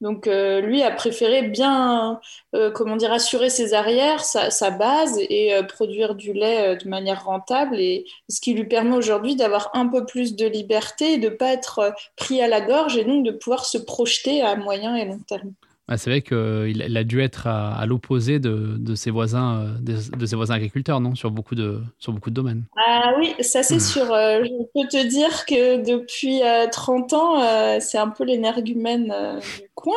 Donc 0.02 0.26
euh, 0.26 0.60
lui 0.60 0.82
a 0.82 0.90
préféré 0.90 1.42
bien, 1.42 2.20
euh, 2.56 2.72
comment 2.72 2.96
dire, 2.96 3.12
assurer 3.12 3.50
ses 3.50 3.72
arrières, 3.72 4.24
sa, 4.24 4.70
base 4.72 5.16
et 5.20 5.54
euh, 5.54 5.62
produire 5.62 6.16
du 6.16 6.32
lait 6.32 6.76
de 6.76 6.88
manière 6.88 7.24
rentable, 7.24 7.78
et 7.78 8.04
ce 8.28 8.40
qui 8.40 8.52
lui 8.52 8.64
permet 8.64 8.96
aujourd'hui 8.96 9.36
d'avoir 9.36 9.70
un 9.74 9.86
peu 9.86 10.04
plus 10.04 10.34
de 10.34 10.44
liberté, 10.44 11.18
de 11.18 11.28
pas 11.28 11.52
être 11.52 11.94
pris 12.16 12.42
à 12.42 12.48
la 12.48 12.60
gorge 12.60 12.96
et 12.96 13.04
donc 13.04 13.24
de 13.24 13.30
pouvoir 13.30 13.64
se 13.64 13.78
projeter 13.78 14.42
à 14.42 14.56
moyen 14.56 14.96
et 14.96 15.04
long 15.04 15.20
terme. 15.20 15.52
Ah, 15.88 15.98
c'est 15.98 16.10
vrai 16.10 16.22
qu'il 16.22 16.96
a 16.96 17.04
dû 17.04 17.20
être 17.20 17.48
à, 17.48 17.84
l'opposé 17.86 18.38
de, 18.38 18.94
ses 18.94 19.10
voisins, 19.10 19.58
euh, 19.60 20.16
de, 20.16 20.26
ses 20.26 20.36
voisins 20.36 20.54
agriculteurs, 20.54 21.00
non? 21.00 21.14
Sur 21.14 21.30
beaucoup, 21.30 21.56
de, 21.56 21.80
sur 21.98 22.12
beaucoup 22.12 22.30
de 22.30 22.34
domaines. 22.34 22.64
Ah 22.76 23.14
oui, 23.18 23.34
ça 23.40 23.62
c'est 23.62 23.76
hmm. 23.76 23.80
sûr. 23.80 24.12
Euh, 24.12 24.44
je 24.44 24.50
peux 24.74 24.88
te 24.88 25.06
dire 25.06 25.44
que 25.44 25.84
depuis 25.84 26.40
30 26.70 27.12
euh, 27.12 27.16
ans, 27.16 27.80
c'est 27.80 27.98
un 27.98 28.08
peu 28.08 28.24
l'énergumène 28.24 29.12
du 29.40 29.68
coin. 29.74 29.94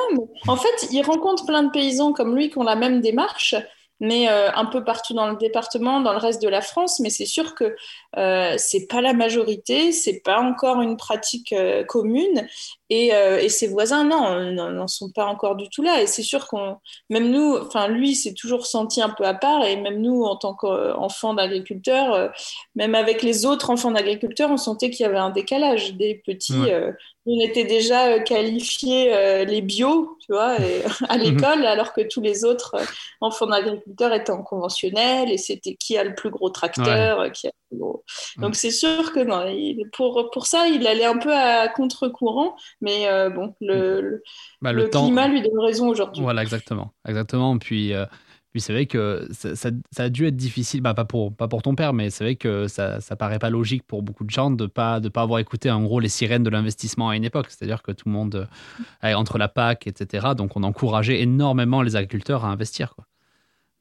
en 0.48 0.56
fait, 0.56 0.88
il 0.92 1.02
rencontre 1.04 1.46
plein 1.46 1.64
de 1.64 1.72
paysans 1.72 2.14
comme 2.14 2.36
lui 2.36 2.50
qui 2.50 2.58
ont 2.58 2.64
la 2.64 2.76
même 2.76 3.02
démarche 3.02 3.56
mais 4.00 4.28
un 4.28 4.66
peu 4.66 4.84
partout 4.84 5.14
dans 5.14 5.30
le 5.30 5.38
département, 5.38 6.02
dans 6.02 6.12
le 6.12 6.18
reste 6.18 6.42
de 6.42 6.50
la 6.50 6.62
France. 6.62 7.00
Mais 7.00 7.10
c'est 7.10 7.26
sûr 7.26 7.56
que 7.56 7.76
euh, 8.18 8.54
c'est 8.58 8.88
pas 8.88 9.02
la 9.02 9.14
majorité, 9.14 9.92
c'est 9.92 10.22
pas 10.22 10.40
encore 10.40 10.82
une 10.82 10.98
pratique 10.98 11.54
commune. 11.88 12.48
Euh, 12.94 13.40
et, 13.40 13.50
ses 13.50 13.68
voisins, 13.68 14.04
non, 14.04 14.52
n'en 14.52 14.88
sont 14.88 15.10
pas 15.10 15.26
encore 15.26 15.56
du 15.56 15.70
tout 15.70 15.82
là. 15.82 16.02
Et 16.02 16.08
c'est 16.08 16.22
sûr 16.24 16.48
qu'on, 16.48 16.78
même 17.10 17.32
nous, 17.32 17.58
enfin 17.58 17.88
lui, 17.88 18.16
s'est 18.16 18.34
toujours 18.34 18.68
senti 18.68 19.02
un 19.02 19.10
peu 19.10 19.26
à 19.26 19.34
part. 19.34 19.66
Et 19.66 19.76
même 19.76 20.02
nous, 20.02 20.24
en 20.24 20.36
tant 20.36 20.54
qu'enfants 20.54 21.34
d'agriculteurs, 21.34 22.14
euh, 22.14 22.28
même 22.76 22.94
avec 22.94 23.24
les 23.24 23.46
autres 23.46 23.72
enfants 23.72 23.92
d'agriculteurs, 23.92 24.52
on 24.52 24.58
sentait 24.58 24.92
qu'il 24.92 25.04
y 25.04 25.10
avait 25.10 25.18
un 25.18 25.32
décalage. 25.32 25.94
Des 25.96 26.22
petits, 26.26 26.72
euh, 26.72 26.92
on 27.26 27.40
était 27.40 27.66
déjà 27.66 28.20
qualifiés 28.20 29.46
les 29.46 29.62
bio, 29.62 30.18
tu 30.20 30.32
vois, 30.32 30.58
à 31.10 31.18
l'école, 31.18 31.66
alors 31.66 31.94
que 31.94 32.02
tous 32.02 32.22
les 32.22 32.46
autres 32.46 32.76
enfants 33.22 33.48
d'agriculteurs 33.48 34.14
étaient 34.14 34.32
en 34.32 34.44
conventionnel. 34.44 35.32
Et 35.32 35.38
c'était 35.38 35.76
qui 35.76 35.98
a 35.98 36.04
le 36.04 36.14
plus 36.14 36.30
gros 36.30 36.50
tracteur, 36.50 37.32
qui 37.32 37.48
a 37.48 37.52
le 37.52 37.70
plus 37.70 37.80
gros. 37.80 38.04
Donc 38.38 38.56
c'est 38.56 38.72
sûr 38.72 39.12
que 39.12 39.22
non, 39.22 39.46
pour, 39.94 40.30
pour 40.32 40.46
ça, 40.46 40.68
il 40.68 40.86
allait 40.88 41.06
un 41.06 41.18
peu 41.18 41.34
à 41.34 41.68
contre-courant. 41.68 42.56
Mais 42.82 43.08
euh, 43.08 43.30
bon, 43.30 43.56
le, 43.62 44.24
bah, 44.62 44.72
le, 44.72 44.88
climat 44.88 45.28
lui 45.28 45.42
donne 45.42 45.60
raison 45.60 45.88
aujourd'hui. 45.90 46.22
Voilà, 46.22 46.42
exactement. 46.42 46.94
exactement. 47.08 47.58
Puis, 47.58 47.94
euh, 47.94 48.06
puis 48.56 48.62
c'est 48.62 48.72
vrai 48.72 48.86
que 48.86 49.28
ça, 49.34 49.70
a 49.98 50.08
dû 50.08 50.28
être 50.28 50.38
difficile, 50.38 50.80
bah, 50.80 50.94
pas, 50.94 51.04
pour, 51.04 51.36
pas 51.36 51.50
pour 51.50 51.62
ton 51.62 51.76
père, 51.76 51.92
mais 51.92 52.10
c'est 52.10 52.24
vrai 52.24 52.36
que 52.38 52.70
ça, 52.70 53.02
ça 53.02 53.18
paraît 53.18 53.38
pas 53.38 53.50
logique 53.50 53.84
pour 53.84 54.02
beaucoup 54.02 54.24
de 54.24 54.30
gens 54.30 54.50
de 54.50 54.66
pas, 54.66 55.02
de 55.02 55.10
pas 55.10 55.24
avoir 55.24 55.40
écouté 55.40 55.70
en 55.70 55.84
gros 55.84 56.00
les 56.00 56.08
sirènes 56.08 56.44
de 56.44 56.50
l'investissement 56.50 57.10
à 57.10 57.18
une 57.18 57.26
époque. 57.26 57.48
C'est-à-dire 57.50 57.84
que 57.84 57.92
tout 57.92 58.08
le 58.08 58.14
monde, 58.14 58.48
euh, 59.04 59.14
entre 59.14 59.38
la 59.38 59.50
PAC, 59.50 59.88
etc., 59.88 60.28
donc 60.38 60.56
on 60.56 60.64
encourageait 60.64 61.20
énormément 61.20 61.82
les 61.82 61.98
agriculteurs 61.98 62.46
à 62.46 62.48
investir. 62.48 62.96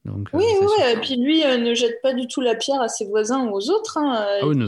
Donc, 0.05 0.29
oui, 0.33 0.43
euh, 0.43 0.61
oui, 0.61 0.67
sûr. 0.77 0.85
et 0.87 1.01
puis 1.01 1.15
lui 1.17 1.43
euh, 1.43 1.57
ne 1.57 1.73
jette 1.73 1.99
pas 2.03 2.13
du 2.13 2.27
tout 2.27 2.39
la 2.39 2.53
pierre 2.55 2.79
à 2.79 2.87
ses 2.87 3.05
voisins 3.05 3.47
ou 3.47 3.55
aux 3.55 3.69
autres. 3.71 3.97
hein. 3.97 4.13
Ah 4.41 4.45
oui, 4.47 4.53
Il- 4.55 4.59
ne- 4.59 4.67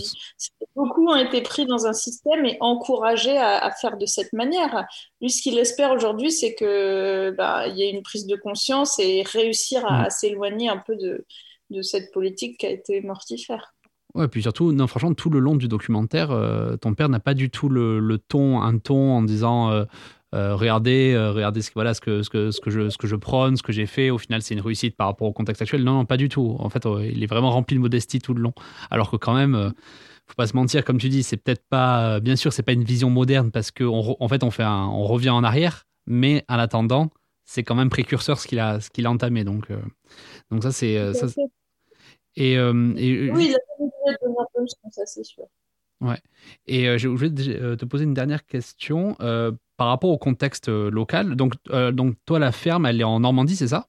Beaucoup 0.76 1.08
ont 1.08 1.16
été 1.16 1.42
pris 1.42 1.66
dans 1.66 1.86
un 1.88 1.94
système 1.94 2.46
et 2.46 2.58
encouragés 2.60 3.38
à, 3.38 3.58
à 3.64 3.72
faire 3.72 3.98
de 3.98 4.06
cette 4.06 4.34
manière. 4.34 4.86
Lui, 5.22 5.30
ce 5.30 5.42
qu'il 5.42 5.58
espère 5.58 5.92
aujourd'hui, 5.92 6.32
c'est 6.32 6.54
que 6.56 7.32
bah, 7.38 7.68
y 7.68 7.84
ait 7.84 7.92
une 7.92 8.02
prise 8.04 8.26
de 8.28 8.36
conscience 8.36 9.00
et 9.00 9.24
réussir 9.24 9.86
à, 9.86 10.02
Mm. 10.02 10.06
à 10.06 10.10
s'éloigner 10.10 10.70
un 10.70 10.78
peu 10.78 10.96
de, 10.96 11.26
de 11.70 11.82
cette 11.82 12.12
politique 12.12 12.60
qui 12.60 12.66
a 12.66 12.70
été 12.70 13.02
mortifère. 13.02 13.74
Ouais, 14.16 14.28
puis 14.28 14.42
surtout, 14.42 14.72
non, 14.72 14.88
franchement, 14.88 15.14
tout 15.14 15.30
le 15.30 15.38
long 15.40 15.56
du 15.56 15.68
documentaire, 15.68 16.32
euh, 16.32 16.76
ton 16.78 16.94
père 16.96 17.10
n'a 17.10 17.20
pas 17.20 17.34
du 17.36 17.50
tout 17.52 17.70
le, 17.70 18.00
le 18.00 18.18
ton, 18.18 18.62
un 18.62 18.78
ton 18.80 19.12
en 19.14 19.22
disant 19.22 19.70
euh, 19.72 19.84
euh, 20.38 20.56
regardez, 20.56 21.14
euh, 21.14 21.32
regardez 21.32 21.62
ce 21.62 21.70
que, 21.70 21.74
voilà, 21.74 21.94
ce, 21.94 22.02
que, 22.02 22.22
ce, 22.22 22.30
que, 22.30 22.52
ce, 22.52 22.62
que 22.62 22.70
je, 22.70 22.90
ce 22.90 22.98
que 22.98 23.08
je 23.08 23.16
prône, 23.16 23.58
ce 23.58 23.64
que 23.64 23.72
j'ai 23.74 23.86
fait. 23.86 24.10
Au 24.10 24.18
final, 24.18 24.42
c'est 24.42 24.54
une 24.54 24.62
réussite 24.62 24.96
par 24.96 25.08
rapport 25.08 25.28
au 25.28 25.34
contexte 25.34 25.62
actuel. 25.62 25.84
Non, 25.84 25.94
non, 25.94 26.06
pas 26.06 26.18
du 26.18 26.30
tout. 26.30 26.56
En 26.60 26.70
fait, 26.70 26.86
euh, 26.86 27.06
il 27.06 27.24
est 27.24 27.28
vraiment 27.28 27.50
rempli 27.52 27.76
de 27.76 27.82
modestie 27.82 28.20
tout 28.20 28.34
le 28.34 28.42
long. 28.42 28.54
Alors 28.92 29.10
que 29.12 29.16
quand 29.18 29.34
même, 29.34 29.56
euh, 29.56 29.70
faut 30.28 30.36
pas 30.36 30.48
se 30.48 30.56
mentir, 30.56 30.86
comme 30.86 30.98
tu 30.98 31.10
dis, 31.10 31.24
c'est 31.24 31.38
peut-être 31.38 31.64
pas, 31.70 32.16
euh, 32.16 32.20
bien 32.20 32.36
sûr, 32.36 32.54
c'est 32.54 32.64
pas 32.64 32.74
une 32.74 32.84
vision 32.84 33.10
moderne 33.10 33.52
parce 33.52 33.72
qu'en 33.72 34.16
en 34.20 34.28
fait, 34.28 34.44
on, 34.44 34.52
fait 34.52 34.64
un- 34.64 34.86
on 34.88 35.04
revient 35.04 35.30
en 35.32 35.44
arrière, 35.44 35.84
mais 36.06 36.44
en 36.50 36.60
attendant, 36.60 37.10
c'est 37.46 37.64
quand 37.64 37.76
même 37.76 37.90
précurseur 37.90 38.40
ce 38.40 38.48
qu'il 38.48 38.60
a, 38.60 38.80
ce 38.80 38.90
qu'il 38.90 39.06
a 39.06 39.12
entamé. 39.12 39.44
Donc, 39.44 39.72
euh, 39.72 39.78
donc 40.52 40.64
ça, 40.64 40.72
c'est. 40.72 40.98
euh, 40.98 41.14
et, 42.36 42.58
euh, 42.58 42.94
et 42.98 43.32
Oui, 43.32 43.50
il 43.50 43.56
a 43.56 44.92
ça, 44.92 45.06
c'est 45.06 45.24
sûr. 45.24 45.46
Et 46.68 46.88
euh, 46.88 46.98
je 46.98 47.08
voulais 47.08 47.32
te 47.32 47.50
euh, 47.50 47.76
te 47.76 47.86
poser 47.86 48.04
une 48.04 48.14
dernière 48.14 48.46
question 48.46 49.16
euh, 49.22 49.52
par 49.78 49.88
rapport 49.88 50.10
au 50.10 50.18
contexte 50.18 50.70
euh, 50.70 50.90
local. 50.90 51.36
Donc, 51.36 51.54
euh, 51.70 51.92
donc, 51.92 52.16
toi, 52.26 52.40
la 52.40 52.52
ferme, 52.52 52.86
elle 52.86 53.00
est 53.00 53.06
en 53.06 53.20
Normandie, 53.20 53.56
c'est 53.56 53.70
ça? 53.70 53.88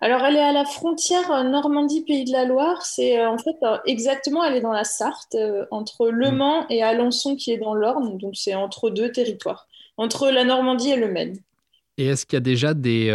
Alors, 0.00 0.22
elle 0.24 0.36
est 0.36 0.40
à 0.42 0.52
la 0.52 0.64
frontière 0.64 1.30
euh, 1.30 1.42
Normandie-Pays 1.42 2.24
de 2.24 2.32
la 2.32 2.44
Loire. 2.44 2.84
C'est 2.84 3.18
euh, 3.18 3.30
en 3.30 3.38
fait 3.38 3.56
euh, 3.62 3.78
exactement, 3.86 4.44
elle 4.44 4.54
est 4.54 4.60
dans 4.60 4.72
la 4.72 4.84
Sarthe, 4.84 5.36
entre 5.70 6.08
Le 6.08 6.30
Mm. 6.30 6.36
Mans 6.36 6.66
et 6.68 6.82
Alençon, 6.82 7.34
qui 7.36 7.50
est 7.52 7.58
dans 7.58 7.74
l'Orne. 7.74 8.18
Donc, 8.18 8.36
c'est 8.36 8.54
entre 8.54 8.90
deux 8.90 9.10
territoires, 9.10 9.66
entre 9.96 10.30
la 10.30 10.44
Normandie 10.44 10.90
et 10.90 10.96
le 10.96 11.08
Maine. 11.08 11.38
Et 11.98 12.06
est-ce 12.06 12.26
qu'il 12.26 12.36
y 12.36 12.38
a 12.38 12.40
déjà 12.40 12.74
des, 12.74 13.08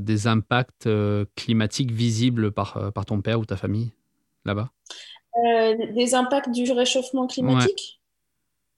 des 0.00 0.26
impacts 0.26 0.88
climatiques 1.36 1.92
visibles 1.92 2.50
par, 2.50 2.92
par 2.92 3.06
ton 3.06 3.20
père 3.20 3.38
ou 3.38 3.44
ta 3.44 3.56
famille 3.56 3.92
là-bas? 4.44 4.70
Des 5.94 6.16
impacts 6.16 6.50
du 6.50 6.72
réchauffement 6.72 7.28
climatique? 7.28 7.97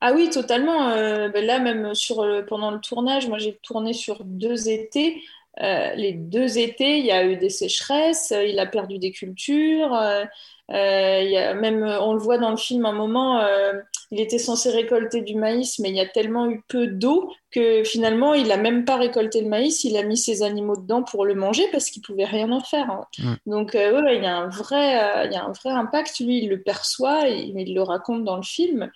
Ah 0.00 0.12
oui, 0.14 0.30
totalement. 0.30 0.88
Euh, 0.90 1.28
ben 1.28 1.44
là, 1.44 1.58
même 1.58 1.94
sur 1.94 2.24
le- 2.24 2.44
pendant 2.46 2.70
le 2.70 2.80
tournage, 2.80 3.28
moi 3.28 3.38
j'ai 3.38 3.56
tourné 3.62 3.92
sur 3.92 4.24
deux 4.24 4.68
étés. 4.70 5.22
Euh, 5.62 5.92
les 5.94 6.12
deux 6.12 6.58
étés, 6.58 6.98
il 6.98 7.04
y 7.04 7.10
a 7.10 7.24
eu 7.26 7.36
des 7.36 7.50
sécheresses, 7.50 8.32
euh, 8.32 8.44
il 8.44 8.58
a 8.58 8.66
perdu 8.66 8.98
des 8.98 9.10
cultures. 9.10 9.92
euh, 9.94 10.24
euh, 10.70 11.20
il 11.24 11.30
y 11.30 11.36
a 11.36 11.52
même, 11.54 11.82
euh, 11.82 12.00
on 12.00 12.12
le 12.14 12.20
voit 12.20 12.38
dans 12.38 12.50
le 12.50 12.56
film, 12.56 12.86
un 12.86 12.92
moment, 12.92 13.40
euh, 13.40 13.72
il 14.12 14.20
était 14.20 14.38
censé 14.38 14.70
récolter 14.70 15.20
du 15.22 15.34
maïs, 15.34 15.78
mais 15.80 15.88
il 15.90 15.96
y 15.96 16.00
a 16.00 16.06
tellement 16.06 16.48
eu 16.48 16.62
peu 16.68 16.86
d'eau 16.86 17.32
que 17.50 17.82
finalement, 17.84 18.32
il 18.34 18.46
n'a 18.46 18.56
même 18.56 18.84
pas 18.84 18.96
récolté 18.96 19.40
le 19.42 19.48
maïs. 19.48 19.82
Il 19.84 19.96
a 19.96 20.02
mis 20.04 20.16
ses 20.16 20.42
animaux 20.44 20.76
dedans 20.76 21.02
pour 21.02 21.24
le 21.26 21.34
manger 21.34 21.64
parce 21.72 21.90
qu'il 21.90 22.02
pouvait 22.02 22.24
rien 22.24 22.52
en 22.52 22.60
faire. 22.60 22.88
hein. 22.90 23.04
Donc, 23.46 23.74
euh, 23.74 24.00
ouais, 24.02 24.16
il 24.18 24.22
y 24.22 24.26
a 24.26 24.36
un 24.36 24.48
vrai, 24.48 25.24
euh, 25.24 25.24
il 25.26 25.32
y 25.32 25.36
a 25.36 25.44
un 25.44 25.52
vrai 25.52 25.70
impact. 25.70 26.20
Lui, 26.20 26.38
il 26.44 26.48
le 26.48 26.62
perçoit, 26.62 27.28
et, 27.28 27.40
il 27.56 27.74
le 27.74 27.82
raconte 27.82 28.24
dans 28.24 28.36
le 28.36 28.42
film. 28.42 28.90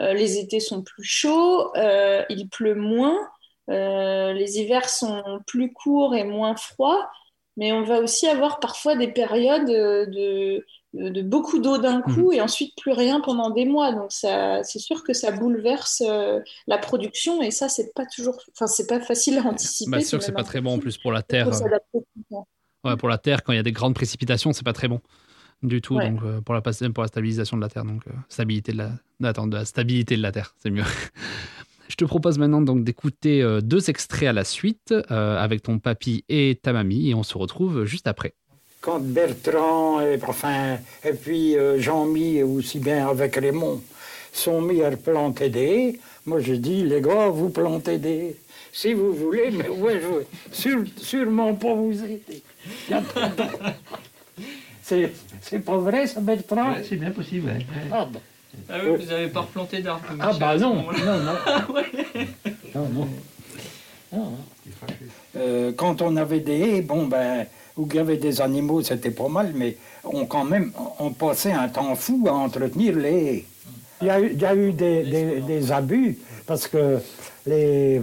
Euh, 0.00 0.14
les 0.14 0.38
étés 0.38 0.60
sont 0.60 0.82
plus 0.82 1.04
chauds, 1.04 1.74
euh, 1.76 2.24
il 2.30 2.48
pleut 2.48 2.74
moins, 2.74 3.18
euh, 3.70 4.32
les 4.32 4.58
hivers 4.58 4.88
sont 4.88 5.22
plus 5.46 5.72
courts 5.72 6.14
et 6.14 6.24
moins 6.24 6.56
froids, 6.56 7.10
mais 7.56 7.72
on 7.72 7.82
va 7.82 8.00
aussi 8.00 8.26
avoir 8.26 8.60
parfois 8.60 8.96
des 8.96 9.08
périodes 9.08 9.66
de, 9.66 10.64
de, 10.94 11.08
de 11.10 11.22
beaucoup 11.22 11.58
d'eau 11.58 11.78
d'un 11.78 12.00
coup 12.00 12.32
et 12.32 12.40
ensuite 12.40 12.74
plus 12.76 12.92
rien 12.92 13.20
pendant 13.20 13.50
des 13.50 13.66
mois. 13.66 13.92
Donc 13.92 14.10
ça, 14.10 14.62
c'est 14.62 14.78
sûr 14.78 15.04
que 15.04 15.12
ça 15.12 15.30
bouleverse 15.30 16.02
euh, 16.06 16.40
la 16.66 16.78
production 16.78 17.42
et 17.42 17.50
ça, 17.50 17.68
c'est 17.68 17.92
pas 17.94 18.06
toujours, 18.06 18.38
enfin, 18.54 18.66
c'est 18.66 18.86
pas 18.86 19.00
facile 19.00 19.38
à 19.38 19.42
anticiper. 19.42 19.90
bah, 19.98 20.00
sûr 20.02 20.18
que 20.18 20.24
c'est 20.24 20.32
pas 20.32 20.44
très 20.44 20.60
bon 20.60 20.74
en 20.74 20.78
plus 20.78 20.96
pour 20.96 21.12
la 21.12 21.22
terre. 21.22 21.50
Ouais, 22.82 22.96
pour 22.96 23.10
la 23.10 23.18
terre, 23.18 23.42
quand 23.42 23.52
il 23.52 23.56
y 23.56 23.60
a 23.60 23.62
des 23.62 23.72
grandes 23.72 23.94
précipitations, 23.94 24.54
c'est 24.54 24.64
pas 24.64 24.72
très 24.72 24.88
bon 24.88 25.00
du 25.62 25.80
tout. 25.80 25.96
Ouais. 25.96 26.10
Donc, 26.10 26.20
euh, 26.22 26.40
pour, 26.40 26.54
la, 26.54 26.60
pour 26.62 27.02
la 27.02 27.08
stabilisation 27.08 27.56
de 27.56 27.62
la 27.62 27.68
terre, 27.68 27.84
donc 27.84 28.02
euh, 28.06 28.12
stabilité 28.28 28.72
de 28.72 28.78
la, 28.78 28.90
non, 29.20 29.28
attends, 29.28 29.46
de 29.46 29.56
la 29.56 29.64
stabilité 29.64 30.16
de 30.16 30.22
la 30.22 30.32
terre, 30.32 30.54
c'est 30.58 30.70
mieux. 30.70 30.84
Je 31.90 31.96
te 31.96 32.04
propose 32.04 32.38
maintenant 32.38 32.62
donc 32.62 32.84
d'écouter 32.84 33.42
euh, 33.42 33.60
deux 33.60 33.90
extraits 33.90 34.28
à 34.28 34.32
la 34.32 34.44
suite 34.44 34.92
euh, 34.92 35.36
avec 35.36 35.62
ton 35.62 35.80
papy 35.80 36.24
et 36.28 36.56
ta 36.62 36.72
mamie 36.72 37.10
et 37.10 37.14
on 37.14 37.24
se 37.24 37.36
retrouve 37.36 37.84
juste 37.84 38.06
après. 38.06 38.32
quand 38.80 39.00
Bertrand 39.00 40.00
et, 40.00 40.16
enfin, 40.26 40.78
et 41.04 41.12
puis 41.12 41.56
euh, 41.56 41.80
Jean-Mi 41.80 42.44
aussi 42.44 42.78
bien 42.78 43.08
avec 43.08 43.34
Raymond 43.34 43.82
sont 44.32 44.62
mis 44.62 44.82
à 44.82 44.96
planter 44.96 45.48
des 45.48 45.60
haies, 45.60 45.98
moi 46.26 46.38
je 46.38 46.54
dis 46.54 46.84
les 46.84 47.00
gars, 47.00 47.28
vous 47.28 47.50
plantez 47.50 47.98
des 47.98 48.08
haies. 48.08 48.36
Si 48.72 48.94
vous 48.94 49.12
voulez, 49.12 49.50
mais 49.50 49.68
ouais, 49.68 50.00
je 50.52 50.84
sûrement 50.96 51.54
pas 51.56 51.74
vous 51.74 52.04
aider. 52.04 52.40
C'est 55.42 55.58
pas 55.60 55.76
vrai 55.78 56.06
ça 56.06 56.20
Bertrand? 56.20 56.74
C'est 56.88 56.96
bien 56.96 57.10
possible. 57.10 57.48
ouais. 57.48 57.66
Ah, 57.92 58.06
bah, 58.12 58.20
Ah 58.68 58.74
oui, 58.84 58.96
vous 59.04 59.10
n'avez 59.10 59.28
pas 59.28 59.40
replanté 59.40 59.80
d'arbres. 59.82 60.04
ah 60.20 60.26
Michel, 60.26 60.40
bah 60.40 60.56
non, 60.56 60.74
non, 60.74 61.18
non. 61.20 61.32
non, 62.74 62.88
non. 62.94 63.08
Non. 64.12 64.32
Euh, 65.36 65.72
quand 65.76 66.02
on 66.02 66.16
avait 66.16 66.40
des 66.40 66.58
haies, 66.58 66.82
bon 66.82 67.06
ben, 67.06 67.46
où 67.76 67.86
il 67.88 67.94
y 67.94 67.98
avait 67.98 68.16
des 68.16 68.40
animaux, 68.40 68.82
c'était 68.82 69.10
pas 69.12 69.28
mal, 69.28 69.52
mais 69.54 69.76
on 70.04 70.26
quand 70.26 70.44
même, 70.44 70.72
on 70.98 71.10
passait 71.12 71.52
un 71.52 71.68
temps 71.68 71.94
fou 71.94 72.24
à 72.28 72.32
entretenir 72.32 72.96
les 72.96 73.10
haies. 73.26 73.44
Il 74.00 74.06
y 74.08 74.10
a 74.10 74.20
eu, 74.20 74.30
il 74.32 74.40
y 74.40 74.44
a 74.44 74.54
eu 74.54 74.72
des, 74.72 75.04
des- 75.04 75.40
des 75.40 75.72
abus 75.72 76.18
parce 76.46 76.66
que 76.66 76.98
les, 77.46 78.00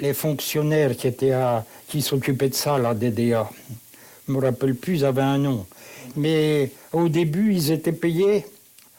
les 0.00 0.14
fonctionnaires 0.14 0.96
qui 0.96 1.06
étaient 1.06 1.32
à, 1.32 1.64
qui 1.88 2.02
s'occupaient 2.02 2.48
de 2.48 2.54
ça, 2.54 2.78
la 2.78 2.94
DDA, 2.94 3.48
je 4.26 4.32
me 4.32 4.40
rappelle 4.40 4.74
plus, 4.74 4.96
ils 4.98 5.04
avaient 5.04 5.22
un 5.22 5.38
nom. 5.38 5.66
Mais 6.16 6.70
au 6.92 7.08
début, 7.08 7.54
ils 7.54 7.70
étaient 7.70 7.92
payés 7.92 8.46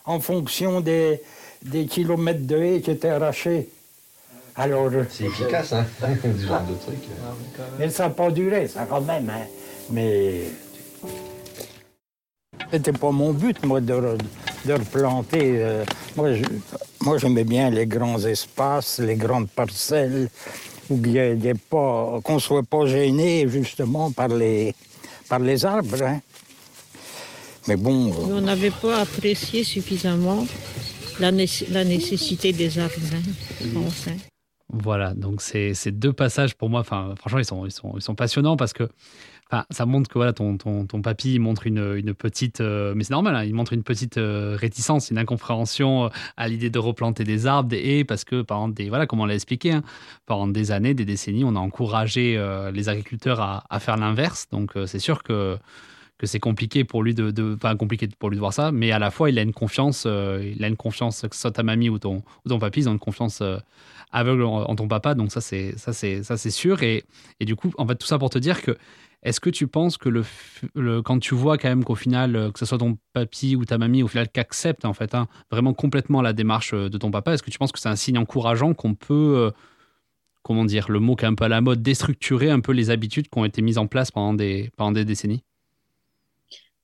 en 0.05 0.19
fonction 0.19 0.81
des, 0.81 1.21
des 1.63 1.85
kilomètres 1.85 2.45
de 2.45 2.57
haies 2.57 2.81
qui 2.81 2.91
étaient 2.91 3.09
arrachés. 3.09 3.69
Alors, 4.55 4.89
C'est 5.09 5.25
efficace, 5.25 5.73
hein, 5.73 5.85
ce 6.01 6.45
genre 6.47 6.61
de 6.61 6.75
truc. 6.75 6.99
mais 7.79 7.89
ça 7.89 8.03
n'a 8.03 8.09
pas 8.11 8.29
duré, 8.29 8.67
ça 8.67 8.85
quand 8.87 9.01
même. 9.01 9.29
hein. 9.29 9.45
Mais 9.89 10.43
c'était 12.71 12.91
pas 12.93 13.11
mon 13.11 13.33
but, 13.33 13.63
moi, 13.65 13.81
de, 13.81 14.17
de 14.65 14.73
replanter. 14.73 15.53
euh, 15.57 15.83
moi, 16.15 16.33
je- 16.33 16.43
moi, 17.01 17.17
j'aimais 17.17 17.43
bien 17.43 17.69
les 17.69 17.85
grands 17.87 18.19
espaces, 18.23 18.99
les 18.99 19.15
grandes 19.15 19.49
parcelles, 19.49 20.29
où 20.89 20.97
il 21.03 21.11
y 21.11 21.17
ait- 21.17 21.33
il 21.35 21.43
y 21.43 21.47
ait 21.47 21.53
pas, 21.55 22.19
qu'on 22.23 22.35
ne 22.35 22.39
soit 22.39 22.63
pas 22.63 22.85
gêné, 22.85 23.47
justement, 23.49 24.11
par 24.11 24.27
les, 24.29 24.73
par 25.29 25.39
les 25.39 25.65
arbres. 25.65 26.01
hein. 26.03 26.21
Mais 27.67 27.75
bon, 27.77 28.11
euh, 28.11 28.37
on 28.37 28.41
n'avait 28.41 28.71
pas 28.71 29.01
apprécié 29.01 29.63
suffisamment 29.63 30.45
la, 31.19 31.31
nécess- 31.31 31.69
la 31.71 31.83
nécessité 31.85 32.51
des 32.51 32.77
arbres, 32.77 32.93
hein, 33.13 33.21
pense, 33.73 34.07
hein. 34.07 34.17
Voilà, 34.75 35.13
donc 35.13 35.41
c'est 35.41 35.73
ces 35.75 35.91
deux 35.91 36.13
passages 36.13 36.55
pour 36.55 36.69
moi, 36.69 36.79
enfin, 36.81 37.13
franchement, 37.17 37.39
ils 37.39 37.45
sont, 37.45 37.65
ils 37.65 37.71
sont, 37.71 37.93
ils 37.95 38.01
sont 38.01 38.15
passionnants 38.15 38.57
parce 38.57 38.73
que 38.73 38.89
ça 39.69 39.85
montre 39.85 40.09
que 40.09 40.17
voilà, 40.17 40.33
ton, 40.33 40.57
papy 41.03 41.39
montre 41.39 41.67
une, 41.67 42.13
petite, 42.13 42.61
euh, 42.61 42.93
mais 42.95 43.03
c'est 43.03 43.13
normal, 43.13 43.35
hein, 43.35 43.43
il 43.43 43.53
montre 43.53 43.73
une 43.73 43.83
petite 43.83 44.17
euh, 44.17 44.55
réticence, 44.59 45.11
une 45.11 45.17
incompréhension 45.17 46.05
euh, 46.05 46.09
à 46.37 46.47
l'idée 46.47 46.69
de 46.69 46.79
replanter 46.79 47.23
des 47.23 47.45
arbres, 47.45 47.69
des 47.69 47.77
haies, 47.77 48.03
parce 48.03 48.23
que 48.23 48.41
pendant 48.41 48.69
des, 48.69 48.89
voilà, 48.89 49.05
comme 49.05 49.19
on 49.19 49.25
l'a 49.25 49.35
expliqué, 49.35 49.71
hein, 49.71 49.83
pendant 50.25 50.47
des 50.47 50.71
années, 50.71 50.93
des 50.93 51.05
décennies, 51.05 51.43
on 51.43 51.55
a 51.55 51.59
encouragé 51.59 52.41
les 52.73 52.89
agriculteurs 52.89 53.39
à, 53.69 53.79
faire 53.79 53.97
l'inverse. 53.97 54.47
Donc 54.51 54.73
c'est 54.85 54.99
sûr 54.99 55.23
que 55.23 55.57
que 56.19 56.27
c'est 56.27 56.39
compliqué 56.39 56.83
pour 56.83 57.03
lui 57.03 57.13
de, 57.13 57.55
enfin 57.55 57.75
compliqué 57.75 58.07
pour 58.07 58.29
lui 58.29 58.37
de 58.37 58.39
voir 58.39 58.53
ça, 58.53 58.71
mais 58.71 58.91
à 58.91 58.99
la 58.99 59.11
fois 59.11 59.29
il 59.29 59.39
a 59.39 59.41
une 59.41 59.51
confiance, 59.51 60.05
il 60.05 60.63
a 60.63 60.67
une 60.67 60.77
confiance 60.77 61.21
que 61.21 61.35
ce 61.35 61.41
soit 61.41 61.51
ta 61.51 61.63
mamie 61.63 61.89
ou 61.89 61.99
ton 61.99 62.23
papy, 62.59 62.81
ils 62.81 62.89
ont 62.89 62.93
une 62.93 62.99
confiance 62.99 63.41
aveugle 64.13 64.43
en, 64.43 64.63
en 64.63 64.75
ton 64.75 64.87
papa, 64.87 65.15
donc 65.15 65.31
ça 65.31 65.41
c'est 65.41 65.73
ça 65.77 65.91
c'est 65.91 66.23
ça 66.23 66.37
c'est 66.37 66.51
sûr 66.51 66.83
et, 66.83 67.03
et 67.39 67.45
du 67.45 67.55
coup 67.55 67.71
en 67.77 67.87
fait 67.87 67.95
tout 67.95 68.07
ça 68.07 68.19
pour 68.19 68.29
te 68.29 68.37
dire 68.37 68.61
que 68.61 68.77
est-ce 69.23 69.39
que 69.39 69.49
tu 69.49 69.67
penses 69.67 69.97
que 69.97 70.09
quand 71.01 71.19
tu 71.19 71.33
vois 71.33 71.57
quand 71.57 71.69
même 71.69 71.83
qu'au 71.83 71.95
final 71.95 72.35
euh, 72.35 72.51
que 72.51 72.59
ce 72.59 72.65
soit 72.65 72.77
ton 72.77 72.97
papy 73.13 73.55
ou 73.55 73.65
ta 73.65 73.77
mamie 73.77 74.03
au 74.03 74.07
final 74.07 74.29
qu'accepte 74.29 74.85
en 74.85 74.93
fait 74.93 75.15
hein, 75.15 75.27
vraiment 75.49 75.73
complètement 75.73 76.21
la 76.21 76.33
démarche 76.33 76.73
euh, 76.73 76.89
de 76.89 76.97
ton 76.97 77.11
papa, 77.11 77.33
est-ce 77.33 77.43
que 77.43 77.51
tu 77.51 77.57
penses 77.57 77.71
que 77.71 77.79
c'est 77.79 77.89
un 77.89 77.95
signe 77.95 78.17
encourageant 78.17 78.73
qu'on 78.73 78.95
peut 78.95 79.35
euh, 79.37 79.51
comment 80.43 80.65
dire 80.65 80.91
le 80.91 80.99
mot 80.99 81.15
qui 81.15 81.25
est 81.25 81.27
un 81.27 81.35
peu 81.35 81.45
à 81.45 81.49
la 81.49 81.61
mode 81.61 81.81
déstructurer 81.81 82.49
un 82.49 82.59
peu 82.59 82.73
les 82.73 82.89
habitudes 82.89 83.29
qui 83.29 83.39
ont 83.39 83.45
été 83.45 83.61
mises 83.61 83.77
en 83.77 83.87
place 83.87 84.11
pendant 84.11 84.33
des 84.33 84.69
pendant 84.77 84.91
des 84.91 85.05
décennies? 85.05 85.43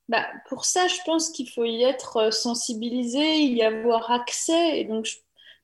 Bah, 0.08 0.26
pour 0.48 0.66
ça, 0.66 0.88
je 0.88 0.96
pense 1.06 1.30
qu'il 1.30 1.48
faut 1.48 1.66
y 1.66 1.84
être 1.84 2.34
sensibilisé, 2.34 3.44
y 3.44 3.62
avoir 3.62 4.10
accès. 4.10 4.80
Et 4.80 4.86
donc, 4.86 5.08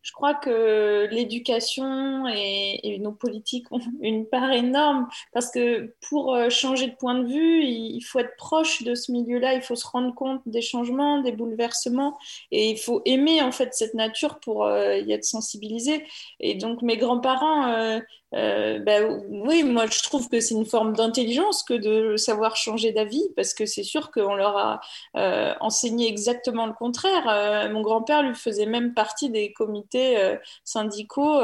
je 0.06 0.12
crois 0.12 0.36
que 0.36 1.08
l'éducation 1.10 2.28
et, 2.28 3.00
nos 3.00 3.12
politiques 3.12 3.72
ont 3.72 3.80
une 4.02 4.28
part 4.28 4.52
énorme 4.52 5.08
parce 5.34 5.50
que 5.50 5.96
pour 6.08 6.36
euh, 6.36 6.50
changer 6.50 6.88
de 6.88 6.96
point 6.96 7.16
de 7.16 7.28
vue, 7.28 7.64
il 7.64 8.02
faut 8.02 8.20
être 8.20 8.36
proche 8.38 8.84
de 8.84 8.94
ce 8.94 9.12
milieu-là, 9.12 9.56
il 9.56 9.64
faut 9.64 9.76
se 9.76 9.88
rendre 9.88 10.14
compte 10.14 10.42
des 10.46 10.62
changements, 10.62 11.22
des 11.22 11.32
bouleversements 11.32 12.18
et 12.52 12.70
il 12.70 12.78
faut 12.78 13.02
aimer 13.06 13.42
en 13.42 13.52
fait 13.52 13.74
cette 13.74 13.96
nature 13.96 14.40
pour 14.40 14.66
euh, 14.66 14.98
y 15.00 15.12
être 15.12 15.26
sensibilisé. 15.26 16.06
Et 16.40 16.54
donc 16.54 16.84
mes 16.84 16.98
grands-parents 16.98 17.68
euh, 17.70 18.00
euh, 18.34 18.80
ben, 18.80 19.24
oui, 19.30 19.64
moi 19.64 19.86
je 19.86 20.02
trouve 20.04 20.28
que 20.28 20.40
c'est 20.40 20.56
une 20.56 20.66
forme 20.66 20.94
d'intelligence 20.94 21.64
que 21.64 21.74
de 21.74 22.18
savoir 22.18 22.56
changer 22.58 22.92
d'avis, 22.92 23.24
parce 23.36 23.54
que 23.54 23.66
c'est 23.66 23.84
sûr 23.84 24.12
qu'on 24.12 24.36
leur 24.36 24.58
a 24.58 24.82
euh, 25.16 25.54
enseigné 25.62 26.10
exactement 26.10 26.66
le 26.66 26.74
contraire. 26.74 27.28
Euh, 27.30 27.70
mon 27.70 27.82
grand-père 27.82 28.24
lui 28.24 28.36
faisait 28.36 28.66
même 28.66 28.94
partie 28.94 29.30
des 29.30 29.54
comités 29.54 30.36
syndicaux 30.64 31.40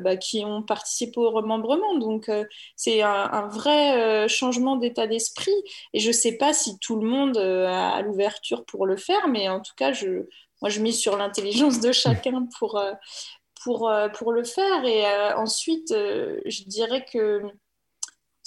bah, 0.00 0.16
qui 0.16 0.44
ont 0.44 0.62
participé 0.62 1.20
au 1.20 1.30
remembrement, 1.30 1.96
donc 1.98 2.30
c'est 2.76 3.02
un, 3.02 3.46
vrai 3.48 4.28
changement 4.28 4.76
d'état 4.76 5.06
d'esprit. 5.06 5.52
Et 5.92 6.00
je 6.00 6.08
ne 6.08 6.12
sais 6.12 6.36
pas 6.36 6.52
si 6.52 6.78
tout 6.78 7.00
le 7.00 7.08
monde 7.08 7.38
a 7.38 8.00
l'ouverture 8.02 8.64
pour 8.64 8.86
le 8.86 8.96
faire, 8.96 9.28
mais 9.28 9.48
en 9.48 9.60
tout 9.60 9.74
cas, 9.76 9.92
je, 9.92 10.26
moi 10.60 10.70
je 10.70 10.80
mise 10.80 10.98
sur 10.98 11.16
l'intelligence 11.16 11.80
de 11.80 11.92
chacun 11.92 12.46
pour 12.58 12.80
pour, 13.66 13.90
euh, 13.90 14.08
pour 14.08 14.32
le 14.32 14.44
faire. 14.44 14.84
Et 14.84 15.04
euh, 15.06 15.36
ensuite, 15.36 15.90
euh, 15.90 16.38
je 16.46 16.62
dirais 16.64 17.04
que 17.04 17.42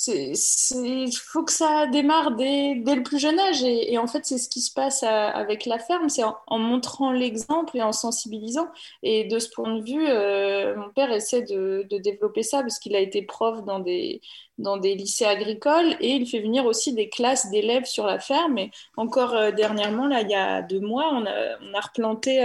il 0.08 1.12
faut 1.12 1.44
que 1.44 1.52
ça 1.52 1.88
démarre 1.88 2.32
dès, 2.32 2.76
dès, 2.76 2.96
le 2.96 3.04
plus 3.04 3.20
jeune 3.20 3.40
âge. 3.40 3.64
Et, 3.64 3.98
en 3.98 4.08
fait, 4.08 4.26
c'est 4.26 4.38
ce 4.38 4.50
qui 4.50 4.62
se 4.62 4.74
passe 4.74 5.04
avec 5.04 5.66
la 5.66 5.80
ferme, 5.80 6.10
c'est 6.10 6.24
en, 6.24 6.60
montrant 6.60 7.12
l'exemple 7.12 7.78
et 7.78 7.82
en 7.82 7.92
sensibilisant. 7.92 8.68
Et 9.04 9.26
de 9.26 9.40
ce 9.40 9.50
point 9.50 9.76
de 9.76 9.84
vue, 9.84 10.78
mon 10.78 10.90
père 10.90 11.12
essaie 11.12 11.42
de, 11.42 11.86
de 11.90 11.98
développer 11.98 12.44
ça 12.44 12.62
parce 12.62 12.80
qu'il 12.80 12.96
a 12.96 13.00
été 13.00 13.22
prof 13.22 13.64
dans 13.66 13.80
des, 13.80 14.22
dans 14.60 14.78
des 14.78 14.94
lycées 14.94 15.26
agricoles 15.26 15.96
et 16.00 16.12
il 16.12 16.28
fait 16.28 16.42
venir 16.42 16.66
aussi 16.66 16.94
des 16.94 17.10
classes 17.10 17.50
d'élèves 17.50 17.86
sur 17.86 18.06
la 18.06 18.20
ferme. 18.20 18.58
Et 18.58 18.72
encore 18.98 19.34
euh, 19.34 19.52
dernièrement, 19.52 20.08
là, 20.08 20.22
il 20.22 20.30
y 20.30 20.36
a 20.36 20.62
deux 20.62 20.82
mois, 20.82 21.10
on 21.14 21.26
a, 21.26 21.80
replanté 21.80 22.42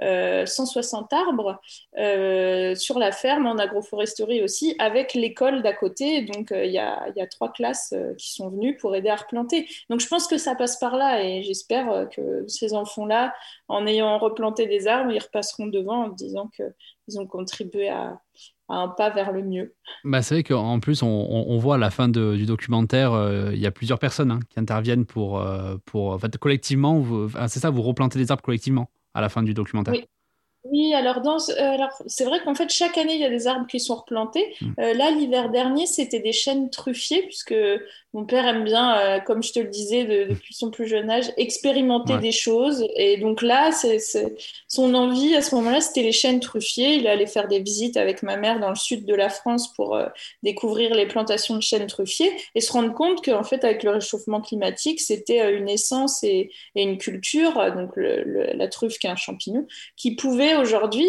160 0.00 1.12
euh, 1.12 1.16
euh, 1.16 1.18
arbres 1.18 1.60
sur 2.76 2.98
la 2.98 3.12
ferme 3.12 3.46
en 3.46 3.56
agroforesterie 3.58 4.42
aussi 4.42 4.74
avec 4.78 5.14
l'école 5.14 5.62
d'à 5.62 5.72
côté. 5.72 6.22
Donc, 6.22 6.52
il 6.52 6.70
y, 6.76 6.78
a, 6.78 7.08
il, 7.08 7.18
y 7.18 7.20
a, 7.20 7.26
trois 7.26 7.52
classes 7.52 7.94
qui 8.18 8.32
sont 8.32 8.50
venues 8.50 8.76
pour 8.76 8.94
aider 8.94 9.08
à 9.08 9.16
replanter. 9.16 9.66
Donc, 9.90 10.00
je 10.00 10.06
pense 10.08 10.26
que 10.26 10.38
ça 10.38 10.54
passe 10.54 10.78
par 10.78 10.96
là 10.96 11.22
et 11.22 11.42
j'espère 11.42 12.08
que 12.10 12.46
ces 12.46 12.74
enfants-là, 12.74 13.34
en 13.68 13.86
ayant 13.86 14.18
replanté 14.18 14.66
des 14.66 14.86
arbres, 14.86 15.10
ils 15.12 15.22
repasseront 15.22 15.66
devant 15.66 16.04
en 16.04 16.08
disant 16.08 16.48
qu'ils 16.48 17.20
ont 17.20 17.26
contribué 17.26 17.88
à, 17.88 18.20
un 18.68 18.88
pas 18.88 19.10
vers 19.10 19.32
le 19.32 19.42
mieux. 19.42 19.74
Bah, 20.04 20.22
c'est 20.22 20.34
vrai 20.36 20.42
qu'en 20.42 20.80
plus, 20.80 21.02
on, 21.02 21.58
voit 21.58 21.76
à 21.76 21.78
la 21.78 21.90
fin 21.90 22.08
du 22.08 22.46
documentaire, 22.46 23.12
euh, 23.12 23.50
il 23.52 23.60
y 23.60 23.66
a 23.66 23.70
plusieurs 23.70 23.98
personnes 23.98 24.30
hein, 24.30 24.40
qui 24.48 24.58
interviennent 24.58 25.06
pour, 25.06 25.40
euh, 25.40 25.76
pour 25.84 26.12
en 26.12 26.18
fait, 26.18 26.36
collectivement, 26.38 27.04
c'est 27.48 27.60
ça, 27.60 27.70
vous 27.70 27.82
replantez 27.82 28.18
des 28.18 28.30
arbres 28.30 28.42
collectivement 28.42 28.90
à 29.14 29.20
la 29.20 29.28
fin 29.28 29.42
du 29.42 29.54
documentaire. 29.54 29.94
Oui. 29.94 30.06
Oui, 30.70 30.94
alors, 30.94 31.18
euh, 31.18 31.52
alors 31.56 31.90
c'est 32.06 32.24
vrai 32.24 32.40
qu'en 32.42 32.54
fait, 32.54 32.70
chaque 32.70 32.98
année, 32.98 33.14
il 33.14 33.20
y 33.20 33.24
a 33.24 33.30
des 33.30 33.46
arbres 33.46 33.66
qui 33.66 33.80
sont 33.80 33.96
replantés. 33.96 34.54
Mmh. 34.60 34.72
là, 34.78 35.10
l'hiver 35.10 35.50
dernier, 35.50 35.86
c'était 35.86 36.20
des 36.20 36.32
chênes 36.32 36.70
truffiers, 36.70 37.22
puisque 37.22 37.54
mon 38.16 38.24
père 38.24 38.46
aime 38.46 38.64
bien, 38.64 38.98
euh, 38.98 39.20
comme 39.20 39.42
je 39.42 39.52
te 39.52 39.58
le 39.58 39.68
disais 39.68 40.04
depuis 40.04 40.54
son 40.54 40.70
plus 40.70 40.86
jeune 40.86 41.10
âge, 41.10 41.30
expérimenter 41.36 42.16
des 42.16 42.32
choses. 42.32 42.88
Et 42.96 43.18
donc 43.18 43.42
là, 43.42 43.72
c'est, 43.72 43.98
son 44.68 44.94
envie 44.94 45.36
à 45.36 45.42
ce 45.42 45.54
moment-là, 45.56 45.82
c'était 45.82 46.02
les 46.02 46.12
chênes 46.12 46.40
truffiers. 46.40 46.94
Il 46.94 47.08
allait 47.08 47.26
faire 47.26 47.46
des 47.46 47.58
visites 47.58 47.98
avec 47.98 48.22
ma 48.22 48.38
mère 48.38 48.58
dans 48.58 48.70
le 48.70 48.74
sud 48.74 49.04
de 49.04 49.14
la 49.14 49.28
France 49.28 49.70
pour 49.74 49.94
euh, 49.94 50.06
découvrir 50.42 50.94
les 50.94 51.06
plantations 51.06 51.56
de 51.56 51.60
chênes 51.60 51.88
truffiers 51.88 52.32
et 52.54 52.62
se 52.62 52.72
rendre 52.72 52.94
compte 52.94 53.22
qu'en 53.22 53.44
fait, 53.44 53.62
avec 53.64 53.82
le 53.82 53.90
réchauffement 53.90 54.40
climatique, 54.40 55.02
c'était 55.02 55.42
euh, 55.42 55.58
une 55.58 55.68
essence 55.68 56.24
et, 56.24 56.50
une 56.74 56.96
culture, 56.96 57.54
donc 57.74 57.90
la 57.96 58.68
truffe 58.68 58.98
qui 58.98 59.06
est 59.06 59.10
un 59.10 59.16
champignon, 59.16 59.66
qui 59.96 60.14
pouvait 60.14 60.55
aujourd'hui 60.60 61.06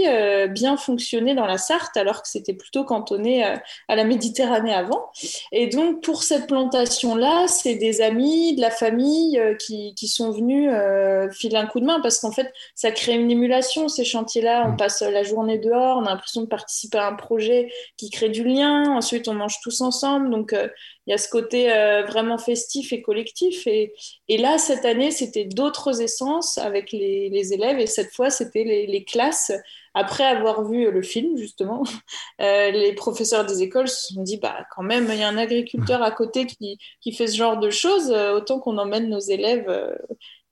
bien 0.50 0.78
fonctionner 0.78 1.36
dans 1.36 1.45
la 1.45 1.58
Sarthe, 1.58 1.98
alors 1.98 2.22
que 2.22 2.28
c'était 2.28 2.54
plutôt 2.54 2.84
cantonné 2.84 3.43
à 3.43 3.95
la 3.95 4.04
Méditerranée 4.04 4.74
avant. 4.74 5.12
Et 5.52 5.68
donc, 5.68 6.02
pour 6.02 6.24
cette 6.24 6.48
plantation, 6.48 7.16
là 7.16 7.48
c'est 7.48 7.76
des 7.76 8.02
amis, 8.02 8.56
de 8.56 8.62
la 8.62 8.72
famille 8.72 9.39
euh, 9.39 9.56
qui, 9.56 9.93
qui, 9.95 10.08
sont 10.08 10.32
venus 10.32 10.70
euh, 10.72 11.30
filer 11.32 11.58
un 11.58 11.66
coup 11.66 11.80
de 11.80 11.86
main 11.86 12.00
parce 12.02 12.20
qu'en 12.20 12.32
fait, 12.32 12.54
ça 12.76 12.91
crée 12.91 13.14
une 13.14 13.32
émulation, 13.32 13.88
ces 13.88 14.06
chantiers-là. 14.06 14.66
On 14.68 14.74
mm. 14.74 14.78
passe 14.78 15.02
la 15.02 15.24
journée 15.24 15.58
dehors, 15.58 15.98
on 15.98 16.06
a 16.06 16.10
l'impression 16.10 16.41
de 16.41 16.48
participer 16.48 16.98
à 16.98 17.08
un 17.08 17.14
projet 17.14 17.72
qui 17.98 18.10
crée 18.10 18.30
du 18.30 18.43
lien. 18.43 18.91
Ensuite, 18.95 19.28
on 19.28 19.34
mange 19.34 19.60
tous 19.62 19.82
ensemble. 19.82 20.30
Donc, 20.30 20.54
euh, 20.54 20.68
il 21.08 21.12
y 21.12 21.14
a 21.14 21.18
ce 21.18 21.30
côté 21.30 21.68
vraiment 22.08 22.38
festif 22.38 22.91
et 22.91 23.01
collectif. 23.01 23.66
Et, 23.66 23.93
là, 24.38 24.58
cette 24.58 24.84
année, 24.84 25.12
c'était 25.12 25.45
d'autres 25.45 26.01
essences 26.01 26.58
avec 26.58 26.91
les, 26.91 27.53
élèves. 27.53 27.80
Et 27.80 27.88
cette 27.88 28.14
fois, 28.14 28.30
c'était 28.30 28.66
les, 28.66 29.03
classes 29.05 29.53
après 29.97 30.26
avoir 30.26 30.64
vu 30.64 30.91
le 30.91 31.01
film, 31.01 31.38
justement, 31.38 31.84
euh, 32.41 32.72
les 32.72 32.93
professeurs 32.93 33.45
des 33.45 33.64
écoles 33.64 33.88
se 33.88 34.14
sont 34.14 34.22
dit, 34.22 34.38
bah, 34.38 34.66
quand 34.76 34.84
même, 34.84 35.08
il 35.12 35.18
y 35.18 35.24
a 35.24 35.28
un 35.28 35.38
agriculteur 35.38 36.03
à 36.03 36.12
côté 36.12 36.45
qui, 36.45 36.78
fait 37.14 37.28
ce 37.28 37.38
genre 37.38 37.58
de 37.58 37.70
choses, 37.70 38.12
euh, 38.12 38.36
autant 38.36 38.60
qu'on 38.60 38.78
emmène 38.78 39.10
nos 39.10 39.20
élèves 39.20 39.66
euh, 39.70 39.95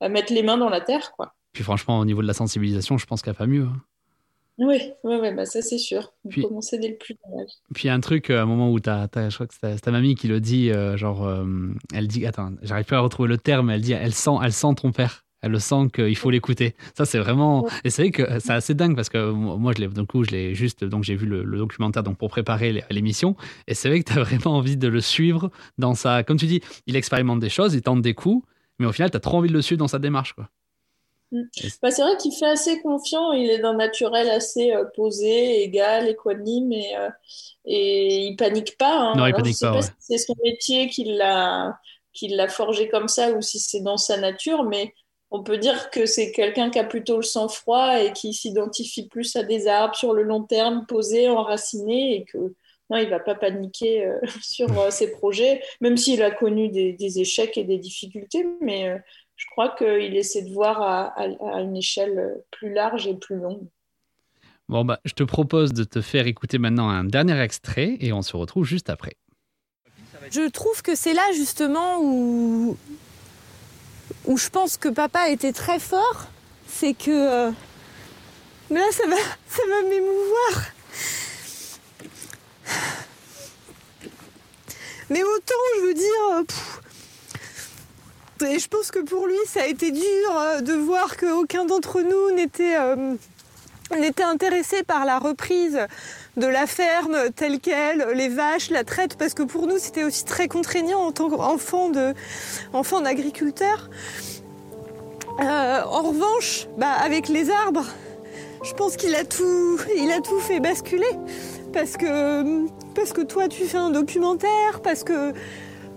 à 0.00 0.08
mettre 0.08 0.32
les 0.32 0.42
mains 0.42 0.56
dans 0.56 0.68
la 0.68 0.80
terre, 0.80 1.12
quoi. 1.12 1.34
Puis 1.52 1.64
franchement, 1.64 2.00
au 2.00 2.04
niveau 2.04 2.22
de 2.22 2.26
la 2.26 2.34
sensibilisation, 2.34 2.98
je 2.98 3.06
pense 3.06 3.22
qu'il 3.22 3.30
n'y 3.30 3.36
a 3.36 3.38
pas 3.38 3.46
mieux. 3.46 3.62
Hein. 3.62 3.80
Oui, 4.58 4.80
ouais, 5.04 5.34
bah 5.34 5.44
ça 5.44 5.60
c'est 5.60 5.78
sûr. 5.78 6.12
Puis, 6.28 6.42
commencer 6.42 6.78
dès 6.78 6.88
le 6.88 6.96
plus 6.96 7.14
âge. 7.38 7.50
Puis 7.74 7.88
un 7.88 8.00
truc, 8.00 8.30
à 8.30 8.42
un 8.42 8.46
moment 8.46 8.70
où 8.70 8.78
as, 8.86 9.08
je 9.14 9.34
crois 9.34 9.46
que 9.46 9.54
c'est 9.60 9.80
ta 9.80 9.90
mamie 9.90 10.14
qui 10.14 10.28
le 10.28 10.40
dit, 10.40 10.70
genre, 10.94 11.28
elle 11.92 12.08
dit, 12.08 12.24
attends, 12.26 12.52
j'arrive 12.62 12.86
pas 12.86 12.96
à 12.96 13.00
retrouver 13.00 13.28
le 13.28 13.38
terme, 13.38 13.70
elle 13.70 13.82
dit, 13.82 13.92
elle 13.92 14.14
sent, 14.14 14.38
elle 14.42 14.52
sent 14.52 14.74
ton 14.76 14.92
père 14.92 15.26
elle 15.46 15.52
le 15.52 15.58
sent 15.58 15.88
qu'il 15.94 16.16
faut 16.16 16.30
l'écouter. 16.30 16.74
Ça, 16.94 17.04
c'est 17.04 17.18
vraiment. 17.18 17.66
Et 17.84 17.90
c'est 17.90 18.02
vrai 18.02 18.10
que 18.10 18.38
c'est 18.40 18.52
assez 18.52 18.74
dingue 18.74 18.96
parce 18.96 19.08
que 19.08 19.30
moi, 19.30 19.72
je 19.76 19.82
l'ai, 19.82 19.88
du 19.88 20.04
coup, 20.04 20.24
je 20.24 20.30
l'ai 20.30 20.54
juste. 20.54 20.84
Donc, 20.84 21.04
j'ai 21.04 21.14
vu 21.14 21.26
le, 21.26 21.44
documentaire 21.44 22.02
donc, 22.02 22.18
pour 22.18 22.28
préparer 22.28 22.84
l'émission. 22.90 23.36
Et 23.66 23.74
c'est 23.74 23.88
vrai 23.88 24.02
que 24.02 24.12
tu 24.12 24.18
as 24.18 24.22
vraiment 24.24 24.56
envie 24.56 24.76
de 24.76 24.88
le 24.88 25.00
suivre 25.00 25.50
dans 25.78 25.94
sa. 25.94 26.22
Comme 26.22 26.36
tu 26.36 26.46
dis, 26.46 26.60
il 26.86 26.96
expérimente 26.96 27.40
des 27.40 27.48
choses, 27.48 27.74
il 27.74 27.82
tente 27.82 28.02
des 28.02 28.14
coups, 28.14 28.46
mais 28.78 28.86
au 28.86 28.92
final, 28.92 29.10
tu 29.10 29.16
as 29.16 29.20
trop 29.20 29.38
envie 29.38 29.48
de 29.48 29.54
le 29.54 29.62
suivre 29.62 29.78
dans 29.78 29.88
sa 29.88 29.98
démarche. 29.98 30.32
Quoi. 30.32 30.48
Mm. 31.32 31.42
Bah, 31.82 31.90
c'est 31.90 32.02
vrai 32.02 32.16
qu'il 32.16 32.32
fait 32.32 32.46
assez 32.46 32.80
confiant, 32.80 33.32
il 33.32 33.50
est 33.50 33.58
d'un 33.58 33.74
naturel 33.74 34.28
assez 34.30 34.72
euh, 34.72 34.84
posé, 34.94 35.62
égal, 35.62 36.08
équanime 36.08 36.72
et, 36.72 36.96
euh, 36.96 37.10
et 37.64 38.26
il 38.26 38.36
panique 38.36 38.76
pas. 38.78 38.96
Hein. 38.96 39.14
Non, 39.16 39.26
il 39.26 39.34
panique 39.34 39.58
pas. 39.60 39.82
si 39.82 39.90
c'est 39.98 40.18
son 40.18 40.34
métier 40.44 40.88
qui 40.88 41.04
l'a, 41.04 41.78
qui 42.12 42.28
l'a 42.28 42.48
forgé 42.48 42.88
comme 42.88 43.08
ça 43.08 43.32
ou 43.32 43.42
si 43.42 43.58
c'est 43.58 43.80
dans 43.80 43.96
sa 43.96 44.18
nature, 44.18 44.62
mais 44.62 44.94
on 45.32 45.42
peut 45.42 45.58
dire 45.58 45.90
que 45.90 46.06
c'est 46.06 46.30
quelqu'un 46.30 46.70
qui 46.70 46.78
a 46.78 46.84
plutôt 46.84 47.16
le 47.16 47.22
sang-froid 47.22 48.00
et 48.00 48.12
qui 48.12 48.32
s'identifie 48.32 49.08
plus 49.08 49.34
à 49.34 49.42
des 49.42 49.66
arbres 49.66 49.96
sur 49.96 50.14
le 50.14 50.22
long 50.22 50.44
terme, 50.44 50.86
posés, 50.86 51.28
enracinés, 51.28 52.14
et 52.14 52.24
que 52.24 52.54
non, 52.88 52.98
il 52.98 53.10
va 53.10 53.18
pas 53.18 53.34
paniquer 53.34 54.06
euh, 54.06 54.20
sur 54.40 54.68
ses 54.92 55.10
projets, 55.10 55.60
même 55.80 55.96
s'il 55.96 56.22
a 56.22 56.30
connu 56.30 56.68
des, 56.68 57.18
échecs 57.18 57.58
et 57.58 57.64
des 57.64 57.78
difficultés, 57.78 58.46
mais 58.60 59.02
je 59.36 59.46
crois 59.50 59.74
qu'il 59.76 60.16
essaie 60.16 60.42
de 60.42 60.52
voir 60.52 60.82
à, 60.82 61.26
une 61.60 61.76
échelle 61.76 62.42
plus 62.50 62.72
large 62.72 63.06
et 63.06 63.14
plus 63.14 63.36
longue. 63.36 63.68
Bon, 64.68 64.84
bah, 64.84 64.98
je 65.04 65.12
te 65.12 65.22
propose 65.22 65.72
de 65.72 65.84
te 65.84 66.00
faire 66.00 66.26
écouter 66.26 66.58
maintenant 66.58 66.88
un 66.88 67.04
dernier 67.04 67.40
extrait 67.40 67.96
et 68.00 68.12
on 68.12 68.22
se 68.22 68.36
retrouve 68.36 68.64
juste 68.64 68.90
après. 68.90 69.16
Je 70.30 70.48
trouve 70.48 70.82
que 70.82 70.96
c'est 70.96 71.14
là 71.14 71.22
justement 71.34 72.00
où 72.00 72.76
où 74.24 74.36
je 74.36 74.48
pense 74.48 74.76
que 74.76 74.88
papa 74.88 75.30
était 75.30 75.52
très 75.52 75.78
fort, 75.78 76.26
c'est 76.66 76.94
que. 76.94 77.10
Euh, 77.10 77.50
mais 78.70 78.80
là, 78.80 78.90
ça 78.90 79.06
va, 79.06 79.16
ça 79.48 79.62
va 79.68 79.88
m'émouvoir. 79.88 80.64
Mais 85.10 85.22
autant, 85.22 85.54
je 85.76 85.86
veux 85.86 85.94
dire. 85.94 86.44
Et 88.42 88.58
je 88.58 88.68
pense 88.68 88.90
que 88.90 88.98
pour 88.98 89.26
lui, 89.26 89.38
ça 89.46 89.62
a 89.62 89.66
été 89.66 89.90
dur 89.90 90.02
euh, 90.30 90.60
de 90.60 90.74
voir 90.74 91.16
qu'aucun 91.16 91.64
d'entre 91.64 92.02
nous 92.02 92.34
n'était 92.34 92.76
euh, 92.76 93.14
n'était 93.98 94.24
intéressé 94.24 94.82
par 94.82 95.04
la 95.04 95.18
reprise 95.18 95.78
de 96.36 96.46
la 96.46 96.66
ferme 96.66 97.30
telle 97.34 97.60
qu'elle, 97.60 98.06
les 98.14 98.28
vaches, 98.28 98.70
la 98.70 98.84
traite, 98.84 99.16
parce 99.16 99.32
que 99.32 99.42
pour 99.42 99.66
nous 99.66 99.78
c'était 99.78 100.04
aussi 100.04 100.24
très 100.24 100.48
contraignant 100.48 101.00
en 101.00 101.12
tant 101.12 101.30
qu'enfant 101.30 101.90
d'agriculteur. 103.00 103.88
Euh, 105.40 105.82
en 105.82 106.02
revanche, 106.02 106.66
bah, 106.76 106.92
avec 107.02 107.28
les 107.28 107.50
arbres, 107.50 107.86
je 108.64 108.72
pense 108.72 108.96
qu'il 108.96 109.14
a 109.14 109.24
tout, 109.24 109.78
a 109.78 110.20
tout 110.20 110.40
fait 110.40 110.60
basculer, 110.60 111.06
parce 111.72 111.96
que 111.96 112.66
parce 112.94 113.12
que 113.12 113.20
toi 113.20 113.48
tu 113.48 113.64
fais 113.64 113.78
un 113.78 113.90
documentaire, 113.90 114.80
parce 114.82 115.04
que 115.04 115.32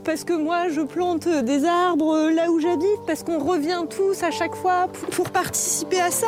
parce 0.04 0.24
que 0.24 0.34
moi 0.34 0.70
je 0.70 0.82
plante 0.82 1.28
des 1.28 1.66
arbres 1.66 2.30
là 2.34 2.50
où 2.52 2.60
j'habite, 2.60 3.00
parce 3.06 3.24
qu'on 3.24 3.40
revient 3.40 3.84
tous 3.90 4.24
à 4.24 4.32
chaque 4.32 4.56
fois 4.56 4.88
pour 5.12 5.30
participer 5.32 6.00
à 6.02 6.12
ça. 6.12 6.28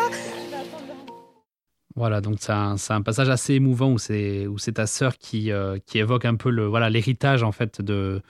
Voilà, 1.96 2.22
donc 2.22 2.38
c'est 2.40 2.52
un, 2.52 3.02
passage 3.02 3.30
assez 3.30 3.54
émouvant 3.56 3.92
où 3.92 3.98
c'est 4.00 4.72
ta 4.74 4.88
sœur 4.88 5.18
qui, 5.18 5.52
euh, 5.52 5.78
qui 5.86 6.00
évoque 6.00 6.26
un 6.26 6.36
peu 6.36 6.50
l'héritage 6.50 7.44
en 7.44 7.52
fait 7.52 7.82
de, 7.82 8.22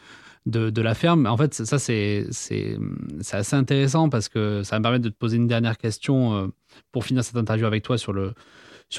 la 0.46 0.96
ferme. 0.96 1.28
En 1.28 1.38
fait, 1.38 1.54
ça 1.54 1.78
c'est 1.78 2.28
assez 3.32 3.56
intéressant 3.56 4.10
parce 4.10 4.30
que 4.30 4.64
ça 4.64 4.78
me 4.80 4.84
permettre 4.84 5.04
de 5.04 5.10
te 5.10 5.18
poser 5.18 5.38
une 5.38 5.48
dernière 5.48 5.78
question 5.78 6.34
euh, 6.34 6.48
pour 6.92 7.06
finir 7.06 7.24
cette 7.24 7.38
interview 7.38 7.66
avec 7.66 7.84
toi 7.84 7.98
sur 7.98 8.34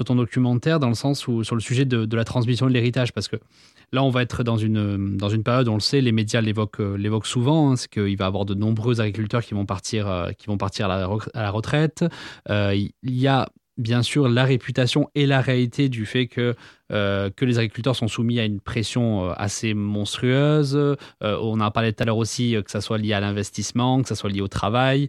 ton 0.05 0.14
documentaire 0.14 0.78
dans 0.78 0.88
le 0.88 0.95
sens 0.95 1.26
où 1.26 1.43
sur 1.43 1.57
le 1.57 1.61
sujet 1.61 1.84
de, 1.84 2.05
de 2.05 2.16
la 2.16 2.24
transmission 2.24 2.66
de 2.66 2.72
l'héritage 2.72 3.12
parce 3.12 3.28
que 3.28 3.36
là 3.93 4.03
on 4.03 4.11
va 4.11 4.22
être 4.22 4.43
dans 4.43 4.57
une 4.57 5.16
dans 5.16 5.28
une 5.28 5.43
période 5.43 5.68
on 5.68 5.74
le 5.74 5.80
sait 5.80 6.01
les 6.01 6.12
médias 6.12 6.40
l'évoquent 6.40 6.80
l'évoquent 6.97 7.26
souvent 7.26 7.70
hein, 7.72 7.76
c'est 7.76 7.88
qu'il 7.88 8.16
va 8.16 8.24
y 8.24 8.28
avoir 8.28 8.45
de 8.45 8.55
nombreux 8.55 9.01
agriculteurs 9.01 9.45
qui 9.45 9.55
vont 9.55 9.66
partir 9.66 10.09
euh, 10.09 10.30
qui 10.32 10.47
vont 10.47 10.59
partir 10.59 10.90
à 10.90 10.99
la, 11.34 11.51
retraite 11.51 12.05
il 12.49 12.93
y 13.05 13.28
a 13.28 13.49
bien 13.78 14.03
sûr 14.03 14.28
la 14.28 14.45
réputation 14.45 15.09
et 15.14 15.26
la 15.26 15.40
réalité 15.40 15.88
du 15.88 16.05
fait 16.07 16.26
que, 16.26 16.55
euh, 16.93 17.30
que 17.30 17.45
les 17.45 17.59
agriculteurs 17.59 17.97
sont 17.97 18.09
soumis 18.09 18.38
à 18.38 18.45
une 18.45 18.61
pression 18.61 19.28
euh, 19.30 19.32
assez 19.36 19.74
monstrueuse. 19.74 20.76
Euh, 20.76 20.97
on 21.20 21.61
en 21.61 21.70
parlé 21.70 21.93
tout 21.93 22.03
à 22.03 22.07
l'heure 22.07 22.18
aussi, 22.18 22.57
que 22.64 22.70
ça 22.70 22.80
soit 22.80 22.99
lié 22.99 23.12
à 23.12 23.20
l'investissement, 23.20 24.03
que 24.03 24.09
ça 24.09 24.14
soit 24.14 24.30
lié 24.30 24.40
au 24.40 24.49
travail, 24.49 25.09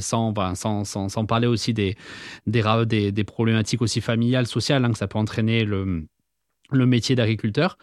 sans, 0.00 0.34
sans, 0.54 1.26
parler 1.26 1.46
aussi 1.46 1.72
des, 1.72 1.96
des, 2.46 3.12
des, 3.12 3.24
problématiques 3.24 3.82
aussi 3.82 4.00
familiales, 4.00 4.46
sociales, 4.46 4.84
hein, 4.84 4.92
que 4.92 4.98
ça 4.98 5.08
peut 5.08 5.18
entraîner 5.18 5.64
le 5.64 6.06
le 6.70 6.86
métier 6.86 7.14
d'agriculteur. 7.14 7.78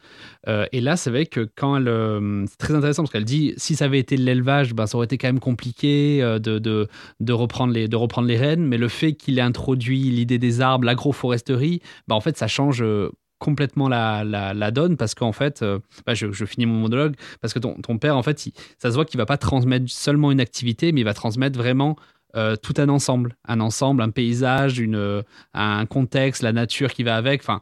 Euh, 0.48 0.66
et 0.72 0.82
là, 0.82 0.98
c'est 0.98 1.10
vrai 1.10 1.26
que 1.26 1.50
quand 1.56 1.78
elle... 1.78 1.88
Euh, 1.88 2.46
c'est 2.48 2.58
très 2.58 2.76
intéressant 2.76 3.04
parce 3.04 3.12
qu'elle 3.12 3.26
dit, 3.26 3.54
si 3.58 3.76
ça 3.76 3.86
avait 3.86 4.00
été 4.00 4.18
l'élevage, 4.18 4.74
ben, 4.74 4.88
ça 4.88 4.98
aurait 4.98 5.06
été 5.06 5.18
quand 5.18 5.28
même 5.28 5.40
compliqué 5.40 6.22
euh, 6.22 6.40
de, 6.40 6.60
de, 6.60 7.34
reprendre 7.34 7.74
les, 7.74 7.88
de 7.88 7.96
reprendre 7.96 8.28
les 8.28 8.38
rênes. 8.38 8.66
Mais 8.66 8.78
le 8.78 8.88
fait 8.88 9.14
qu'il 9.14 9.40
ait 9.40 9.44
introduit 9.44 10.10
l'idée 10.10 10.38
des 10.38 10.62
arbres, 10.62 10.86
l'agroforesterie, 10.86 11.82
ben, 12.08 12.16
en 12.16 12.22
fait, 12.22 12.38
ça 12.38 12.48
change 12.48 12.84
complètement 13.40 13.90
la, 13.90 14.24
la, 14.24 14.72
donne 14.72 14.96
parce 14.96 15.16
qu'en 15.16 15.34
fait, 15.34 15.64
ben, 16.06 16.14
je, 16.14 16.32
je, 16.32 16.46
finis 16.46 16.66
mon 16.66 16.80
monologue, 16.80 17.16
parce 17.42 17.54
que 17.54 17.60
ton, 17.60 17.74
ton 17.76 17.98
père, 17.98 18.16
en 18.16 18.24
fait, 18.24 18.50
ça 18.78 18.90
se 18.90 18.96
voit 18.96 19.04
qu'il 19.04 19.18
va 19.18 19.26
pas 19.26 19.38
transmettre 19.38 19.90
seulement 19.90 20.32
une 20.32 20.40
activité, 20.40 20.94
mais 20.94 21.02
il 21.02 21.06
va 21.06 21.14
transmettre 21.14 21.58
vraiment 21.58 21.98
tout 22.64 22.74
un 22.78 22.90
ensemble, 22.90 23.36
un 23.48 23.60
ensemble, 23.60 24.02
un 24.02 24.10
paysage, 24.10 24.80
une, 24.80 25.24
un 25.54 25.86
contexte, 25.86 26.42
la 26.42 26.54
nature 26.54 26.94
qui 26.94 27.04
va 27.04 27.16
avec. 27.16 27.42
Enfin, 27.42 27.62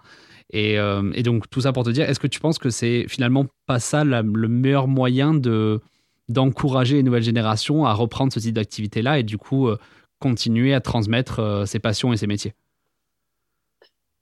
euh, 0.53 1.11
et, 1.13 1.23
donc, 1.23 1.49
tout 1.49 1.61
ça 1.61 1.71
pour 1.71 1.83
te 1.83 1.89
dire, 1.89 2.09
est-ce 2.09 2.19
que 2.19 2.27
tu 2.27 2.39
penses 2.39 2.59
que 2.59 2.69
c'est 2.69 3.05
finalement 3.07 3.45
pas 3.65 3.79
ça 3.79 4.03
le 4.03 4.23
meilleur 4.23 4.87
moyen 4.87 5.33
de 5.33 5.79
d'encourager 6.29 6.95
les 6.95 7.03
nouvelles 7.03 7.23
générations 7.23 7.85
à 7.85 7.93
reprendre 7.93 8.31
ce 8.31 8.39
type 8.39 8.53
d'activité-là 8.53 9.19
et 9.19 9.23
du 9.23 9.37
coup 9.37 9.67
euh, 9.67 9.77
continuer 10.19 10.73
à 10.73 10.79
transmettre 10.79 11.39
euh, 11.39 11.65
ses 11.65 11.79
passions 11.79 12.13
et 12.13 12.17
ses 12.17 12.27
métiers? 12.27 12.53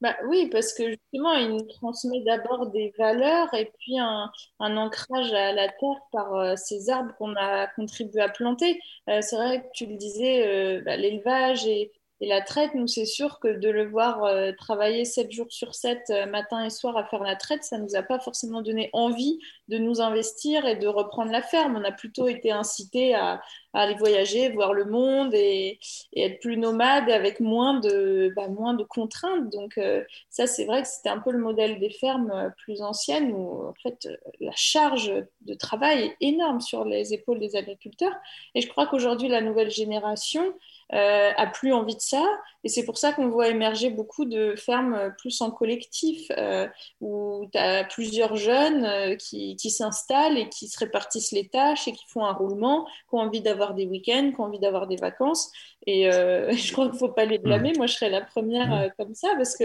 Bah, 0.00 0.16
oui, 0.28 0.48
parce 0.50 0.72
que 0.72 0.88
justement, 0.88 1.34
il 1.34 1.50
nous 1.50 1.62
transmet 1.62 2.22
d'abord 2.24 2.66
des 2.70 2.92
valeurs 2.98 3.52
et 3.54 3.70
puis 3.78 3.98
un, 3.98 4.32
ancrage 4.58 5.32
à 5.32 5.52
la 5.52 5.68
terre 5.68 6.00
par 6.10 6.58
ces 6.58 6.88
arbres 6.88 7.12
qu'on 7.18 7.36
a 7.36 7.66
contribué 7.76 8.22
à 8.22 8.30
planter. 8.30 8.80
c'est 9.06 9.36
vrai 9.36 9.60
que 9.60 9.66
tu 9.74 9.84
le 9.84 9.96
disais, 9.96 10.80
bah, 10.86 10.96
l'élevage 10.96 11.66
et, 11.66 11.92
et 12.22 12.28
la 12.28 12.42
traite, 12.42 12.74
nous, 12.74 12.86
c'est 12.86 13.06
sûr 13.06 13.40
que 13.40 13.48
de 13.48 13.70
le 13.70 13.88
voir 13.88 14.24
euh, 14.24 14.52
travailler 14.52 15.06
7 15.06 15.32
jours 15.32 15.50
sur 15.50 15.74
7, 15.74 16.02
euh, 16.10 16.26
matin 16.26 16.62
et 16.62 16.68
soir, 16.68 16.98
à 16.98 17.04
faire 17.04 17.22
la 17.22 17.34
traite, 17.34 17.64
ça 17.64 17.78
ne 17.78 17.84
nous 17.84 17.96
a 17.96 18.02
pas 18.02 18.18
forcément 18.18 18.60
donné 18.60 18.90
envie 18.92 19.38
de 19.68 19.78
nous 19.78 20.02
investir 20.02 20.66
et 20.66 20.76
de 20.76 20.86
reprendre 20.86 21.32
la 21.32 21.40
ferme. 21.40 21.76
On 21.76 21.84
a 21.84 21.92
plutôt 21.92 22.28
été 22.28 22.52
incités 22.52 23.14
à, 23.14 23.40
aller 23.72 23.94
voyager, 23.94 24.50
voir 24.50 24.74
le 24.74 24.84
monde 24.84 25.32
et, 25.32 25.78
être 26.14 26.40
plus 26.40 26.58
nomade 26.58 27.08
avec 27.08 27.40
moins 27.40 27.80
de, 27.80 28.30
bah, 28.36 28.48
moins 28.48 28.74
de 28.74 28.84
contraintes. 28.84 29.48
Donc, 29.48 29.78
euh, 29.78 30.04
ça, 30.28 30.46
c'est 30.46 30.66
vrai 30.66 30.82
que 30.82 30.88
c'était 30.88 31.08
un 31.08 31.20
peu 31.20 31.30
le 31.30 31.38
modèle 31.38 31.78
des 31.78 31.90
fermes 31.90 32.52
plus 32.58 32.82
anciennes 32.82 33.32
où, 33.32 33.66
en 33.66 33.74
fait, 33.82 34.08
la 34.40 34.52
charge 34.54 35.10
de 35.40 35.54
travail 35.54 36.02
est 36.02 36.16
énorme 36.20 36.60
sur 36.60 36.84
les 36.84 37.14
épaules 37.14 37.38
des 37.38 37.56
agriculteurs. 37.56 38.14
Et 38.54 38.60
je 38.60 38.68
crois 38.68 38.86
qu'aujourd'hui, 38.86 39.28
la 39.28 39.40
nouvelle 39.40 39.70
génération, 39.70 40.44
euh, 40.92 41.30
a 41.36 41.46
plus 41.46 41.72
envie 41.72 41.94
de 41.94 42.00
ça. 42.00 42.24
Et 42.64 42.68
c'est 42.68 42.84
pour 42.84 42.98
ça 42.98 43.12
qu'on 43.12 43.28
voit 43.28 43.48
émerger 43.48 43.90
beaucoup 43.90 44.24
de 44.24 44.54
fermes 44.56 45.14
plus 45.18 45.40
en 45.40 45.50
collectif, 45.50 46.26
euh, 46.36 46.66
où 47.00 47.48
tu 47.52 47.58
as 47.58 47.84
plusieurs 47.84 48.36
jeunes 48.36 48.84
euh, 48.84 49.16
qui, 49.16 49.54
qui 49.56 49.70
s'installent 49.70 50.36
et 50.36 50.48
qui 50.48 50.68
se 50.68 50.78
répartissent 50.78 51.32
les 51.32 51.48
tâches 51.48 51.86
et 51.86 51.92
qui 51.92 52.04
font 52.08 52.24
un 52.24 52.32
roulement, 52.32 52.86
qui 53.08 53.14
ont 53.14 53.18
envie 53.18 53.40
d'avoir 53.40 53.74
des 53.74 53.86
week-ends, 53.86 54.32
qui 54.34 54.40
ont 54.40 54.44
envie 54.44 54.58
d'avoir 54.58 54.88
des 54.88 54.96
vacances. 54.96 55.52
Et 55.86 56.10
je 56.10 56.72
crois 56.72 56.86
qu'il 56.86 56.94
ne 56.94 56.98
faut 56.98 57.08
pas 57.08 57.24
les 57.24 57.38
blâmer. 57.38 57.72
Moi, 57.76 57.86
je 57.86 57.94
serais 57.94 58.10
la 58.10 58.20
première 58.20 58.90
comme 58.98 59.14
ça, 59.14 59.28
parce 59.36 59.56
que 59.56 59.64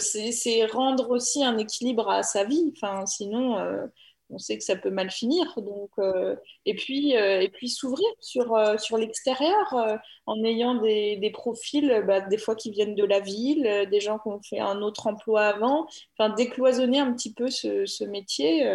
c'est 0.00 0.66
rendre 0.66 1.10
aussi 1.10 1.44
un 1.44 1.58
équilibre 1.58 2.10
à 2.10 2.22
sa 2.22 2.44
vie. 2.44 2.72
Enfin, 2.76 3.06
sinon 3.06 3.56
on 4.30 4.38
sait 4.38 4.58
que 4.58 4.64
ça 4.64 4.76
peut 4.76 4.90
mal 4.90 5.10
finir. 5.10 5.60
Donc, 5.60 5.90
euh, 5.98 6.36
et 6.64 6.74
puis, 6.74 7.16
euh, 7.16 7.40
et 7.40 7.48
puis 7.48 7.68
s'ouvrir 7.68 8.08
sur, 8.20 8.54
euh, 8.54 8.76
sur 8.78 8.98
l'extérieur 8.98 9.74
en 10.26 10.44
ayant 10.44 10.74
des, 10.74 11.16
des 11.16 11.30
profils, 11.30 12.02
bah, 12.06 12.20
des 12.20 12.38
fois 12.38 12.56
qui 12.56 12.70
viennent 12.70 12.94
de 12.94 13.04
la 13.04 13.20
ville, 13.20 13.86
des 13.90 14.00
gens 14.00 14.18
qui 14.18 14.28
ont 14.28 14.40
fait 14.42 14.60
un 14.60 14.82
autre 14.82 15.06
emploi 15.06 15.46
avant. 15.46 15.86
Enfin, 16.18 16.34
décloisonner 16.34 16.98
un 16.98 17.12
petit 17.12 17.32
peu 17.32 17.48
ce, 17.48 17.86
ce 17.86 18.04
métier 18.04 18.66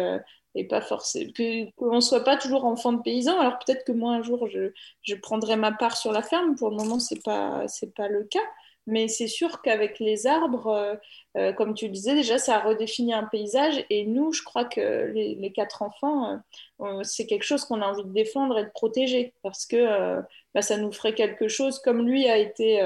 et 0.54 0.64
pas 0.66 0.80
forcément 0.80 1.32
qu'on 1.76 1.94
ne 1.94 2.00
soit 2.00 2.24
pas 2.24 2.36
toujours 2.36 2.64
enfant 2.64 2.92
de 2.92 3.02
paysan. 3.02 3.38
Alors 3.38 3.58
peut-être 3.58 3.84
que 3.84 3.92
moi 3.92 4.12
un 4.12 4.22
jour 4.22 4.48
je, 4.48 4.72
je 5.02 5.14
prendrai 5.14 5.56
ma 5.56 5.72
part 5.72 5.96
sur 5.96 6.12
la 6.12 6.22
ferme. 6.22 6.56
Pour 6.56 6.70
le 6.70 6.76
moment, 6.76 6.98
c'est 6.98 7.22
pas 7.22 7.66
c'est 7.68 7.94
pas 7.94 8.08
le 8.08 8.24
cas. 8.24 8.40
Mais 8.86 9.06
c'est 9.06 9.28
sûr 9.28 9.62
qu'avec 9.62 10.00
les 10.00 10.26
arbres, 10.26 10.66
euh, 10.66 10.96
euh, 11.36 11.52
comme 11.52 11.74
tu 11.74 11.86
le 11.86 11.92
disais, 11.92 12.14
déjà, 12.14 12.38
ça 12.38 12.56
a 12.56 12.60
redéfini 12.60 13.14
un 13.14 13.24
paysage. 13.24 13.84
Et 13.90 14.04
nous, 14.06 14.32
je 14.32 14.42
crois 14.42 14.64
que 14.64 15.12
les, 15.14 15.52
quatre 15.52 15.82
enfants, 15.82 16.40
euh, 16.80 17.02
c'est 17.04 17.26
quelque 17.26 17.44
chose 17.44 17.64
qu'on 17.64 17.80
a 17.80 17.86
envie 17.86 18.02
de 18.02 18.12
défendre 18.12 18.58
et 18.58 18.64
de 18.64 18.70
protéger. 18.70 19.34
Parce 19.42 19.66
que 19.66 20.20
bah, 20.54 20.62
ça 20.62 20.78
nous 20.78 20.90
ferait 20.92 21.14
quelque 21.14 21.46
chose, 21.46 21.78
comme 21.78 22.06
lui 22.06 22.28
a 22.28 22.38
été 22.38 22.82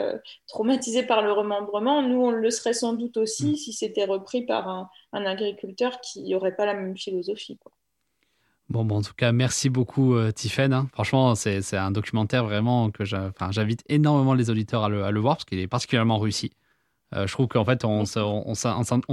traumatisé 0.48 1.02
par 1.02 1.22
le 1.22 1.32
remembrement, 1.32 2.02
nous, 2.02 2.20
on 2.20 2.30
le 2.30 2.50
serait 2.50 2.74
sans 2.74 2.92
doute 2.92 3.16
aussi 3.16 3.52
mm. 3.52 3.56
si 3.56 3.72
c'était 3.72 4.04
repris 4.04 4.42
par 4.42 4.68
un, 4.68 4.90
un 5.12 5.24
agriculteur 5.24 6.00
qui 6.00 6.24
n'aurait 6.24 6.56
pas 6.56 6.66
la 6.66 6.74
même 6.74 6.96
philosophie. 6.96 7.56
Quoi. 7.58 7.72
Bon, 8.68 8.88
en 8.88 9.02
tout 9.02 9.14
cas, 9.16 9.30
merci 9.30 9.70
beaucoup, 9.70 10.14
euh, 10.14 10.32
Hein. 10.58 10.88
Franchement, 10.92 11.36
c'est 11.36 11.76
un 11.76 11.92
documentaire 11.92 12.44
vraiment 12.44 12.90
que 12.90 13.04
j'invite 13.04 13.84
énormément 13.88 14.34
les 14.34 14.50
auditeurs 14.50 14.84
à 14.84 14.88
le, 14.88 15.20
voir 15.20 15.36
parce 15.36 15.44
qu'il 15.44 15.60
est 15.60 15.68
particulièrement 15.68 16.18
réussi. 16.18 16.50
Euh, 17.14 17.28
je 17.28 17.32
trouve 17.32 17.46
qu'en 17.46 17.64
fait, 17.64 17.84
on, 17.84 18.02
on, 18.16 18.54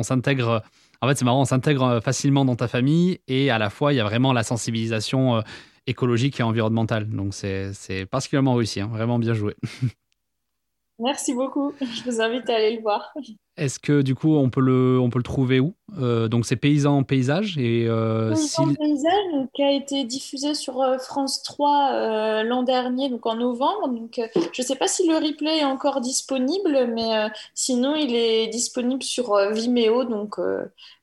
s'intègre. 0.04 0.64
En 1.02 1.08
fait, 1.08 1.16
c'est 1.16 1.26
marrant, 1.26 1.42
on 1.42 1.46
s'intègre 1.46 2.00
facilement 2.04 2.46
dans 2.46 2.56
ta 2.56 2.68
famille 2.68 3.20
et 3.28 3.52
à 3.52 3.60
la 3.60 3.70
fois, 3.70 3.94
il 3.94 3.98
y 3.98 4.00
a 4.00 4.04
vraiment 4.04 4.34
la 4.34 4.44
sensibilisation 4.44 5.38
euh, 5.38 5.42
écologique 5.86 6.40
et 6.40 6.44
environnementale. 6.44 7.08
Donc, 7.08 7.36
c'est 7.36 8.08
particulièrement 8.10 8.56
réussi. 8.56 8.82
Hein. 8.82 8.90
Vraiment 8.92 9.20
bien 9.20 9.36
joué. 9.36 9.56
Merci 11.00 11.34
beaucoup. 11.34 11.74
Je 11.80 12.04
vous 12.10 12.22
invite 12.22 12.50
à 12.50 12.56
aller 12.56 12.78
le 12.78 12.82
voir. 12.82 13.14
Est-ce 13.56 13.78
que 13.78 14.02
du 14.02 14.16
coup 14.16 14.36
on 14.36 14.50
peut 14.50 14.62
le, 14.62 15.00
on 15.00 15.12
peut 15.12 15.20
le 15.20 15.24
trouver 15.24 15.60
où? 15.60 15.76
Euh, 16.00 16.28
Donc 16.28 16.44
c'est 16.44 16.56
Paysan 16.56 16.98
en 16.98 17.04
paysage 17.04 17.56
et 17.60 17.86
euh, 17.88 18.32
Paysan 18.32 18.74
paysage 18.74 19.48
qui 19.54 19.62
a 19.62 19.72
été 19.72 20.06
diffusé 20.06 20.56
sur 20.56 20.82
euh, 20.82 20.98
France 20.98 21.44
3 21.44 22.42
l'an 22.44 22.64
dernier, 22.64 23.10
donc 23.10 23.28
en 23.28 23.36
novembre. 23.36 23.90
Donc 23.90 24.20
je 24.34 24.62
ne 24.62 24.66
sais 24.66 24.76
pas 24.76 24.88
si 24.88 25.08
le 25.08 25.18
replay 25.18 25.60
est 25.60 25.66
encore 25.66 26.02
disponible, 26.02 26.92
mais 26.96 27.30
sinon 27.54 27.96
il 27.96 28.16
est 28.16 28.48
disponible 28.48 29.04
sur 29.04 29.38
Vimeo. 29.52 30.04
Donc 30.04 30.40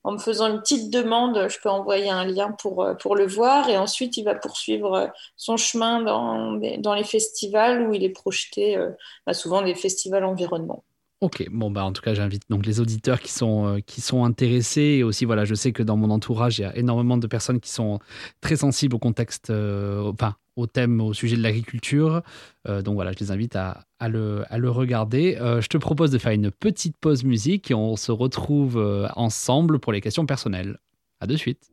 en 0.03 0.13
me 0.13 0.19
faisant 0.19 0.49
une 0.49 0.61
petite 0.61 0.91
demande, 0.91 1.47
je 1.49 1.59
peux 1.63 1.71
envoyer 1.71 2.11
un 2.11 2.25
lien 2.25 2.51
pour, 2.51 2.85
pour 3.01 3.15
le 3.15 3.29
voir 3.29 3.69
et 3.69 3.79
ensuite 3.79 4.17
il 4.17 4.25
va 4.25 4.35
poursuivre 4.35 5.13
son 5.37 5.57
chemin 5.57 6.03
dans, 6.03 6.59
dans 6.79 6.95
les 6.95 7.05
festivals 7.05 7.89
où 7.89 7.95
il 7.95 8.03
est 8.03 8.11
projeté, 8.11 8.77
bah, 9.25 9.35
souvent 9.35 9.63
des 9.63 9.77
festivals 9.77 10.25
environnement. 10.25 10.83
Ok, 11.21 11.47
bon 11.51 11.71
bah 11.71 11.85
en 11.85 11.93
tout 11.93 12.01
cas 12.01 12.14
j'invite 12.14 12.45
donc 12.49 12.64
les 12.64 12.81
auditeurs 12.81 13.21
qui 13.21 13.31
sont 13.31 13.66
euh, 13.66 13.81
qui 13.81 14.01
sont 14.01 14.25
intéressés 14.25 14.81
et 14.81 15.03
aussi 15.03 15.27
voilà 15.27 15.45
je 15.45 15.55
sais 15.55 15.71
que 15.71 15.83
dans 15.83 15.99
mon 15.99 16.09
entourage 16.09 16.59
il 16.59 16.62
y 16.62 16.64
a 16.64 16.75
énormément 16.75 17.18
de 17.18 17.27
personnes 17.27 17.61
qui 17.61 17.71
sont 17.71 17.99
très 18.41 18.57
sensibles 18.57 18.97
au 18.97 18.99
contexte, 18.99 19.51
euh, 19.51 20.11
enfin 20.11 20.37
au 20.57 20.66
thème, 20.66 20.99
au 21.03 21.12
sujet 21.12 21.37
de 21.37 21.43
l'agriculture. 21.43 22.23
Euh, 22.66 22.81
donc 22.81 22.95
voilà, 22.95 23.12
je 23.12 23.18
les 23.18 23.31
invite 23.31 23.55
à, 23.55 23.85
à, 23.99 24.09
le, 24.09 24.45
à 24.49 24.57
le, 24.57 24.71
regarder. 24.71 25.37
je 25.39 25.66
te 25.68 25.77
propose 25.77 26.11
de 26.11 26.18
faire 26.18 26.33
une 26.33 26.51
petite 26.51 26.97
pause 26.97 27.23
musique 27.25 27.71
et 27.71 27.75
on 27.75 27.97
se 27.97 28.12
retrouve 28.12 29.09
ensemble 29.14 29.79
pour 29.79 29.93
les 29.93 30.01
questions 30.01 30.27
personnelles. 30.27 30.79
À 31.21 31.27
de 31.27 31.37
suite. 31.37 31.71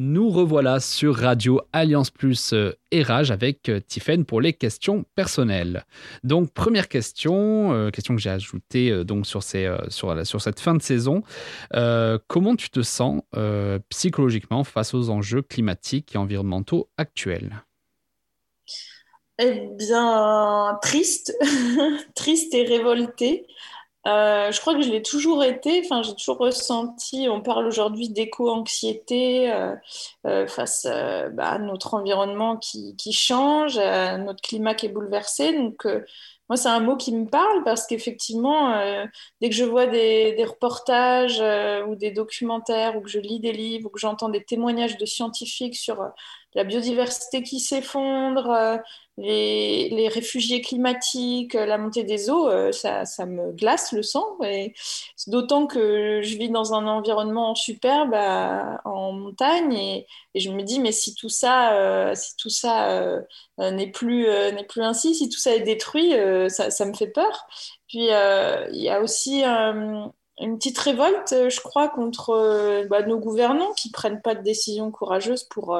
Nous 0.00 0.30
revoilà 0.30 0.78
sur 0.78 1.16
Radio 1.16 1.60
Alliance 1.72 2.12
Plus 2.12 2.52
euh, 2.52 2.72
et 2.92 3.02
Rage 3.02 3.32
avec 3.32 3.68
euh, 3.68 3.80
Tiffen 3.80 4.24
pour 4.24 4.40
les 4.40 4.52
questions 4.52 5.04
personnelles. 5.16 5.84
Donc 6.22 6.52
première 6.52 6.86
question, 6.86 7.72
euh, 7.72 7.90
question 7.90 8.14
que 8.14 8.20
j'ai 8.20 8.30
ajoutée 8.30 9.04
donc 9.04 9.26
sur, 9.26 9.42
sur, 9.42 10.40
cette 10.40 10.60
fin 10.60 10.74
de 10.74 10.82
saison. 10.82 11.24
comment 12.28 12.54
tu 12.54 12.70
te 12.70 12.82
sens 12.82 13.22
psychologiquement 13.88 14.62
face 14.62 14.94
aux 14.94 15.10
enjeux 15.10 15.42
climatiques 15.42 16.14
et 16.14 16.18
environnementaux 16.18 16.88
actuels? 16.96 17.64
Eh 19.40 19.68
bien, 19.76 20.78
triste, 20.80 21.36
triste 22.14 22.54
et 22.54 22.64
révoltée. 22.64 23.46
Euh, 24.06 24.52
je 24.52 24.60
crois 24.60 24.74
que 24.74 24.82
je 24.82 24.90
l'ai 24.90 25.02
toujours 25.02 25.44
été. 25.44 25.82
Enfin, 25.84 26.02
j'ai 26.02 26.14
toujours 26.14 26.38
ressenti. 26.38 27.28
On 27.28 27.42
parle 27.42 27.66
aujourd'hui 27.66 28.08
d'éco-anxiété 28.08 29.50
euh, 29.52 29.74
euh, 30.26 30.46
face 30.46 30.86
bah, 31.32 31.50
à 31.50 31.58
notre 31.58 31.94
environnement 31.94 32.56
qui, 32.56 32.94
change, 33.12 33.78
à 33.78 34.16
notre 34.18 34.40
climat 34.40 34.74
qui 34.74 34.86
est 34.86 34.90
bouleversé. 34.90 35.52
Donc, 35.54 35.86
moi, 36.48 36.56
c'est 36.56 36.68
un 36.68 36.80
mot 36.80 36.96
qui 36.96 37.12
me 37.12 37.26
parle 37.26 37.62
parce 37.64 37.86
qu'effectivement, 37.86 38.74
dès 39.40 39.50
que 39.50 39.54
je 39.54 39.64
vois 39.64 39.86
des 39.86 40.44
reportages 40.44 41.42
ou 41.86 41.94
des 41.94 42.10
documentaires 42.10 42.96
ou 42.96 43.02
que 43.02 43.10
je 43.10 43.18
lis 43.18 43.40
des 43.40 43.52
livres 43.52 43.88
ou 43.88 43.90
que 43.90 44.00
j'entends 44.00 44.30
des 44.30 44.44
témoignages 44.44 44.96
de 44.96 45.04
scientifiques 45.04 45.76
sur 45.76 46.02
la 46.54 46.64
biodiversité 46.64 47.42
qui 47.42 47.60
s'effondre, 47.60 48.80
les, 49.18 50.08
réfugiés 50.08 50.60
climatiques, 50.60 51.54
la 51.54 51.78
montée 51.78 52.04
des 52.04 52.30
eaux, 52.30 52.48
euh, 52.48 52.72
ça, 52.72 53.04
me 53.26 53.52
glace 53.52 53.92
le 53.92 54.02
sang. 54.02 54.38
D'autant 55.26 55.66
que 55.66 56.20
je 56.22 56.36
vis 56.36 56.50
dans 56.50 56.74
un 56.74 56.86
environnement 56.86 57.54
superbe 57.54 58.14
en 58.84 59.12
montagne 59.12 59.72
et, 59.74 60.06
je 60.34 60.50
me 60.50 60.62
dis 60.62 60.78
mais 60.78 60.92
si 60.92 61.14
tout 61.14 61.28
ça, 61.28 61.72
euh, 61.72 62.14
si 62.14 62.36
tout 62.36 62.50
ça 62.50 62.90
euh, 62.92 63.22
n'est 63.58 63.90
plus 63.90 64.26
n'est 64.26 64.64
plus 64.64 64.82
ainsi, 64.82 65.14
si 65.14 65.28
tout 65.28 65.38
ça 65.38 65.54
est 65.54 65.60
détruit, 65.60 66.12
ça, 66.48 66.84
me 66.84 66.94
fait 66.94 67.08
peur. 67.08 67.46
Puis 67.88 68.04
il 68.04 68.82
y 68.82 68.88
a 68.88 69.00
aussi 69.00 69.42
une 69.44 70.58
petite 70.58 70.78
révolte, 70.78 71.34
je 71.50 71.60
crois, 71.60 71.88
contre 71.88 72.86
bah, 72.88 73.02
nos 73.02 73.18
gouvernants 73.18 73.72
qui 73.72 73.90
prennent 73.90 74.22
pas 74.22 74.36
de 74.36 74.42
décisions 74.42 74.92
courageuses 74.92 75.44
pour 75.44 75.76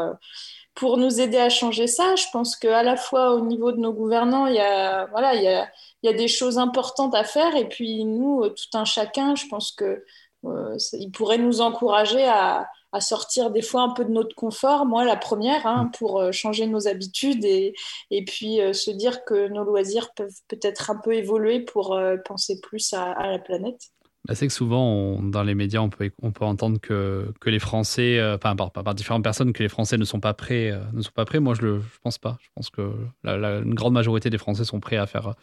pour 0.78 0.96
nous 0.96 1.20
aider 1.20 1.38
à 1.38 1.48
changer 1.48 1.88
ça, 1.88 2.14
je 2.14 2.26
pense 2.32 2.54
qu'à 2.54 2.84
la 2.84 2.96
fois 2.96 3.34
au 3.34 3.40
niveau 3.40 3.72
de 3.72 3.78
nos 3.78 3.92
gouvernants, 3.92 4.46
il 4.46 4.54
y 4.54 4.60
a, 4.60 5.06
voilà, 5.06 5.34
il 5.34 5.42
y 5.42 5.48
a, 5.48 5.68
il 6.02 6.10
y 6.10 6.14
a 6.14 6.16
des 6.16 6.28
choses 6.28 6.56
importantes 6.56 7.16
à 7.16 7.24
faire. 7.24 7.56
Et 7.56 7.68
puis 7.68 8.04
nous, 8.04 8.44
euh, 8.44 8.50
tout 8.50 8.78
un 8.78 8.84
chacun, 8.84 9.34
je 9.34 9.46
pense 9.48 9.72
que 9.72 10.04
euh, 10.44 10.76
il 10.92 11.10
pourrait 11.10 11.38
nous 11.38 11.60
encourager 11.62 12.24
à, 12.24 12.68
à, 12.92 13.00
sortir 13.00 13.50
des 13.50 13.60
fois 13.60 13.82
un 13.82 13.90
peu 13.90 14.04
de 14.04 14.12
notre 14.12 14.36
confort. 14.36 14.86
Moi, 14.86 15.04
la 15.04 15.16
première, 15.16 15.66
hein, 15.66 15.86
mm. 15.86 15.90
pour 15.98 16.20
euh, 16.20 16.30
changer 16.30 16.68
nos 16.68 16.86
habitudes 16.86 17.44
et, 17.44 17.74
et 18.12 18.24
puis 18.24 18.60
se 18.72 18.92
dire 18.92 19.24
que 19.24 19.48
nos 19.48 19.64
loisirs 19.64 20.14
peuvent 20.14 20.40
peut-être 20.46 20.92
un 20.92 20.96
peu 20.96 21.12
évoluer 21.14 21.58
pour 21.58 22.00
penser 22.24 22.60
plus 22.60 22.92
à, 22.92 23.10
à 23.14 23.26
la 23.32 23.40
planète. 23.40 23.90
Bah, 24.26 24.34
c'est 24.34 24.46
que 24.46 24.52
souvent, 24.52 25.22
dans 25.22 25.42
les 25.42 25.54
médias, 25.54 25.80
on 25.80 25.88
peut, 25.88 26.10
on 26.22 26.32
peut 26.32 26.44
entendre 26.44 26.78
que, 26.80 27.32
que 27.40 27.50
les 27.50 27.58
Français, 27.58 28.18
euh, 28.18 28.36
enfin, 28.36 28.56
par, 28.56 28.72
par, 28.72 28.94
différentes 28.94 29.22
personnes, 29.22 29.52
que 29.52 29.62
les 29.62 29.68
Français 29.68 29.96
ne 29.96 30.04
sont 30.04 30.20
pas 30.20 30.34
prêts. 30.34 30.70
Euh, 30.70 30.80
ne 30.92 31.02
sont 31.02 31.12
pas 31.14 31.24
prêts. 31.24 31.40
Moi, 31.40 31.54
je 31.54 31.66
ne 31.66 31.80
pense 32.02 32.18
pas. 32.18 32.36
Je 32.42 32.48
pense 32.54 32.68
que 32.70 32.92
la, 33.22 33.58
une 33.58 33.74
grande 33.74 33.94
majorité 33.94 34.28
des 34.28 34.38
Français 34.38 34.64
sont 34.64 34.80
prêts 34.80 34.96
à 34.96 35.06
faire, 35.06 35.34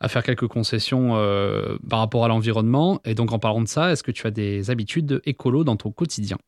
à 0.00 0.08
faire 0.08 0.22
quelques 0.22 0.46
concessions 0.46 1.16
euh, 1.16 1.76
par 1.90 1.98
rapport 1.98 2.24
à 2.24 2.28
l'environnement. 2.28 3.00
Et 3.04 3.14
donc, 3.14 3.32
en 3.32 3.38
parlant 3.38 3.62
de 3.62 3.68
ça, 3.68 3.90
est-ce 3.90 4.02
que 4.02 4.12
tu 4.12 4.26
as 4.26 4.30
des 4.30 4.70
habitudes 4.70 5.20
écolo 5.24 5.64
dans 5.64 5.76
ton 5.76 5.90
quotidien? 5.90 6.38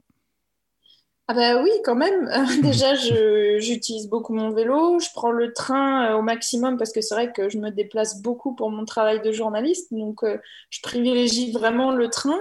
Ah 1.29 1.35
bah 1.35 1.61
oui, 1.61 1.70
quand 1.85 1.97
même. 1.97 2.31
Déjà, 2.62 2.95
j'utilise 2.95 4.09
beaucoup 4.09 4.33
mon 4.33 4.51
vélo. 4.53 5.01
Je 5.01 5.09
prends 5.12 5.33
le 5.33 5.53
train 5.53 6.12
euh, 6.12 6.18
au 6.18 6.22
maximum 6.22 6.77
parce 6.77 6.93
que 6.93 7.01
c'est 7.01 7.14
vrai 7.14 7.33
que 7.33 7.49
je 7.49 7.59
me 7.59 7.70
déplace 7.70 8.22
beaucoup 8.22 8.55
pour 8.55 8.70
mon 8.70 8.85
travail 8.85 9.20
de 9.22 9.33
journaliste. 9.33 9.93
Donc, 9.93 10.22
euh, 10.22 10.39
je 10.70 10.81
privilégie 10.83 11.51
vraiment 11.53 11.91
le 11.91 12.09
train. 12.11 12.39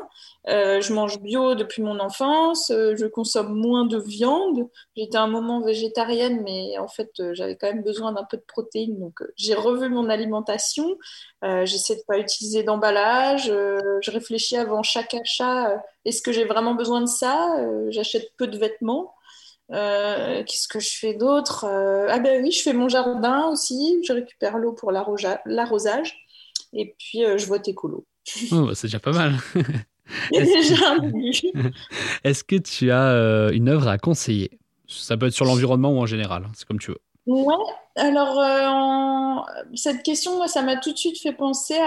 Euh, 0.47 0.79
je 0.79 0.93
mange 0.93 1.19
bio 1.21 1.55
depuis 1.55 1.81
mon 1.81 1.99
enfance, 1.99 2.69
euh, 2.69 2.95
je 2.95 3.07
consomme 3.07 3.55
moins 3.55 3.85
de 3.85 3.97
viande. 3.97 4.69
J'étais 4.95 5.17
un 5.17 5.27
moment 5.27 5.61
végétarienne, 5.61 6.41
mais 6.43 6.77
en 6.77 6.87
fait, 6.87 7.09
euh, 7.19 7.33
j'avais 7.33 7.55
quand 7.55 7.67
même 7.67 7.81
besoin 7.81 8.11
d'un 8.11 8.23
peu 8.23 8.37
de 8.37 8.43
protéines. 8.43 8.99
Donc, 8.99 9.19
j'ai 9.35 9.55
revu 9.55 9.89
mon 9.89 10.09
alimentation. 10.09 10.97
J'essaie 11.63 11.95
de 11.95 12.01
pas 12.07 12.17
utiliser 12.17 12.63
d'emballage. 12.63 13.45
je 13.45 14.11
réfléchis 14.11 14.57
avant 14.57 14.81
chaque 14.81 15.13
achat. 15.13 15.79
Est-ce 16.03 16.23
que 16.23 16.31
j'ai 16.31 16.45
vraiment 16.45 16.73
besoin 16.73 17.01
de 17.01 17.05
ça? 17.05 17.55
J'achète 17.89 18.31
peu 18.37 18.47
de 18.47 18.57
vêtements. 18.57 19.13
Qu'est-ce 19.69 20.67
que 20.67 20.79
je 20.79 20.97
fais 20.97 21.13
d'autre? 21.13 21.65
Ah 21.65 22.17
ben 22.19 22.41
oui, 22.43 22.51
je 22.51 22.63
fais 22.63 22.73
mon 22.73 22.89
jardin 22.89 23.47
aussi. 23.49 23.99
Je 24.03 24.13
récupère 24.13 24.57
l'eau 24.57 24.73
pour 24.73 24.91
l'arrosage. 24.91 26.25
Et 26.73 26.95
puis, 26.97 27.19
je 27.37 27.45
vote 27.45 27.67
écolo. 27.67 28.05
Oh, 28.51 28.73
c'est 28.73 28.87
déjà 28.87 28.99
pas 28.99 29.11
mal. 29.11 29.35
Est-ce 32.23 32.43
que 32.43 32.55
tu 32.55 32.91
as 32.91 33.09
euh, 33.09 33.51
une 33.51 33.69
œuvre 33.69 33.87
à 33.87 33.97
conseiller? 33.97 34.59
Ça 34.87 35.17
peut 35.17 35.27
être 35.27 35.33
sur 35.33 35.45
l'environnement 35.45 35.91
ou 35.91 35.99
en 35.99 36.05
général, 36.05 36.43
hein, 36.45 36.51
c'est 36.55 36.67
comme 36.67 36.79
tu 36.79 36.91
veux. 36.91 36.99
Ouais, 37.25 37.55
alors 37.95 38.39
euh, 38.39 39.71
cette 39.73 40.03
question, 40.03 40.35
moi, 40.37 40.47
ça 40.47 40.61
m'a 40.61 40.77
tout 40.77 40.91
de 40.91 40.97
suite 40.97 41.19
fait 41.19 41.33
penser 41.33 41.79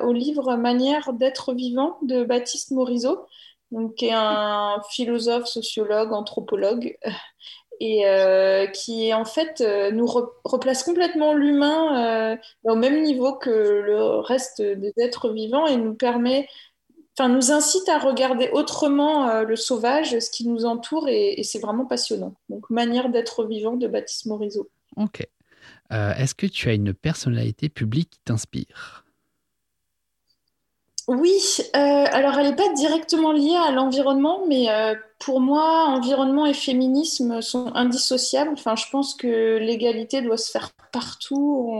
au 0.00 0.12
livre 0.12 0.56
Manière 0.56 1.12
d'être 1.12 1.54
vivant 1.54 1.98
de 2.02 2.24
Baptiste 2.24 2.72
Morisot, 2.72 3.26
donc, 3.70 3.94
qui 3.94 4.06
est 4.06 4.12
un 4.12 4.82
philosophe, 4.90 5.46
sociologue, 5.46 6.12
anthropologue, 6.12 6.98
et 7.80 8.06
euh, 8.06 8.66
qui 8.66 9.14
en 9.14 9.24
fait 9.24 9.62
nous 9.92 10.06
replace 10.44 10.82
complètement 10.82 11.32
l'humain 11.32 12.36
au 12.64 12.74
même 12.74 13.02
niveau 13.02 13.34
que 13.34 13.50
le 13.50 14.18
reste 14.18 14.60
des 14.60 14.92
êtres 14.96 15.32
vivants 15.32 15.66
et 15.66 15.76
nous 15.76 15.94
permet 15.94 16.48
enfin, 17.18 17.28
nous 17.28 17.52
incite 17.52 17.88
à 17.88 17.98
regarder 17.98 18.48
autrement 18.52 19.28
euh, 19.28 19.44
le 19.44 19.56
sauvage, 19.56 20.18
ce 20.18 20.30
qui 20.30 20.46
nous 20.46 20.64
entoure, 20.64 21.08
et, 21.08 21.42
c'est 21.42 21.58
vraiment 21.58 21.84
passionnant. 21.84 22.34
Donc, 22.48 22.68
Manière 22.70 23.10
d'être 23.10 23.44
vivant 23.44 23.76
de 23.76 23.86
Baptiste 23.86 24.26
Morisot. 24.26 24.68
Ok. 24.96 25.26
Euh, 25.92 26.14
est-ce 26.14 26.34
que 26.34 26.46
tu 26.46 26.68
as 26.68 26.74
une 26.74 26.94
personnalité 26.94 27.68
publique 27.68 28.10
qui 28.10 28.20
t'inspire? 28.24 29.04
Oui, 31.08 31.40
euh, 31.60 31.78
alors 32.12 32.38
elle 32.38 32.50
n'est 32.50 32.56
pas 32.56 32.72
directement 32.74 33.32
liée 33.32 33.56
à 33.56 33.72
l'environnement, 33.72 34.44
mais 34.48 34.68
pour 35.18 35.40
moi, 35.40 35.86
environnement 35.88 36.46
et 36.46 36.54
féminisme 36.54 37.42
sont 37.42 37.74
indissociables. 37.74 38.52
Enfin, 38.52 38.76
je 38.76 38.84
pense 38.90 39.14
que 39.14 39.58
l'égalité 39.58 40.22
doit 40.22 40.36
se 40.36 40.50
faire 40.50 40.70
partout. 40.92 41.74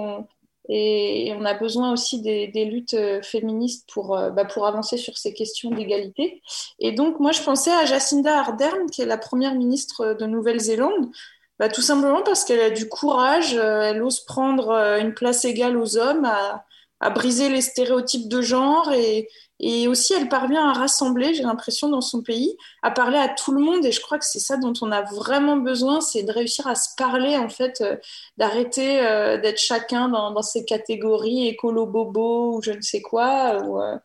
Et 0.68 1.32
on 1.36 1.44
a 1.44 1.54
besoin 1.54 1.92
aussi 1.92 2.22
des, 2.22 2.64
luttes 2.64 2.94
euh, 2.94 3.20
féministes 3.22 3.88
pour, 3.92 4.16
euh, 4.16 4.30
bah, 4.30 4.44
pour 4.44 4.66
avancer 4.66 4.96
sur 4.96 5.18
ces 5.18 5.34
questions 5.34 5.70
d'égalité. 5.70 6.40
Et 6.78 6.92
donc, 6.92 7.18
moi, 7.18 7.32
je 7.32 7.42
pensais 7.42 7.72
à 7.72 7.84
Jacinda 7.84 8.38
Ardern, 8.38 8.88
qui 8.90 9.02
est 9.02 9.06
la 9.06 9.18
première 9.18 9.54
ministre 9.54 10.14
de 10.14 10.24
Nouvelle-Zélande, 10.24 11.10
bah, 11.58 11.68
tout 11.68 11.82
simplement 11.82 12.22
parce 12.22 12.44
qu'elle 12.44 12.60
a 12.60 12.70
du 12.70 12.88
courage, 12.88 13.54
euh, 13.54 13.82
elle 13.82 14.02
ose 14.02 14.20
prendre 14.24 14.70
une 15.00 15.14
place 15.14 15.44
égale 15.44 15.76
aux 15.76 15.98
hommes, 15.98 16.24
à, 16.24 16.64
à 17.02 17.10
briser 17.10 17.50
les 17.50 17.60
stéréotypes 17.60 18.28
de 18.28 18.40
genre 18.40 18.92
et, 18.92 19.28
et 19.64 19.86
aussi, 19.86 20.12
elle 20.12 20.28
parvient 20.28 20.68
à 20.68 20.72
rassembler, 20.72 21.34
j'ai 21.34 21.44
l'impression, 21.44 21.88
dans 21.88 22.00
son 22.00 22.20
pays, 22.20 22.56
à 22.82 22.90
parler 22.90 23.16
à 23.16 23.28
tout 23.28 23.52
le 23.52 23.60
monde. 23.60 23.84
Et 23.84 23.92
je 23.92 24.00
crois 24.00 24.18
que 24.18 24.24
c'est 24.24 24.40
ça 24.40 24.56
dont 24.56 24.72
on 24.82 24.90
a 24.90 25.02
vraiment 25.02 25.56
besoin, 25.56 26.00
c'est 26.00 26.24
de 26.24 26.32
réussir 26.32 26.66
à 26.66 26.74
se 26.74 26.88
parler, 26.96 27.36
en 27.36 27.48
fait, 27.48 27.80
euh, 27.80 27.96
d'arrêter 28.38 29.06
euh, 29.06 29.40
d'être 29.40 29.60
chacun 29.60 30.08
dans, 30.08 30.42
ces 30.42 30.64
catégories 30.64 31.46
écolo-bobo 31.46 32.56
ou 32.56 32.62
je 32.62 32.72
ne 32.72 32.80
sais 32.80 33.02
quoi. 33.02 33.62
Ou, 33.62 33.80
euh, 33.80 33.96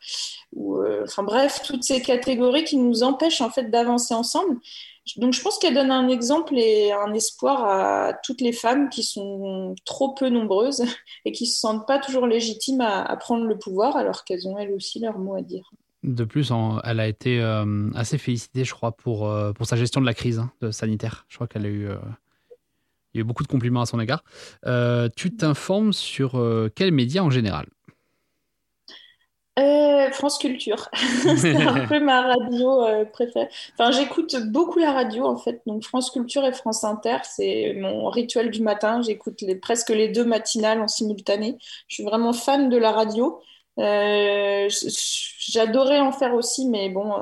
ou 0.53 0.83
enfin 1.03 1.23
bref, 1.23 1.61
toutes 1.65 1.83
ces 1.83 2.03
catégories 2.03 2.63
qui 2.63 2.77
nous 2.77 3.01
empêchent, 3.01 3.41
en 3.41 3.49
fait, 3.49 3.71
d'avancer 3.71 4.13
ensemble. 4.13 4.57
Donc 5.15 5.33
je 5.33 5.41
pense 5.41 5.57
qu'elle 5.57 5.73
donne 5.73 5.91
un 5.91 6.09
exemple 6.09 6.53
et 6.57 6.91
un 6.91 7.13
espoir 7.13 7.63
à 7.63 8.13
toutes 8.23 8.41
les 8.41 8.51
femmes 8.51 8.89
qui 8.89 9.03
sont 9.03 9.75
trop 9.85 10.13
peu 10.13 10.29
nombreuses 10.29 10.83
et 11.25 11.31
qui 11.31 11.45
ne 11.45 11.49
se 11.49 11.59
sentent 11.59 11.87
pas 11.87 11.99
toujours 11.99 12.27
légitimes 12.27 12.81
à, 12.81 13.15
prendre 13.17 13.45
le 13.45 13.57
pouvoir 13.57 13.95
alors 13.95 14.25
qu'elles 14.25 14.47
ont 14.47 14.57
elles 14.57 14.73
aussi 14.73 14.99
leur 14.99 15.17
mot 15.17 15.35
à 15.35 15.41
dire. 15.41 15.71
De 16.03 16.23
plus, 16.23 16.51
elle 16.83 16.99
a 16.99 17.07
été 17.07 17.41
euh, 17.41 17.89
assez 17.95 18.17
félicitée, 18.17 18.63
je 18.63 18.73
crois, 18.73 18.91
pour, 18.91 19.27
euh, 19.27 19.51
pour 19.51 19.65
sa 19.65 19.75
gestion 19.75 19.99
de 19.99 20.05
la 20.05 20.13
crise 20.13 20.39
hein, 20.39 20.71
sanitaire. 20.71 21.25
Je 21.27 21.35
crois 21.35 21.47
qu'elle 21.47 21.65
a 21.65 21.69
eu, 21.69 21.89
euh, 21.89 21.97
eu 23.15 23.23
beaucoup 23.23 23.43
de 23.43 23.47
compliments 23.47 23.81
à 23.81 23.85
son 23.85 23.99
égard. 23.99 24.23
tu 25.15 25.35
t'informes 25.35 25.93
sur 25.93 26.41
quels 26.75 26.91
médias 26.91 27.23
en 27.23 27.29
général? 27.29 27.67
Euh, 29.57 30.11
France 30.11 30.37
Culture, 30.37 30.87
c'est 31.37 31.55
un 31.55 31.87
peu 31.87 31.99
ma 31.99 32.21
radio 32.21 32.83
euh, 32.85 33.05
préférée. 33.05 33.49
Enfin, 33.73 33.89
j'écoute 33.91 34.35
beaucoup 34.51 34.77
la 34.77 34.91
radio 34.91 35.25
en 35.25 35.37
fait. 35.37 35.63
Donc 35.65 35.83
France 35.83 36.11
Culture 36.11 36.45
et 36.45 36.53
France 36.53 36.83
Inter, 36.83 37.17
c'est 37.23 37.73
mon 37.75 38.07
rituel 38.09 38.51
du 38.51 38.61
matin. 38.61 39.01
J'écoute 39.01 39.43
presque 39.59 39.89
les 39.89 40.09
deux 40.09 40.25
matinales 40.25 40.79
en 40.79 40.87
simultané. 40.87 41.57
Je 41.87 41.95
suis 41.95 42.03
vraiment 42.03 42.33
fan 42.33 42.69
de 42.69 42.77
la 42.77 42.91
radio. 42.91 43.41
Euh, 43.79 44.69
J'adorais 45.39 45.99
en 46.01 46.11
faire 46.11 46.35
aussi, 46.35 46.67
mais 46.67 46.89
bon, 46.89 47.13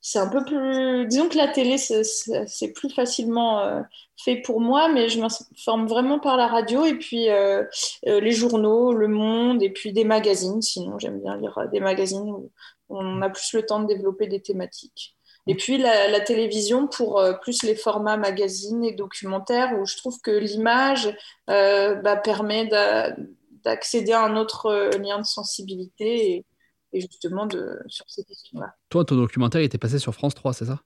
c'est 0.00 0.18
un 0.18 0.28
peu 0.28 0.42
plus. 0.44 1.06
Disons 1.06 1.28
que 1.28 1.36
la 1.36 1.48
télé, 1.48 1.76
c'est 1.78 2.72
plus 2.72 2.90
facilement 2.90 3.60
euh, 3.60 3.82
fait 4.16 4.36
pour 4.36 4.60
moi, 4.60 4.88
mais 4.88 5.08
je 5.08 5.20
m'informe 5.20 5.86
vraiment 5.86 6.18
par 6.18 6.36
la 6.36 6.46
radio 6.46 6.84
et 6.86 6.94
puis 6.94 7.28
euh, 7.28 7.64
euh, 8.06 8.20
les 8.20 8.32
journaux, 8.32 8.92
Le 8.92 9.08
Monde 9.08 9.62
et 9.62 9.70
puis 9.70 9.92
des 9.92 10.04
magazines. 10.04 10.62
Sinon, 10.62 10.98
j'aime 10.98 11.20
bien 11.20 11.36
lire 11.36 11.58
des 11.70 11.80
magazines 11.80 12.30
où 12.30 12.50
on 12.88 13.20
a 13.20 13.28
plus 13.28 13.52
le 13.52 13.64
temps 13.64 13.80
de 13.80 13.86
développer 13.86 14.26
des 14.26 14.40
thématiques. 14.40 15.16
Et 15.46 15.54
puis 15.54 15.78
la, 15.78 16.20
télévision 16.20 16.86
pour 16.86 17.22
plus 17.40 17.62
les 17.62 17.74
formats 17.74 18.18
magazines 18.18 18.84
et 18.84 18.92
documentaires 18.92 19.72
où 19.80 19.86
je 19.86 19.96
trouve 19.96 20.20
que 20.20 20.30
l'image 20.30 21.16
bah, 21.46 22.16
permet 22.22 22.68
d'accéder 23.64 24.12
à 24.12 24.22
un 24.22 24.36
autre 24.36 24.90
lien 24.98 25.18
de 25.18 25.24
sensibilité 25.24 26.44
et 26.92 27.00
justement 27.00 27.46
de, 27.46 27.78
sur 27.86 28.04
ces 28.08 28.24
questions-là. 28.24 28.74
Toi, 28.88 29.04
ton 29.04 29.16
documentaire 29.16 29.62
était 29.62 29.78
passé 29.78 29.98
sur 29.98 30.14
France 30.14 30.34
3, 30.34 30.52
c'est 30.52 30.66
ça? 30.66 30.80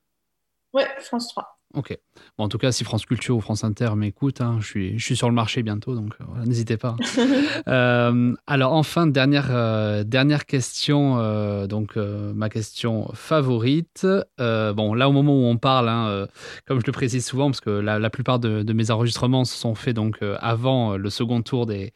Ouais, 0.73 0.87
France 1.01 1.29
3. 1.29 1.55
Ok. 1.75 1.99
Bon, 2.39 2.45
en 2.45 2.49
tout 2.49 2.59
cas, 2.59 2.71
si 2.71 2.85
France 2.85 3.05
Culture 3.05 3.37
ou 3.37 3.41
France 3.41 3.65
Inter 3.65 3.91
m'écoutent, 3.97 4.41
hein, 4.41 4.59
je, 4.61 4.67
suis, 4.67 4.99
je 4.99 5.05
suis 5.05 5.17
sur 5.17 5.29
le 5.29 5.35
marché 5.35 5.63
bientôt, 5.63 5.95
donc 5.97 6.15
euh, 6.21 6.45
n'hésitez 6.45 6.77
pas. 6.77 6.97
euh, 7.69 8.35
alors, 8.47 8.75
enfin, 8.75 9.09
dernière, 9.09 9.49
euh, 9.51 10.05
dernière 10.05 10.47
question, 10.47 11.19
euh, 11.19 11.67
donc 11.67 11.97
ma 11.97 12.49
question 12.49 13.11
favorite. 13.15 14.07
bon, 14.39 14.95
là, 14.95 15.09
au 15.09 15.13
moment 15.13 15.35
où 15.35 15.45
on 15.45 15.57
parle, 15.57 15.89
hein, 15.89 16.27
comme 16.67 16.81
je 16.81 16.87
le 16.87 16.93
précise 16.93 17.27
souvent, 17.27 17.47
parce 17.47 17.61
que 17.61 17.71
la, 17.71 17.99
la 17.99 18.11
plupart 18.11 18.39
de, 18.39 18.63
de, 18.63 18.73
mes 18.73 18.91
enregistrements 18.91 19.45
se 19.45 19.57
sont 19.57 19.75
faits 19.75 19.97
donc 19.97 20.19
avant 20.41 20.97
le 20.97 21.11
second 21.11 21.43
tour 21.43 21.67
des, 21.67 21.93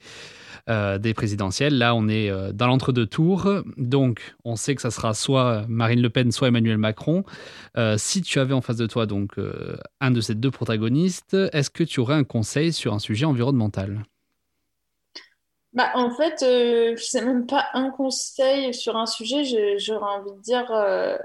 euh, 0.68 0.98
des 0.98 1.14
présidentielles. 1.14 1.78
Là, 1.78 1.94
on 1.94 2.08
est 2.08 2.28
euh, 2.30 2.52
dans 2.52 2.66
l'entre-deux 2.66 3.06
tours. 3.06 3.48
Donc, 3.78 4.34
on 4.44 4.54
sait 4.54 4.74
que 4.74 4.82
ça 4.82 4.90
sera 4.90 5.14
soit 5.14 5.64
Marine 5.66 6.02
Le 6.02 6.10
Pen, 6.10 6.30
soit 6.30 6.48
Emmanuel 6.48 6.76
Macron. 6.76 7.24
Euh, 7.78 7.96
si 7.96 8.20
tu 8.20 8.38
avais 8.38 8.52
en 8.52 8.60
face 8.60 8.76
de 8.76 8.86
toi 8.86 9.06
donc 9.06 9.36
un 10.00 10.10
de 10.10 10.20
ces 10.20 10.34
deux 10.34 10.50
protagonistes, 10.50 11.34
est-ce 11.52 11.70
que 11.70 11.84
tu 11.84 12.00
aurais 12.00 12.16
un 12.16 12.24
conseil 12.24 12.74
sur 12.74 12.92
un 12.92 12.98
sujet 12.98 13.24
environnemental? 13.24 14.04
Bah, 15.72 15.90
en 15.94 16.10
fait, 16.10 16.42
euh, 16.42 16.96
c'est 16.98 17.24
même 17.24 17.46
pas 17.46 17.66
un 17.72 17.90
conseil 17.90 18.74
sur 18.74 18.96
un 18.96 19.06
sujet. 19.06 19.44
J'aurais 19.78 20.18
envie 20.18 20.32
de 20.32 20.42
dire, 20.42 20.66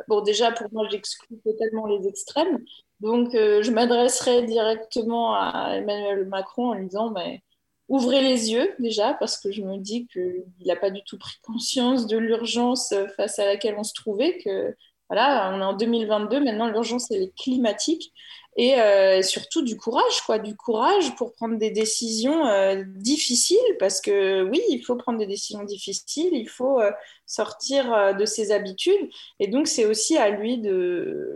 bon, 0.08 0.22
déjà 0.22 0.52
pour 0.52 0.68
moi, 0.72 0.88
j'exclus 0.90 1.38
totalement 1.44 1.88
les 1.88 2.08
extrêmes. 2.08 2.60
Donc, 3.02 3.32
je 3.34 3.72
m'adresserai 3.72 4.44
directement 4.44 5.36
à 5.36 5.72
Emmanuel 5.76 6.28
Macron 6.30 6.70
en 6.70 6.74
lui 6.76 6.88
disant, 6.88 7.12
mais 7.12 7.42
ouvrez 7.90 8.22
les 8.22 8.52
yeux 8.52 8.74
déjà, 8.80 9.14
parce 9.14 9.38
que 9.38 9.52
je 9.52 9.62
me 9.62 9.78
dis 9.78 10.08
qu'il 10.08 10.44
n'a 10.66 10.76
pas 10.76 10.90
du 10.90 11.02
tout 11.04 11.18
pris 11.18 11.38
conscience 11.42 12.08
de 12.08 12.18
l'urgence 12.18 12.94
face 13.18 13.40
à 13.40 13.46
laquelle 13.46 13.76
on 13.78 13.84
se 13.84 13.94
trouvait, 13.94 14.38
que 14.38 14.76
voilà, 15.10 15.52
on 15.54 15.60
est 15.60 15.66
en 15.66 15.74
2022, 15.74 16.40
maintenant 16.40 16.68
l'urgence 16.68 17.12
elle 17.12 17.24
est 17.24 17.36
climatique, 17.36 18.14
et 18.56 18.80
euh, 18.80 19.22
surtout 19.24 19.64
du 19.64 19.78
courage, 19.78 20.22
quoi, 20.26 20.38
du 20.38 20.56
courage 20.56 21.16
pour 21.16 21.34
prendre 21.34 21.58
des 21.58 21.72
décisions 21.72 22.46
euh, 22.46 22.84
difficiles, 22.86 23.58
parce 23.80 24.00
que 24.00 24.44
oui, 24.44 24.62
il 24.70 24.84
faut 24.84 24.96
prendre 24.96 25.18
des 25.18 25.26
décisions 25.26 25.64
difficiles, 25.64 26.30
il 26.34 26.48
faut 26.48 26.80
euh, 26.80 26.92
sortir 27.26 28.16
de 28.16 28.26
ses 28.26 28.52
habitudes, 28.52 29.10
et 29.40 29.48
donc 29.48 29.68
c'est 29.68 29.86
aussi 29.86 30.18
à 30.18 30.30
lui 30.30 30.58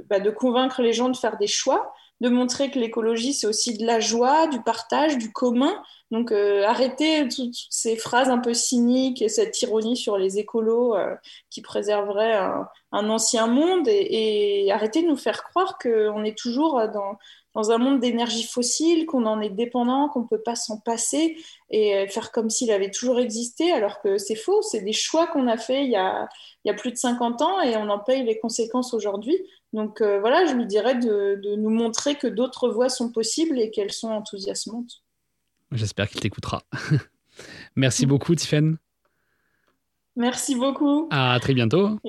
bah, 0.09 0.19
de 0.19 0.29
convaincre 0.29 0.81
les 0.81 0.93
gens 0.93 1.09
de 1.09 1.17
faire 1.17 1.37
des 1.37 1.47
choix, 1.47 1.91
de 2.21 2.29
montrer 2.29 2.71
que 2.71 2.79
l'écologie, 2.79 3.33
c'est 3.33 3.47
aussi 3.47 3.77
de 3.77 3.85
la 3.85 3.99
joie, 3.99 4.47
du 4.47 4.61
partage, 4.61 5.17
du 5.17 5.31
commun. 5.31 5.81
Donc, 6.11 6.31
euh, 6.31 6.63
arrêter 6.65 7.27
toutes, 7.27 7.55
ces 7.69 7.97
phrases 7.97 8.29
un 8.29 8.37
peu 8.39 8.53
cyniques 8.53 9.21
et 9.21 9.29
cette 9.29 9.61
ironie 9.61 9.97
sur 9.97 10.17
les 10.17 10.39
écolos 10.39 10.95
euh, 10.95 11.15
qui 11.49 11.61
préserveraient 11.61 12.35
un, 12.35 12.67
un 12.91 13.09
ancien 13.09 13.47
monde 13.47 13.87
et, 13.87 14.65
et, 14.65 14.71
arrêter 14.71 15.03
de 15.03 15.07
nous 15.07 15.17
faire 15.17 15.43
croire 15.43 15.77
qu'on 15.77 16.23
est 16.23 16.37
toujours 16.37 16.87
dans, 16.93 17.17
dans 17.53 17.71
un 17.71 17.77
monde 17.77 17.99
d'énergie 17.99 18.43
fossile, 18.43 19.05
qu'on 19.05 19.25
en 19.25 19.41
est 19.41 19.49
dépendant, 19.49 20.09
qu'on 20.09 20.21
ne 20.21 20.27
peut 20.27 20.41
pas 20.41 20.55
s'en 20.55 20.79
passer 20.79 21.37
et 21.71 22.07
faire 22.07 22.31
comme 22.31 22.49
s'il 22.49 22.71
avait 22.71 22.91
toujours 22.91 23.19
existé, 23.19 23.71
alors 23.71 23.99
que 24.01 24.17
c'est 24.17 24.35
faux. 24.35 24.61
C'est 24.61 24.81
des 24.81 24.93
choix 24.93 25.27
qu'on 25.27 25.47
a 25.47 25.57
faits 25.57 25.83
il 25.83 25.91
y 25.91 25.95
a, 25.95 26.29
il 26.63 26.69
y 26.69 26.71
a 26.71 26.75
plus 26.75 26.91
de 26.91 26.97
50 26.97 27.41
ans 27.41 27.61
et 27.61 27.75
on 27.77 27.89
en 27.89 27.99
paye 27.99 28.23
les 28.23 28.39
conséquences 28.39 28.93
aujourd'hui. 28.93 29.35
Donc 29.73 30.01
euh, 30.01 30.19
voilà, 30.19 30.45
je 30.45 30.53
lui 30.53 30.65
dirais 30.65 30.95
de, 30.95 31.39
de 31.41 31.55
nous 31.55 31.69
montrer 31.69 32.15
que 32.15 32.27
d'autres 32.27 32.69
voies 32.69 32.89
sont 32.89 33.11
possibles 33.11 33.59
et 33.59 33.71
qu'elles 33.71 33.91
sont 33.91 34.09
enthousiasmantes. 34.09 35.01
J'espère 35.71 36.09
qu'il 36.09 36.21
t'écoutera. 36.21 36.63
Merci 37.75 38.05
beaucoup, 38.05 38.35
Tiffen. 38.35 38.77
Merci 40.15 40.55
beaucoup. 40.55 41.07
À 41.11 41.37
très 41.39 41.53
bientôt. 41.53 41.99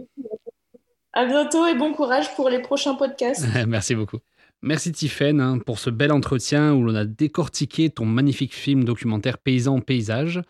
À 1.13 1.27
bientôt 1.27 1.67
et 1.67 1.75
bon 1.75 1.93
courage 1.93 2.35
pour 2.37 2.49
les 2.49 2.61
prochains 2.61 2.95
podcasts. 2.95 3.47
Merci 3.67 3.95
beaucoup. 3.95 4.19
Merci 4.63 4.91
Tiffaine 4.91 5.41
hein, 5.41 5.59
pour 5.59 5.79
ce 5.79 5.89
bel 5.89 6.11
entretien 6.11 6.75
où 6.75 6.83
l'on 6.83 6.95
a 6.97 7.05
décortiqué 7.05 7.91
ton 7.91 8.07
magnifique 8.07 8.55
film 8.55 8.83
documentaire 8.83 9.39
Paysan 9.39 9.81
Paysage. 9.81 10.41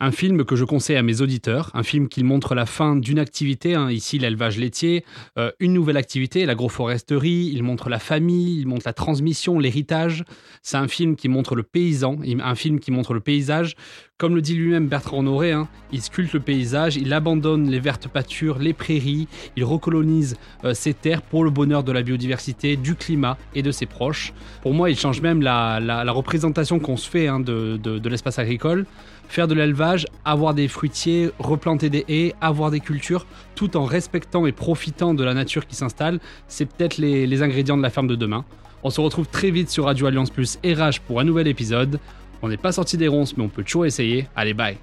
Un 0.00 0.10
film 0.10 0.44
que 0.44 0.56
je 0.56 0.64
conseille 0.64 0.96
à 0.96 1.02
mes 1.02 1.20
auditeurs, 1.20 1.70
un 1.74 1.82
film 1.82 2.08
qui 2.08 2.24
montre 2.24 2.54
la 2.54 2.66
fin 2.66 2.96
d'une 2.96 3.18
activité, 3.18 3.74
hein, 3.74 3.90
ici 3.90 4.18
l'élevage 4.18 4.58
laitier, 4.58 5.04
euh, 5.38 5.50
une 5.60 5.72
nouvelle 5.72 5.96
activité, 5.96 6.46
l'agroforesterie, 6.46 7.50
il 7.52 7.62
montre 7.62 7.88
la 7.88 7.98
famille, 7.98 8.58
il 8.58 8.66
montre 8.66 8.86
la 8.86 8.92
transmission, 8.92 9.58
l'héritage. 9.58 10.24
C'est 10.62 10.76
un 10.76 10.88
film 10.88 11.16
qui 11.16 11.28
montre 11.28 11.54
le 11.54 11.62
paysan, 11.62 12.18
un 12.42 12.54
film 12.54 12.80
qui 12.80 12.90
montre 12.90 13.14
le 13.14 13.20
paysage. 13.20 13.76
Comme 14.16 14.36
le 14.36 14.42
dit 14.42 14.54
lui-même 14.54 14.86
Bertrand 14.86 15.18
Honoré, 15.18 15.50
hein, 15.50 15.68
il 15.90 16.00
sculpte 16.00 16.34
le 16.34 16.40
paysage, 16.40 16.96
il 16.96 17.12
abandonne 17.12 17.68
les 17.68 17.80
vertes 17.80 18.06
pâtures, 18.06 18.58
les 18.60 18.72
prairies, 18.72 19.26
il 19.56 19.64
recolonise 19.64 20.36
euh, 20.64 20.72
ses 20.72 20.94
terres 20.94 21.22
pour 21.22 21.42
le 21.42 21.50
bonheur 21.50 21.82
de 21.82 21.90
la 21.90 22.02
biodiversité, 22.02 22.76
du 22.76 22.94
climat 22.94 23.36
et 23.56 23.62
de 23.62 23.72
ses 23.72 23.86
proches. 23.86 24.32
Pour 24.62 24.72
moi, 24.72 24.88
il 24.88 24.96
change 24.96 25.20
même 25.20 25.42
la, 25.42 26.04
représentation 26.12 26.78
qu'on 26.78 26.96
se 26.96 27.10
fait 27.10 27.26
hein, 27.26 27.40
de 27.40 28.08
l'espace 28.08 28.38
agricole 28.38 28.86
faire 29.28 29.48
de 29.48 29.54
l'élevage, 29.54 30.06
avoir 30.24 30.54
des 30.54 30.68
fruitiers, 30.68 31.30
replanter 31.38 31.90
des 31.90 32.04
haies, 32.08 32.34
avoir 32.40 32.70
des 32.70 32.80
cultures, 32.80 33.26
tout 33.54 33.76
en 33.76 33.84
respectant 33.84 34.46
et 34.46 34.52
profitant 34.52 35.14
de 35.14 35.24
la 35.24 35.34
nature 35.34 35.66
qui 35.66 35.76
s'installe, 35.76 36.20
c'est 36.48 36.66
peut-être 36.66 36.98
les, 36.98 37.42
ingrédients 37.42 37.76
de 37.76 37.82
la 37.82 37.90
ferme 37.90 38.06
de 38.06 38.16
demain. 38.16 38.44
On 38.82 38.90
se 38.90 39.00
retrouve 39.00 39.26
très 39.26 39.50
vite 39.50 39.70
sur 39.70 39.84
Radio 39.84 40.06
Alliance 40.06 40.30
Plus 40.30 40.58
RH 40.64 41.00
pour 41.06 41.20
un 41.20 41.24
nouvel 41.24 41.48
épisode. 41.48 41.98
On 42.42 42.48
n'est 42.48 42.56
pas 42.56 42.72
sorti 42.72 42.96
des 42.96 43.08
ronces, 43.08 43.36
mais 43.36 43.42
on 43.42 43.48
peut 43.48 43.64
toujours 43.64 43.86
essayer. 43.86 44.28
Allez, 44.36 44.54
bye 44.54 44.76